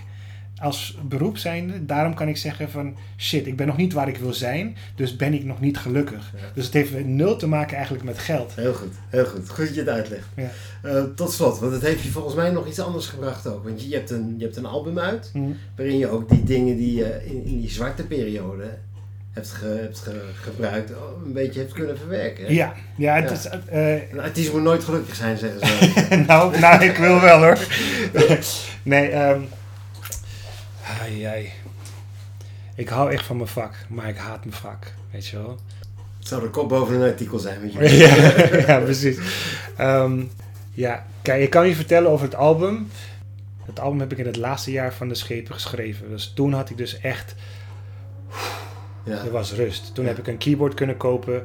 Als 0.61 0.97
beroep 1.07 1.37
zijnde. 1.37 1.85
Daarom 1.85 2.13
kan 2.13 2.27
ik 2.27 2.37
zeggen 2.37 2.69
van 2.71 2.95
shit, 3.17 3.47
ik 3.47 3.55
ben 3.55 3.67
nog 3.67 3.77
niet 3.77 3.93
waar 3.93 4.07
ik 4.07 4.17
wil 4.17 4.33
zijn. 4.33 4.75
Dus 4.95 5.15
ben 5.15 5.33
ik 5.33 5.43
nog 5.43 5.59
niet 5.59 5.77
gelukkig. 5.77 6.33
Ja. 6.35 6.41
Dus 6.53 6.65
het 6.65 6.73
heeft 6.73 7.05
nul 7.05 7.35
te 7.35 7.47
maken 7.47 7.75
eigenlijk 7.75 8.05
met 8.05 8.19
geld. 8.19 8.55
Heel 8.55 8.73
goed, 8.73 8.93
heel 9.09 9.25
goed. 9.25 9.49
Goed 9.49 9.65
dat 9.65 9.73
je 9.73 9.79
het 9.79 9.89
uitlegt. 9.89 10.27
Ja. 10.35 10.49
Eh, 10.83 11.03
tot 11.15 11.31
slot, 11.31 11.59
want 11.59 11.73
het 11.73 11.81
heeft 11.81 12.03
je 12.03 12.09
volgens 12.09 12.35
mij 12.35 12.51
nog 12.51 12.67
iets 12.67 12.79
anders 12.79 13.07
gebracht 13.07 13.47
ook. 13.47 13.63
Want 13.63 13.81
je, 13.81 13.89
je, 13.89 13.95
hebt, 13.95 14.09
een, 14.09 14.35
je 14.37 14.43
hebt 14.43 14.57
een 14.57 14.65
album 14.65 14.99
uit, 14.99 15.29
Hm. 15.33 15.39
waarin 15.75 15.97
je 15.97 16.07
ook 16.09 16.29
die 16.29 16.43
dingen 16.43 16.77
die 16.77 16.95
je 16.95 17.21
in, 17.25 17.45
in 17.45 17.59
die 17.59 17.69
zwarte 17.69 18.03
periode 18.07 18.77
hebt, 19.37 19.49
ge- 19.51 19.79
hebt 19.81 19.99
ge- 19.99 20.29
gebruikt, 20.41 20.91
oh, 20.91 21.25
een 21.25 21.33
beetje 21.33 21.59
hebt 21.59 21.73
kunnen 21.73 21.97
verwerken. 21.97 22.53
Ja, 22.53 22.73
ja, 22.97 23.15
het 23.15 23.29
Ja. 23.29 23.35
is. 23.35 23.65
eh, 23.65 24.11
Een 24.11 24.19
artiest 24.19 24.51
moet 24.53 24.61
nooit 24.61 24.83
gelukkig 24.83 25.15
zijn, 25.15 25.37
zeggen 25.37 25.59
ze. 25.67 26.15
nou, 26.27 26.59
nou, 26.59 26.83
ik 26.83 26.97
wil 26.97 27.21
wel 27.21 27.39
hoor. 27.43 27.57
nee, 28.83 29.09
ehm 29.09 29.41
ai, 31.01 31.23
ai. 31.23 31.49
Ik 32.75 32.89
hou 32.89 33.11
echt 33.11 33.25
van 33.25 33.35
mijn 33.37 33.47
vak, 33.49 33.73
maar 33.89 34.07
ik 34.07 34.17
haat 34.17 34.45
mijn 34.45 34.57
vak, 34.57 34.93
weet 35.11 35.27
je 35.27 35.37
wel. 35.37 35.59
Het 36.19 36.27
zou 36.27 36.41
de 36.41 36.49
kop 36.49 36.69
boven 36.69 36.95
een 36.95 37.09
artikel 37.11 37.39
zijn, 37.39 37.61
weet 37.61 37.73
je. 37.73 37.97
ja, 37.97 38.57
ja, 38.73 38.79
precies. 38.79 39.17
Ehm, 39.77 40.21
ja, 40.73 41.05
kijk, 41.21 41.41
ik 41.41 41.49
kan 41.49 41.67
je 41.67 41.75
vertellen 41.75 42.11
over 42.11 42.25
het 42.25 42.35
album. 42.35 42.89
Het 43.65 43.79
album 43.79 43.99
heb 43.99 44.11
ik 44.11 44.17
in 44.17 44.25
het 44.25 44.35
laatste 44.35 44.71
jaar 44.71 44.93
van 44.93 45.07
de 45.09 45.15
schepen 45.15 45.53
geschreven. 45.53 46.09
Dus 46.09 46.31
toen 46.35 46.53
had 46.53 46.69
ik 46.69 46.77
dus 46.77 46.99
echt 46.99 47.35
Ja. 49.07 49.23
Er 49.25 49.31
was 49.31 49.53
rust. 49.53 49.95
Toen 49.95 50.05
heb 50.05 50.17
ik 50.17 50.27
een 50.27 50.37
keyboard 50.37 50.73
kunnen 50.73 50.97
kopen. 50.97 51.43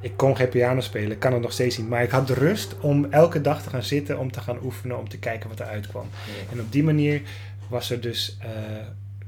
Ik 0.00 0.12
kon 0.16 0.36
geen 0.36 0.48
piano 0.48 0.80
spelen, 0.80 1.10
ik 1.10 1.18
kan 1.18 1.32
het 1.32 1.42
nog 1.42 1.52
steeds 1.52 1.78
niet. 1.78 1.88
Maar 1.88 2.02
ik 2.02 2.10
had 2.10 2.26
de 2.26 2.34
rust 2.34 2.78
om 2.80 3.04
elke 3.04 3.40
dag 3.40 3.62
te 3.62 3.70
gaan 3.70 3.82
zitten, 3.82 4.18
om 4.18 4.32
te 4.32 4.40
gaan 4.40 4.58
oefenen, 4.62 4.98
om 4.98 5.08
te 5.08 5.18
kijken 5.18 5.48
wat 5.48 5.60
er 5.60 5.66
uitkwam. 5.66 6.06
En 6.52 6.60
op 6.60 6.72
die 6.72 6.82
manier 6.82 7.22
was 7.68 7.90
er 7.90 8.00
dus, 8.00 8.36
eh, 8.40 8.50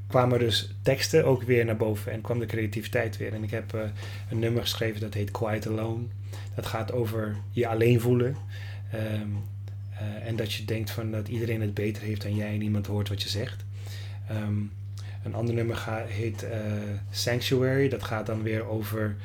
kwamen 0.06 0.38
dus 0.38 0.74
teksten 0.82 1.24
ook 1.24 1.42
weer 1.42 1.64
naar 1.64 1.76
boven 1.76 2.12
en 2.12 2.20
kwam 2.20 2.38
de 2.38 2.46
creativiteit 2.46 3.16
weer. 3.16 3.32
En 3.32 3.42
ik 3.42 3.50
heb 3.50 3.74
eh, 3.74 3.80
een 4.30 4.38
nummer 4.38 4.62
geschreven 4.62 5.00
dat 5.00 5.14
heet 5.14 5.30
Quiet 5.30 5.66
Alone. 5.66 6.04
Dat 6.54 6.66
gaat 6.66 6.92
over 6.92 7.36
je 7.50 7.66
alleen 7.66 8.00
voelen. 8.00 8.36
Ehm, 8.92 9.28
eh, 9.90 10.28
en 10.28 10.36
dat 10.36 10.52
je 10.52 10.64
denkt 10.64 10.90
van 10.90 11.10
dat 11.10 11.28
iedereen 11.28 11.60
het 11.60 11.74
beter 11.74 12.02
heeft 12.02 12.22
dan 12.22 12.34
jij 12.34 12.52
en 12.52 12.58
niemand 12.58 12.86
hoort 12.86 13.08
wat 13.08 13.22
je 13.22 13.28
zegt. 13.28 13.64
Ehm, 14.28 14.60
een 15.22 15.34
ander 15.34 15.54
nummer 15.54 15.76
ga- 15.76 16.04
heet 16.06 16.42
eh, 16.42 16.60
Sanctuary. 17.10 17.88
Dat 17.88 18.02
gaat 18.02 18.26
dan 18.26 18.42
weer 18.42 18.64
over 18.64 19.16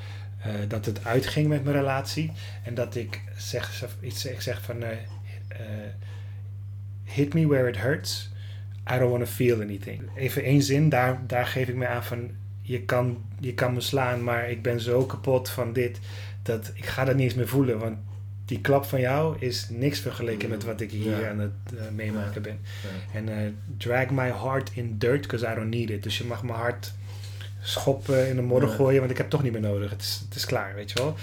eh, 0.41 0.51
dat 0.67 0.85
het 0.85 1.05
uitging 1.05 1.47
met 1.47 1.63
mijn 1.63 1.75
relatie. 1.75 2.31
En 2.63 2.73
dat 2.73 2.95
ik 2.95 3.21
zeg, 3.37 3.85
iets, 4.01 4.25
ik 4.25 4.41
zeg 4.41 4.61
van... 4.61 4.83
eh, 4.83 4.89
hit 7.03 7.33
me 7.33 7.47
where 7.47 7.67
it 7.69 7.77
hurts. 7.77 8.29
I 8.93 8.97
don't 8.97 9.11
want 9.11 9.25
to 9.25 9.29
feel 9.31 9.61
anything. 9.61 10.01
Even 10.15 10.43
één 10.43 10.61
zin, 10.61 10.89
daar, 10.89 11.21
daar 11.27 11.45
geef 11.45 11.67
ik 11.67 11.75
me 11.75 11.87
aan 11.87 12.03
van... 12.03 12.29
Je 12.61 12.81
kan, 12.81 13.23
je 13.39 13.53
kan 13.53 13.73
me 13.73 13.81
slaan, 13.81 14.23
maar 14.23 14.49
ik 14.49 14.61
ben 14.61 14.81
zo 14.81 15.05
kapot 15.05 15.49
van 15.49 15.73
dit... 15.73 15.99
dat 16.43 16.71
ik 16.73 16.85
ga 16.85 17.05
dat 17.05 17.15
niet 17.15 17.23
eens 17.23 17.33
meer 17.33 17.47
voelen. 17.47 17.79
Want 17.79 17.97
die 18.47 18.61
klap 18.61 18.85
van 18.85 18.99
jou 18.99 19.35
is 19.39 19.67
niks 19.69 19.99
vergeleken 19.99 20.49
met 20.49 20.63
wat 20.63 20.81
ik 20.81 20.91
hier 20.91 21.19
Ja. 21.19 21.29
aan 21.29 21.39
het 21.39 21.51
eh, 21.77 21.83
meemaken 21.95 22.41
ben. 22.41 22.59
Ja. 22.83 23.19
En 23.19 23.29
eh, 23.29 23.35
drag 23.77 24.09
my 24.09 24.31
heart 24.31 24.71
in 24.73 24.97
dirt, 24.97 25.21
because 25.21 25.45
I 25.51 25.55
don't 25.55 25.69
need 25.69 25.89
it. 25.89 26.03
Dus 26.03 26.17
je 26.17 26.23
mag 26.23 26.43
mijn 26.43 26.59
hart 26.59 26.93
schoppen 27.61 28.29
in 28.29 28.35
de 28.35 28.41
modder 28.41 28.69
Ja. 28.69 28.75
gooien, 28.75 28.99
want 28.99 29.11
ik 29.11 29.17
heb 29.17 29.25
het 29.25 29.35
toch 29.35 29.43
niet 29.43 29.51
meer 29.51 29.71
nodig. 29.71 29.89
Het 29.89 30.01
is, 30.01 30.21
het 30.25 30.35
is 30.35 30.45
klaar, 30.45 30.75
weet 30.75 30.91
je 30.91 30.99
wel. 30.99 31.15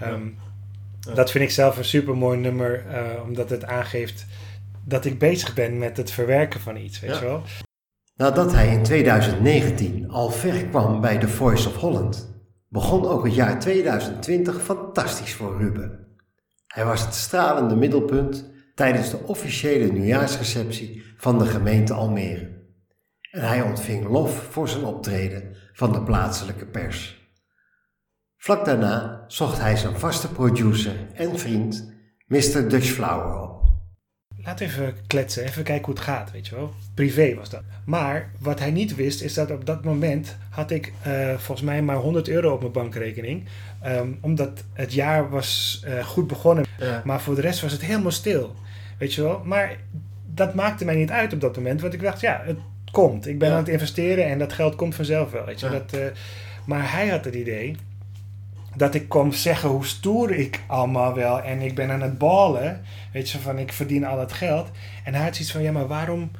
Ehm, 0.00 0.26
Ja. 1.00 1.14
Dat 1.14 1.30
vind 1.30 1.44
ik 1.44 1.50
zelf 1.50 1.76
een 1.78 1.84
super 1.84 2.16
mooi 2.16 2.38
nummer, 2.38 2.84
eh, 2.86 3.22
omdat 3.22 3.50
het 3.50 3.64
aangeeft 3.64 4.26
dat 4.84 5.04
ik 5.04 5.18
bezig 5.18 5.54
ben 5.54 5.78
met 5.78 5.96
het 5.96 6.10
verwerken 6.10 6.60
van 6.60 6.76
iets, 6.76 7.00
weet 7.00 7.10
Ja. 7.10 7.18
je 7.18 7.24
wel. 7.24 7.42
Nadat 8.16 8.52
hij 8.52 8.68
in 8.72 8.82
2019 8.82 10.10
al 10.10 10.30
ver 10.30 10.64
kwam 10.66 11.00
bij 11.00 11.18
The 11.18 11.28
Voice 11.28 11.68
of 11.68 11.76
Holland, 11.76 12.34
begon 12.68 13.06
ook 13.06 13.24
het 13.24 13.34
jaar 13.34 13.58
2020 13.60 14.62
fantastisch 14.62 15.34
voor 15.34 15.58
Ruben. 15.58 16.06
Hij 16.78 16.86
was 16.86 17.04
het 17.04 17.14
stralende 17.14 17.76
middelpunt 17.76 18.50
tijdens 18.74 19.10
de 19.10 19.18
officiële 19.18 19.92
nieuwjaarsreceptie 19.92 21.04
van 21.16 21.38
de 21.38 21.46
gemeente 21.46 21.92
Almere. 21.92 22.50
En 23.30 23.40
hij 23.40 23.62
ontving 23.62 24.08
lof 24.08 24.46
voor 24.50 24.68
zijn 24.68 24.84
optreden 24.84 25.56
van 25.72 25.92
de 25.92 26.02
plaatselijke 26.02 26.66
pers. 26.66 27.30
Vlak 28.36 28.64
daarna 28.64 29.24
zocht 29.26 29.60
hij 29.60 29.76
zijn 29.76 29.98
vaste 29.98 30.32
producer 30.32 30.94
en 31.14 31.38
vriend, 31.38 31.94
Mr. 32.26 32.68
Dutch 32.68 32.88
Flower, 32.88 33.40
op. 33.40 33.47
Laat 34.44 34.60
even 34.60 34.94
kletsen, 35.06 35.44
even 35.44 35.62
kijken 35.62 35.84
hoe 35.84 35.94
het 35.94 36.04
gaat, 36.04 36.30
weet 36.30 36.46
je 36.46 36.54
wel. 36.54 36.74
Privé 36.94 37.34
was 37.34 37.50
dat. 37.50 37.62
Maar 37.84 38.30
wat 38.38 38.58
hij 38.58 38.70
niet 38.70 38.94
wist, 38.94 39.22
is 39.22 39.34
dat 39.34 39.50
op 39.50 39.66
dat 39.66 39.84
moment 39.84 40.36
had 40.50 40.70
ik 40.70 40.92
eh, 41.02 41.28
volgens 41.28 41.66
mij 41.66 41.82
maar 41.82 41.96
100 41.96 42.28
euro 42.28 42.52
op 42.52 42.60
mijn 42.60 42.72
bankrekening. 42.72 43.44
Ehm, 43.82 44.08
omdat 44.20 44.64
het 44.72 44.92
jaar 44.92 45.30
was 45.30 45.80
eh, 45.84 46.04
goed 46.04 46.26
begonnen. 46.26 46.64
Ja. 46.78 47.02
Maar 47.04 47.20
voor 47.20 47.34
de 47.34 47.40
rest 47.40 47.60
was 47.60 47.72
het 47.72 47.80
helemaal 47.84 48.10
stil. 48.10 48.54
Weet 48.98 49.14
je 49.14 49.22
wel? 49.22 49.42
Maar 49.44 49.76
dat 50.34 50.54
maakte 50.54 50.84
mij 50.84 50.94
niet 50.94 51.10
uit 51.10 51.32
op 51.32 51.40
dat 51.40 51.56
moment. 51.56 51.80
Want 51.80 51.94
ik 51.94 52.02
dacht, 52.02 52.20
ja, 52.20 52.42
het 52.44 52.58
komt. 52.90 53.26
Ik 53.26 53.38
ben 53.38 53.48
Ja. 53.48 53.54
aan 53.54 53.60
het 53.60 53.68
investeren 53.72 54.24
en 54.26 54.38
dat 54.38 54.52
geld 54.52 54.74
komt 54.76 54.94
vanzelf 54.94 55.30
wel. 55.30 55.44
Weet 55.44 55.60
je? 55.60 55.68
Dat, 55.70 55.92
eh, 55.92 56.00
maar 56.66 56.92
hij 56.92 57.08
had 57.08 57.24
het 57.24 57.34
idee 57.34 57.76
dat 58.78 58.94
ik 58.94 59.08
kwam 59.08 59.32
zeggen 59.32 59.68
hoe 59.68 59.86
stoer 59.86 60.30
ik 60.30 60.60
allemaal 60.66 61.14
wel. 61.14 61.42
En 61.42 61.60
ik 61.60 61.74
ben 61.74 61.90
aan 61.90 62.02
het 62.02 62.18
ballen. 62.18 62.80
Weet 63.12 63.30
je, 63.30 63.38
van 63.38 63.58
ik 63.58 63.72
verdien 63.72 64.04
al 64.04 64.18
het 64.18 64.32
geld. 64.32 64.70
En 65.04 65.14
hij 65.14 65.22
had 65.24 65.34
zoiets 65.34 65.52
van, 65.52 65.62
ja, 65.62 65.72
maar 65.72 65.86
waarom 65.86 66.30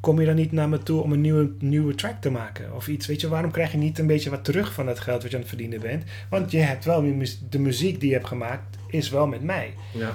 kom 0.00 0.20
je 0.20 0.26
dan 0.26 0.34
niet 0.34 0.52
naar 0.52 0.68
me 0.68 0.78
toe 0.78 1.02
om 1.02 1.12
een 1.12 1.20
nieuwe, 1.20 1.50
nieuwe 1.58 1.94
track 1.94 2.20
te 2.20 2.30
maken? 2.30 2.74
Of 2.74 2.88
iets, 2.88 3.06
weet 3.06 3.20
je, 3.20 3.28
waarom 3.28 3.50
krijg 3.50 3.72
je 3.72 3.78
niet 3.78 3.98
een 3.98 4.06
beetje 4.06 4.30
wat 4.30 4.44
terug 4.44 4.72
van 4.72 4.86
dat 4.86 5.00
geld 5.00 5.22
wat 5.22 5.30
je 5.30 5.36
aan 5.36 5.42
het 5.42 5.50
verdienen 5.50 5.80
bent? 5.80 6.04
Want 6.30 6.50
je 6.50 6.58
hebt 6.58 6.84
wel, 6.84 7.04
de 7.50 7.58
muziek 7.58 8.00
die 8.00 8.08
je 8.08 8.14
hebt 8.14 8.28
gemaakt, 8.28 8.76
is 8.86 9.10
wel 9.10 9.26
met 9.26 9.42
mij. 9.42 9.74
Ja. 9.92 10.14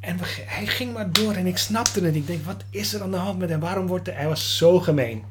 En 0.00 0.16
we, 0.16 0.24
hij 0.46 0.66
ging 0.66 0.92
maar 0.92 1.12
door 1.12 1.32
en 1.32 1.46
ik 1.46 1.58
snapte 1.58 2.04
het. 2.04 2.14
Ik 2.14 2.26
denk, 2.26 2.44
wat 2.44 2.64
is 2.70 2.94
er 2.94 3.02
aan 3.02 3.10
de 3.10 3.16
hand 3.16 3.38
met 3.38 3.48
hem? 3.48 3.60
Waarom 3.60 3.86
wordt 3.86 4.06
hij... 4.06 4.16
Hij 4.16 4.28
was 4.28 4.56
zo 4.56 4.80
gemeen. 4.80 5.22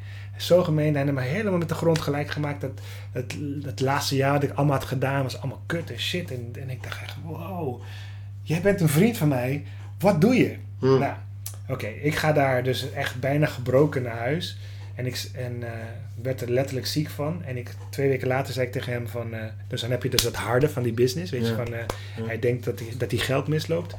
Zo 0.41 0.63
gemeen. 0.63 0.95
Heeft 0.95 1.12
me 1.12 1.21
helemaal 1.21 1.58
met 1.60 1.69
de 1.69 1.75
grond 1.75 2.01
gelijk 2.01 2.30
gemaakt. 2.32 2.62
Dat 2.62 2.71
het, 3.12 3.36
het 3.63 3.80
laatste 3.80 4.15
jaar 4.15 4.34
dat 4.39 4.49
ik 4.49 4.56
allemaal 4.56 4.77
had 4.77 4.86
gedaan 4.88 5.23
was 5.23 5.38
allemaal 5.38 5.62
kut 5.65 5.91
en 5.91 5.99
shit. 5.99 6.32
En, 6.32 6.51
en 6.60 6.69
ik 6.69 6.84
dacht 6.84 7.01
echt, 7.01 7.15
wow. 7.23 7.82
Jij 8.41 8.62
bent 8.62 8.82
een 8.82 8.89
vriend 8.89 9.17
van 9.17 9.27
mij. 9.27 9.63
Wat 9.99 10.21
doe 10.21 10.36
je? 10.36 10.56
Hm. 10.80 10.97
Nou, 10.97 11.13
oké. 11.67 11.88
ik 11.88 12.15
ga 12.15 12.32
daar 12.32 12.63
dus 12.63 12.91
echt 12.91 13.19
bijna 13.19 13.45
gebroken 13.45 14.01
naar 14.01 14.17
huis. 14.17 14.58
En 14.95 15.06
ik 15.06 15.30
en, 15.34 15.63
eh, 15.63 15.69
werd 16.21 16.41
er 16.41 16.49
letterlijk 16.49 16.88
ziek 16.88 17.10
van. 17.10 17.43
En 17.43 17.58
ik, 17.58 17.69
twee 17.89 18.10
weken 18.10 18.27
later 18.27 18.54
zei 18.54 18.65
ik 18.65 18.71
tegen 18.71 18.93
hem 18.93 19.08
van... 19.08 19.34
eh, 19.34 19.43
dus 19.67 19.82
dan 19.82 19.91
heb 19.91 20.04
je 20.04 20.10
dus 20.10 20.21
dat 20.23 20.36
harde 20.36 20.69
van 20.69 20.84
die 20.84 20.93
business. 20.93 21.32
Weet 21.32 21.47
je, 21.47 21.56
van... 21.56 21.73
eh, 21.73 21.80
Ja. 22.17 22.25
Hij 22.25 22.39
denkt 22.39 22.65
dat 22.65 22.80
hij, 22.80 22.88
dat 22.97 23.12
hij 23.12 23.19
geld 23.19 23.47
misloopt. 23.47 23.95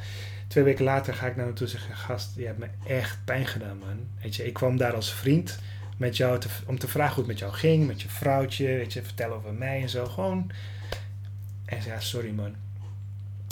Twee 0.47 0.65
weken 0.65 0.85
later 0.85 1.15
ga 1.15 1.27
ik 1.27 1.37
naar 1.37 1.45
hem 1.47 1.55
toe 1.55 1.67
en 1.67 1.73
zeggen... 1.73 1.97
Gast, 1.97 2.31
je 2.37 2.47
hebt 2.47 2.59
me 2.59 2.67
echt 2.87 3.19
pijn 3.25 3.47
gedaan, 3.47 3.79
man. 3.79 4.07
Weet 4.23 4.37
je, 4.37 4.47
ik 4.47 4.53
kwam 4.53 4.77
daar 4.77 4.95
als 4.95 5.13
vriend 5.13 5.59
met 6.03 6.17
jou 6.17 6.41
te, 6.41 6.49
om 6.67 6.79
te 6.79 6.89
vragen 6.89 7.15
hoe 7.15 7.25
het 7.25 7.33
met 7.33 7.39
jou 7.39 7.53
ging. 7.53 7.87
Met 7.87 8.03
je 8.03 8.09
vrouwtje, 8.09 8.67
weet 8.67 8.93
je, 8.93 9.03
vertellen 9.03 9.37
over 9.37 9.55
mij 9.55 9.83
en 9.83 9.89
zo. 9.89 10.07
Gewoon... 10.07 10.51
En 11.65 11.83
zei, 11.83 11.95
ja, 11.95 12.01
sorry 12.01 12.31
man. 12.31 12.55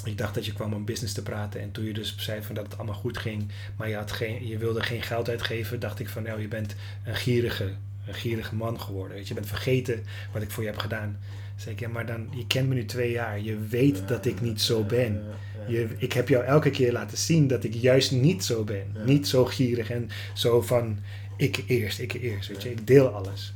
Ik 0.04 0.18
dacht 0.18 0.34
dat 0.34 0.46
je 0.46 0.52
kwam 0.52 0.72
om 0.72 0.84
business 0.84 1.14
te 1.14 1.22
praten. 1.22 1.60
En 1.60 1.70
toen 1.70 1.84
je 1.84 1.92
dus 1.92 2.16
zei 2.18 2.42
van 2.42 2.54
dat 2.54 2.64
het 2.64 2.76
allemaal 2.76 2.94
goed 2.94 3.18
ging... 3.18 3.48
maar 3.76 3.88
je, 3.88 3.94
had 3.94 4.12
geen, 4.12 4.46
je 4.46 4.58
wilde 4.58 4.82
geen 4.82 5.02
geld 5.02 5.28
uitgeven... 5.28 5.80
dacht 5.80 6.00
ik 6.00 6.08
van, 6.08 6.22
nou, 6.22 6.40
je 6.40 6.48
bent 6.48 6.74
een 7.04 7.16
gierige, 7.16 7.72
een 8.06 8.14
gierige 8.14 8.54
man 8.54 8.80
geworden. 8.80 9.16
Weet 9.16 9.28
je, 9.28 9.34
je 9.34 9.40
bent 9.40 9.52
vergeten 9.52 10.04
wat 10.32 10.42
ik 10.42 10.50
voor 10.50 10.62
je 10.62 10.68
heb 10.68 10.78
gedaan. 10.78 11.18
zei 11.56 11.74
ik, 11.74 11.80
ja, 11.80 11.88
maar 11.88 12.06
dan, 12.06 12.28
je 12.30 12.46
kent 12.46 12.68
me 12.68 12.74
nu 12.74 12.84
twee 12.84 13.10
jaar. 13.10 13.40
Je 13.40 13.58
weet 13.58 14.08
dat 14.08 14.26
ik 14.26 14.40
niet 14.40 14.60
zo 14.60 14.84
ben. 14.84 15.22
Je, 15.68 15.88
ik 15.96 16.12
heb 16.12 16.28
jou 16.28 16.44
elke 16.44 16.70
keer 16.70 16.92
laten 16.92 17.18
zien 17.18 17.46
dat 17.46 17.64
ik 17.64 17.74
juist 17.74 18.12
niet 18.12 18.44
zo 18.44 18.64
ben. 18.64 18.86
Niet 19.04 19.28
zo 19.28 19.44
gierig 19.44 19.90
en 19.90 20.10
zo 20.34 20.62
van 20.62 20.98
ik 21.40 21.64
eerst, 21.66 21.98
ik 21.98 22.12
eerst. 22.12 22.48
Weet 22.48 22.62
je, 22.62 22.70
ik 22.70 22.86
deel 22.86 23.08
alles. 23.08 23.54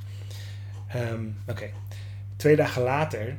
Ehm, 0.88 1.24
Oké. 1.46 1.70
Twee 2.36 2.56
dagen 2.56 2.82
later 2.82 3.36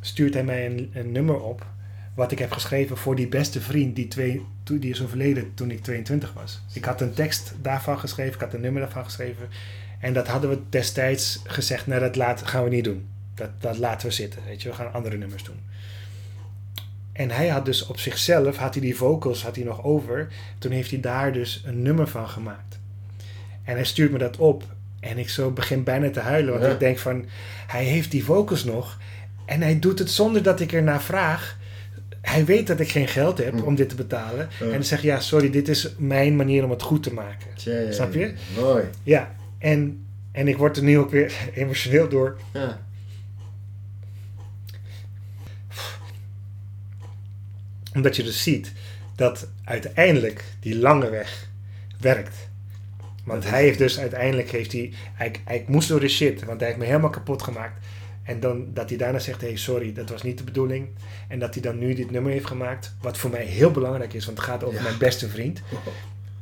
stuurt 0.00 0.34
hij 0.34 0.44
mij 0.44 0.66
een, 0.66 0.90
een 0.92 1.12
nummer 1.12 1.40
op. 1.40 1.66
Wat 2.14 2.32
ik 2.32 2.38
heb 2.38 2.52
geschreven 2.52 2.96
voor 2.96 3.14
die 3.16 3.28
beste 3.28 3.60
vriend 3.60 3.96
die, 3.96 4.08
twee, 4.08 4.42
die 4.64 4.90
is 4.90 5.02
overleden 5.02 5.54
toen 5.54 5.70
ik 5.70 5.82
22 5.82 6.32
was. 6.32 6.60
Ik 6.72 6.84
had 6.84 7.00
een 7.00 7.14
tekst 7.14 7.54
daarvan 7.62 7.98
geschreven, 7.98 8.34
ik 8.34 8.40
had 8.40 8.52
een 8.54 8.60
nummer 8.60 8.82
daarvan 8.82 9.04
geschreven. 9.04 9.48
En 10.00 10.12
dat 10.12 10.28
hadden 10.28 10.50
we 10.50 10.60
destijds 10.68 11.40
gezegd, 11.44 11.86
nou 11.86 12.00
dat 12.00 12.16
laat, 12.16 12.46
gaan 12.46 12.64
we 12.64 12.70
niet 12.70 12.84
doen. 12.84 13.08
Dat, 13.34 13.50
dat 13.60 13.78
laten 13.78 14.08
we 14.08 14.14
zitten, 14.14 14.44
weet 14.44 14.62
je, 14.62 14.68
we 14.68 14.74
gaan 14.74 14.92
andere 14.92 15.16
nummers 15.16 15.44
doen. 15.44 15.60
En 17.12 17.30
hij 17.30 17.48
had 17.48 17.64
dus 17.64 17.86
op 17.86 17.98
zichzelf, 17.98 18.56
had 18.56 18.74
hij 18.74 18.82
die 18.82 18.96
vocals 18.96 19.42
had 19.42 19.56
hij 19.56 19.64
nog 19.64 19.84
over. 19.84 20.28
Toen 20.58 20.72
heeft 20.72 20.90
hij 20.90 21.00
daar 21.00 21.32
dus 21.32 21.62
een 21.64 21.82
nummer 21.82 22.08
van 22.08 22.28
gemaakt. 22.28 22.78
En 23.68 23.74
hij 23.74 23.84
stuurt 23.84 24.12
me 24.12 24.18
dat 24.18 24.36
op. 24.36 24.64
En 25.00 25.18
ik 25.18 25.28
zo 25.28 25.50
begin 25.50 25.84
bijna 25.84 26.10
te 26.10 26.20
huilen. 26.20 26.52
Want 26.52 26.64
Ja. 26.64 26.70
ik 26.72 26.78
denk 26.78 26.98
van, 26.98 27.24
hij 27.66 27.84
heeft 27.84 28.10
die 28.10 28.24
vocals 28.24 28.64
nog. 28.64 28.98
En 29.44 29.62
hij 29.62 29.78
doet 29.78 29.98
het 29.98 30.10
zonder 30.10 30.42
dat 30.42 30.60
ik 30.60 30.72
ernaar 30.72 31.02
vraag. 31.02 31.56
Hij 32.20 32.44
weet 32.44 32.66
dat 32.66 32.80
ik 32.80 32.88
geen 32.88 33.08
geld 33.08 33.38
heb 33.38 33.52
Hm. 33.52 33.62
om 33.62 33.74
dit 33.74 33.88
te 33.88 33.94
betalen. 33.94 34.48
En 34.60 34.70
dan 34.70 34.84
zeg 34.84 35.02
ja, 35.02 35.20
sorry, 35.20 35.50
dit 35.50 35.68
is 35.68 35.88
mijn 35.98 36.36
manier 36.36 36.64
om 36.64 36.70
het 36.70 36.82
goed 36.82 37.02
te 37.02 37.12
maken. 37.12 37.46
Snap 37.92 38.12
je? 38.14 38.32
Mooi. 38.60 38.84
Ja, 39.02 39.34
en, 39.58 40.06
en 40.32 40.48
ik 40.48 40.56
word 40.56 40.76
er 40.76 40.82
nu 40.82 40.98
ook 40.98 41.10
weer 41.10 41.32
emotioneel 41.54 42.08
door. 42.08 42.36
Ja. 42.52 42.78
Omdat 47.94 48.16
je 48.16 48.22
dus 48.22 48.42
ziet 48.42 48.72
dat 49.16 49.48
uiteindelijk 49.64 50.44
die 50.60 50.78
lange 50.78 51.10
weg 51.10 51.48
werkt. 52.00 52.47
Want 53.28 53.48
hij 53.50 53.62
heeft 53.62 53.78
dus 53.78 53.98
uiteindelijk 53.98 54.50
heeft 54.50 54.72
hij, 54.72 54.92
hij, 55.14 55.32
hij 55.44 55.64
moest 55.66 55.88
door 55.88 56.00
de 56.00 56.08
shit, 56.08 56.44
want 56.44 56.58
hij 56.60 56.68
heeft 56.68 56.80
me 56.80 56.86
helemaal 56.86 57.10
kapot 57.10 57.42
gemaakt. 57.42 57.86
En 58.22 58.40
dan 58.40 58.66
dat 58.74 58.88
hij 58.88 58.98
daarna 58.98 59.18
zegt, 59.18 59.40
hey 59.40 59.56
sorry, 59.56 59.92
dat 59.92 60.10
was 60.10 60.22
niet 60.22 60.38
de 60.38 60.44
bedoeling. 60.44 60.88
En 61.28 61.38
dat 61.38 61.54
hij 61.54 61.62
dan 61.62 61.78
nu 61.78 61.94
dit 61.94 62.10
nummer 62.10 62.32
heeft 62.32 62.46
gemaakt, 62.46 62.94
wat 63.00 63.18
voor 63.18 63.30
mij 63.30 63.44
heel 63.44 63.70
belangrijk 63.70 64.14
is, 64.14 64.24
want 64.24 64.38
het 64.38 64.46
gaat 64.46 64.64
over 64.64 64.76
Ja. 64.76 64.82
mijn 64.82 64.98
beste 64.98 65.28
vriend. 65.28 65.60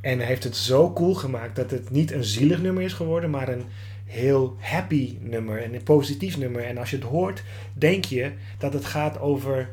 En 0.01 0.18
hij 0.18 0.27
heeft 0.27 0.44
het 0.44 0.57
zo 0.57 0.92
cool 0.92 1.14
gemaakt 1.14 1.57
dat 1.57 1.70
het 1.70 1.90
niet 1.90 2.12
een 2.12 2.25
zielig 2.25 2.63
nummer 2.63 2.83
is 2.83 2.92
geworden, 2.92 3.31
maar 3.31 3.48
een 3.48 3.65
heel 4.04 4.56
happy 4.61 5.17
nummer 5.21 5.63
en 5.63 5.75
een 5.75 5.83
positief 5.83 6.38
nummer. 6.38 6.65
En 6.65 6.79
als 6.79 6.90
je 6.90 6.96
het 6.96 7.04
hoort, 7.04 7.42
denk 7.75 8.04
je 8.04 8.31
dat 8.58 8.73
het 8.73 8.85
gaat 8.85 9.19
over 9.21 9.69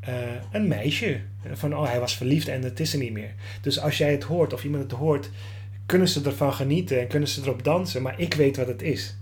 eh, 0.00 0.14
een 0.52 0.68
meisje. 0.68 1.20
Van, 1.52 1.76
oh, 1.76 1.86
hij 1.86 2.00
was 2.00 2.16
verliefd 2.16 2.48
en 2.48 2.62
het 2.62 2.80
is 2.80 2.92
er 2.92 2.98
niet 2.98 3.12
meer. 3.12 3.30
Dus 3.60 3.80
als 3.80 3.98
jij 3.98 4.10
het 4.12 4.22
hoort 4.22 4.52
of 4.52 4.64
iemand 4.64 4.82
het 4.82 4.92
hoort, 4.92 5.30
kunnen 5.88 6.08
ze 6.08 6.22
ervan 6.24 6.54
genieten 6.54 7.00
en 7.00 7.06
kunnen 7.06 7.28
ze 7.28 7.40
erop 7.42 7.64
dansen. 7.64 8.02
Maar 8.02 8.20
ik 8.20 8.34
weet 8.34 8.56
wat 8.56 8.66
het 8.66 8.82
is. 8.82 9.16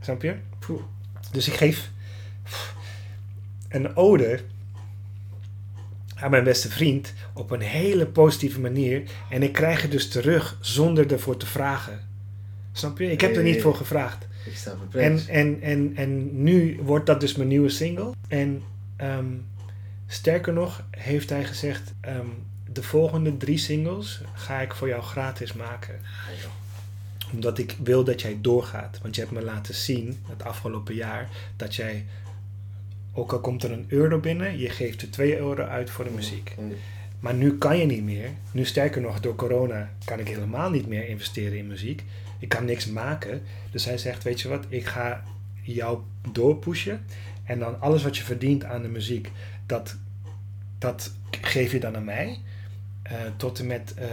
Snap 0.00 0.22
je? 0.22 0.34
Poeh. 0.58 0.82
Dus 1.32 1.48
ik 1.48 1.54
geef 1.54 1.90
een 3.68 3.96
ode 3.96 4.40
aan 6.14 6.30
mijn 6.30 6.44
beste 6.44 6.70
vriend 6.70 7.12
op 7.34 7.50
een 7.50 7.60
hele 7.60 8.06
positieve 8.06 8.60
manier. 8.60 9.02
En 9.30 9.42
ik 9.42 9.52
krijg 9.52 9.82
het 9.82 9.90
dus 9.90 10.08
terug 10.08 10.58
zonder 10.60 11.12
ervoor 11.12 11.36
te 11.36 11.46
vragen. 11.46 12.08
Snap 12.72 12.98
je? 12.98 13.10
Ik 13.10 13.20
heb 13.20 13.36
er 13.36 13.42
niet 13.42 13.62
voor 13.62 13.74
gevraagd. 13.74 14.26
Ik 14.46 14.56
sta 14.56 14.76
En, 14.92 15.20
en, 15.28 15.60
en, 15.60 15.92
en 15.96 16.42
nu 16.42 16.78
wordt 16.82 17.06
dat 17.06 17.20
dus 17.20 17.36
mijn 17.36 17.48
nieuwe 17.48 17.68
single. 17.68 18.10
En 18.28 18.62
ehm, 18.96 19.34
sterker 20.06 20.52
nog, 20.52 20.84
heeft 20.90 21.30
hij 21.30 21.44
gezegd: 21.44 21.92
ehm, 22.00 22.26
de 22.72 22.82
volgende 22.82 23.36
drie 23.36 23.58
singles 23.58 24.20
ga 24.34 24.60
ik 24.60 24.74
voor 24.74 24.88
jou 24.88 25.02
gratis 25.02 25.52
maken. 25.52 25.94
Ah. 25.94 27.32
Omdat 27.32 27.58
ik 27.58 27.76
wil 27.82 28.04
dat 28.04 28.20
jij 28.20 28.38
doorgaat. 28.40 28.98
Want 29.02 29.14
je 29.14 29.20
hebt 29.20 29.32
me 29.32 29.42
laten 29.42 29.74
zien 29.74 30.22
het 30.28 30.44
afgelopen 30.44 30.94
jaar 30.94 31.28
dat 31.56 31.74
jij, 31.74 32.04
ook 33.12 33.32
al 33.32 33.40
komt 33.40 33.62
er 33.62 33.72
een 33.72 33.84
euro 33.88 34.18
binnen, 34.18 34.58
je 34.58 34.68
geeft 34.70 35.02
er 35.02 35.10
2 35.10 35.38
euro 35.38 35.62
uit 35.64 35.90
voor 35.90 36.04
de 36.04 36.10
muziek. 36.10 36.54
En- 36.58 36.72
Maar 37.20 37.34
nu 37.34 37.58
kan 37.58 37.78
je 37.78 37.86
niet 37.86 38.02
meer. 38.02 38.30
Nu 38.52 38.64
sterker 38.64 39.00
nog, 39.00 39.20
door 39.20 39.34
corona 39.34 39.90
kan 40.04 40.18
ik 40.18 40.28
helemaal 40.28 40.70
niet 40.70 40.86
meer 40.86 41.08
investeren 41.08 41.58
in 41.58 41.66
muziek. 41.66 42.04
Ik 42.38 42.48
kan 42.48 42.64
niks 42.64 42.86
maken. 42.86 43.42
Dus 43.70 43.84
hij 43.84 43.98
zegt, 43.98 44.22
weet 44.22 44.40
je 44.40 44.48
wat, 44.48 44.64
ik 44.68 44.86
ga 44.86 45.22
jou 45.62 45.98
doorpushen. 46.32 47.04
En 47.44 47.58
dan 47.58 47.80
alles 47.80 48.02
wat 48.02 48.16
je 48.16 48.22
verdient 48.24 48.64
aan 48.64 48.82
de 48.82 48.88
muziek, 48.88 49.30
dat, 49.66 49.96
dat 50.78 51.12
geef 51.40 51.72
je 51.72 51.80
dan 51.80 51.96
aan 51.96 52.04
mij. 52.04 52.38
Eh, 53.02 53.12
tot 53.36 53.58
en 53.58 53.66
met, 53.66 53.94
eh, 53.96 54.06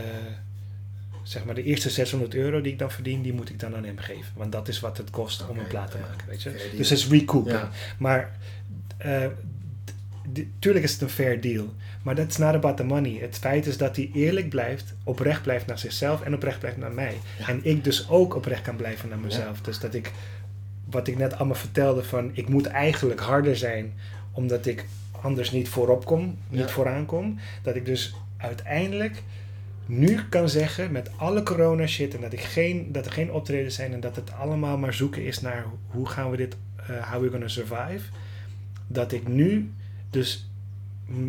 zeg 1.24 1.46
maar, 1.46 1.56
de 1.56 1.64
eerste 1.64 1.90
600 1.90 2.34
euro 2.34 2.62
die 2.62 2.72
ik 2.72 2.80
dan 2.80 2.92
verdien, 2.92 3.22
die 3.22 3.34
moet 3.34 3.50
ik 3.50 3.60
dan 3.60 3.76
aan 3.76 3.84
hem 3.86 3.98
geven. 3.98 4.32
Want 4.36 4.52
dat 4.52 4.68
is 4.68 4.80
wat 4.80 4.98
het 4.98 5.10
kost 5.10 5.48
om 5.50 5.60
een 5.60 5.68
plaat 5.68 5.92
te 5.92 5.98
maken, 5.98 6.28
weet 6.28 6.42
je. 6.44 6.50
Fair. 6.50 6.78
Dus 6.78 6.90
het 6.90 7.00
is 7.00 7.08
recouping. 7.08 7.58
Ja. 7.60 7.70
Maar 7.98 8.38
d- 10.34 10.40
tuurlijk 10.60 10.86
is 10.86 10.92
het 10.92 11.02
een 11.02 11.10
fair 11.10 11.42
deal. 11.42 11.74
Maar 12.04 12.16
that's 12.16 12.38
not 12.38 12.54
about 12.54 12.78
the 12.78 12.84
money. 12.84 13.18
Het 13.22 13.38
feit 13.38 13.66
is 13.66 13.78
dat 13.78 13.96
hij 13.96 14.10
eerlijk 14.14 14.50
blijft, 14.50 14.94
oprecht 15.04 15.42
blijft 15.42 15.66
naar 15.66 15.80
zichzelf 15.80 16.22
en 16.22 16.34
oprecht 16.34 16.60
blijft 16.60 16.78
naar 16.78 16.92
mij. 16.92 17.18
Ja. 17.40 17.48
En 17.48 17.60
ik 17.64 17.84
dus 17.84 18.10
ook 18.10 18.36
oprecht 18.36 18.62
kan 18.62 18.76
blijven 18.76 19.10
naar 19.10 19.18
mezelf. 19.20 19.62
Dus 19.62 19.80
dat 19.80 19.94
ik, 19.94 20.12
wat 20.86 21.08
ik 21.08 21.18
net 21.18 21.34
allemaal 21.34 21.56
vertelde, 21.56 22.04
van 22.04 22.30
ik 22.34 22.50
moet 22.50 22.66
eigenlijk 22.66 23.20
harder 23.20 23.58
zijn, 23.58 23.94
omdat 24.32 24.66
ik 24.66 24.86
anders 25.22 25.52
niet 25.52 25.70
voorop 25.70 26.06
kom, 26.06 26.38
niet 26.50 26.60
Ja. 26.60 26.68
vooraan 26.70 27.06
kom. 27.06 27.40
Dat 27.64 27.76
ik 27.76 27.86
dus 27.86 28.14
uiteindelijk 28.40 29.24
nu 29.86 30.20
kan 30.30 30.50
zeggen 30.50 30.92
met 30.92 31.10
alle 31.16 31.44
corona 31.44 31.88
shit 31.88 32.16
en 32.16 32.22
dat, 32.22 32.34
ik 32.34 32.42
geen, 32.42 32.92
dat 32.92 33.06
er 33.06 33.12
geen 33.12 33.32
optreden 33.32 33.72
zijn 33.72 33.94
en 33.94 34.00
dat 34.00 34.16
het 34.16 34.32
allemaal 34.34 34.78
maar 34.78 34.94
zoeken 34.94 35.24
is 35.26 35.42
naar 35.42 35.66
hoe 35.88 36.08
gaan 36.08 36.32
we 36.32 36.38
dit, 36.38 36.56
eh 36.76 37.12
how 37.12 37.22
we 37.22 37.30
gonna 37.30 37.48
survive. 37.48 38.10
Dat 38.88 39.12
ik 39.12 39.28
nu 39.28 39.72
dus, 40.10 40.50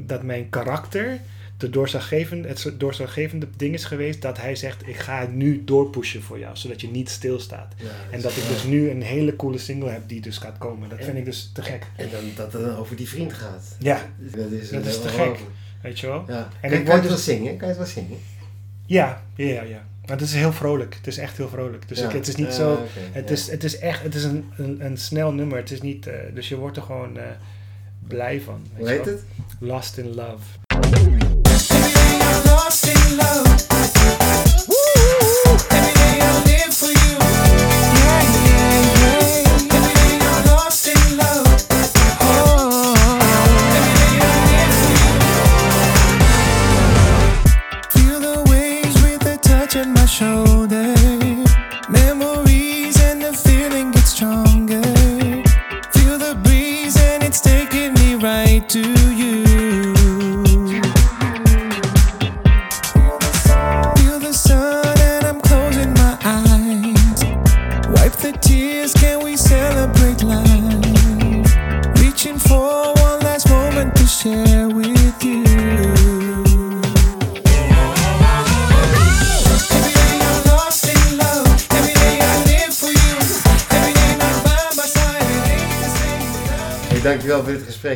dat 0.06 0.22
mijn 0.22 0.48
karakter 0.48 1.20
de 1.60 1.70
doorslaggevende, 1.70 2.48
het 2.48 2.72
doorslaggevende 2.76 3.46
ding 3.56 3.74
is 3.74 3.84
geweest 3.84 4.22
dat 4.22 4.40
hij 4.40 4.56
zegt 4.56 4.88
ik 4.88 4.96
ga 4.96 5.26
nu 5.32 5.64
doorpushen 5.64 6.22
voor 6.22 6.38
jou, 6.38 6.56
zodat 6.56 6.80
je 6.80 6.88
niet 6.88 7.10
stilstaat. 7.10 7.74
Ja, 7.76 7.86
En 8.10 8.20
dat 8.20 8.36
ik 8.36 8.48
dus 8.48 8.64
nu 8.64 8.90
een 8.90 9.02
hele 9.02 9.36
coole 9.36 9.58
single 9.58 9.90
heb 9.90 10.08
die 10.08 10.20
dus 10.20 10.38
gaat 10.38 10.58
komen. 10.58 10.88
Dat 10.88 10.98
vind 11.04 11.16
ik 11.16 11.24
dus 11.24 11.50
te 11.54 11.62
gek. 11.62 11.86
En 11.96 12.10
dan, 12.10 12.20
dat 12.36 12.52
het 12.52 12.62
dan 12.62 12.76
over 12.76 12.96
die 12.96 13.08
vriend 13.08 13.32
gaat. 13.32 13.76
Ja, 13.78 14.10
Dat 14.18 14.50
is, 14.50 14.70
Dat 14.70 14.86
is 14.86 15.00
te 15.00 15.08
gek. 15.08 15.38
Weet 15.82 16.00
je 16.00 16.06
wel? 16.06 16.24
Ja. 16.28 16.48
En 16.60 16.70
kan, 16.70 16.70
ik 16.70 16.70
kan 16.70 16.78
je 16.78 16.84
word 16.84 16.96
het 16.96 17.02
wel 17.06 17.14
dus- 17.16 17.24
zingen? 17.24 17.56
Kan 17.56 17.68
je 17.68 17.74
het 17.74 17.76
wel 17.76 17.86
zingen? 17.86 18.18
Ja, 18.86 19.22
ja, 19.34 19.46
ja. 19.46 19.62
ja. 19.62 19.82
Maar 20.06 20.18
het 20.18 20.28
is 20.28 20.34
heel 20.34 20.52
vrolijk. 20.52 20.94
Het 20.94 21.06
is 21.06 21.18
echt 21.18 21.36
heel 21.36 21.48
vrolijk. 21.48 21.88
Dus 21.88 21.98
Ja. 21.98 22.06
ik, 22.06 22.12
het 22.12 22.28
is 22.28 22.34
niet 22.36 22.46
Eh, 22.46 22.52
zo... 22.54 22.78
Het, 23.12 23.28
ja. 23.28 23.34
is, 23.34 23.50
het 23.50 23.64
is 23.64 23.78
echt 23.78 24.02
het 24.02 24.14
is 24.14 24.24
een, 24.24 24.50
een, 24.56 24.84
een 24.84 24.96
snel 24.96 25.32
nummer. 25.32 25.56
Het 25.58 25.70
is 25.70 25.80
niet, 25.80 26.06
eh, 26.06 26.14
dus 26.34 26.48
je 26.48 26.56
wordt 26.56 26.76
er 26.76 26.82
gewoon 26.82 27.16
eh, 27.18 27.24
blij 28.06 28.40
van. 28.40 28.62
weet 28.76 28.78
Hoe 28.78 28.88
je 28.88 28.94
heet 28.96 29.04
het? 29.06 29.22
Lost 29.58 29.96
in 29.98 30.14
Love. 30.14 30.44
Lost 32.44 32.84
in 32.86 33.16
love. 33.16 33.69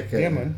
Gesprek. 0.00 0.12
eh. 0.20 0.20
Ja, 0.28 0.30
man. 0.30 0.56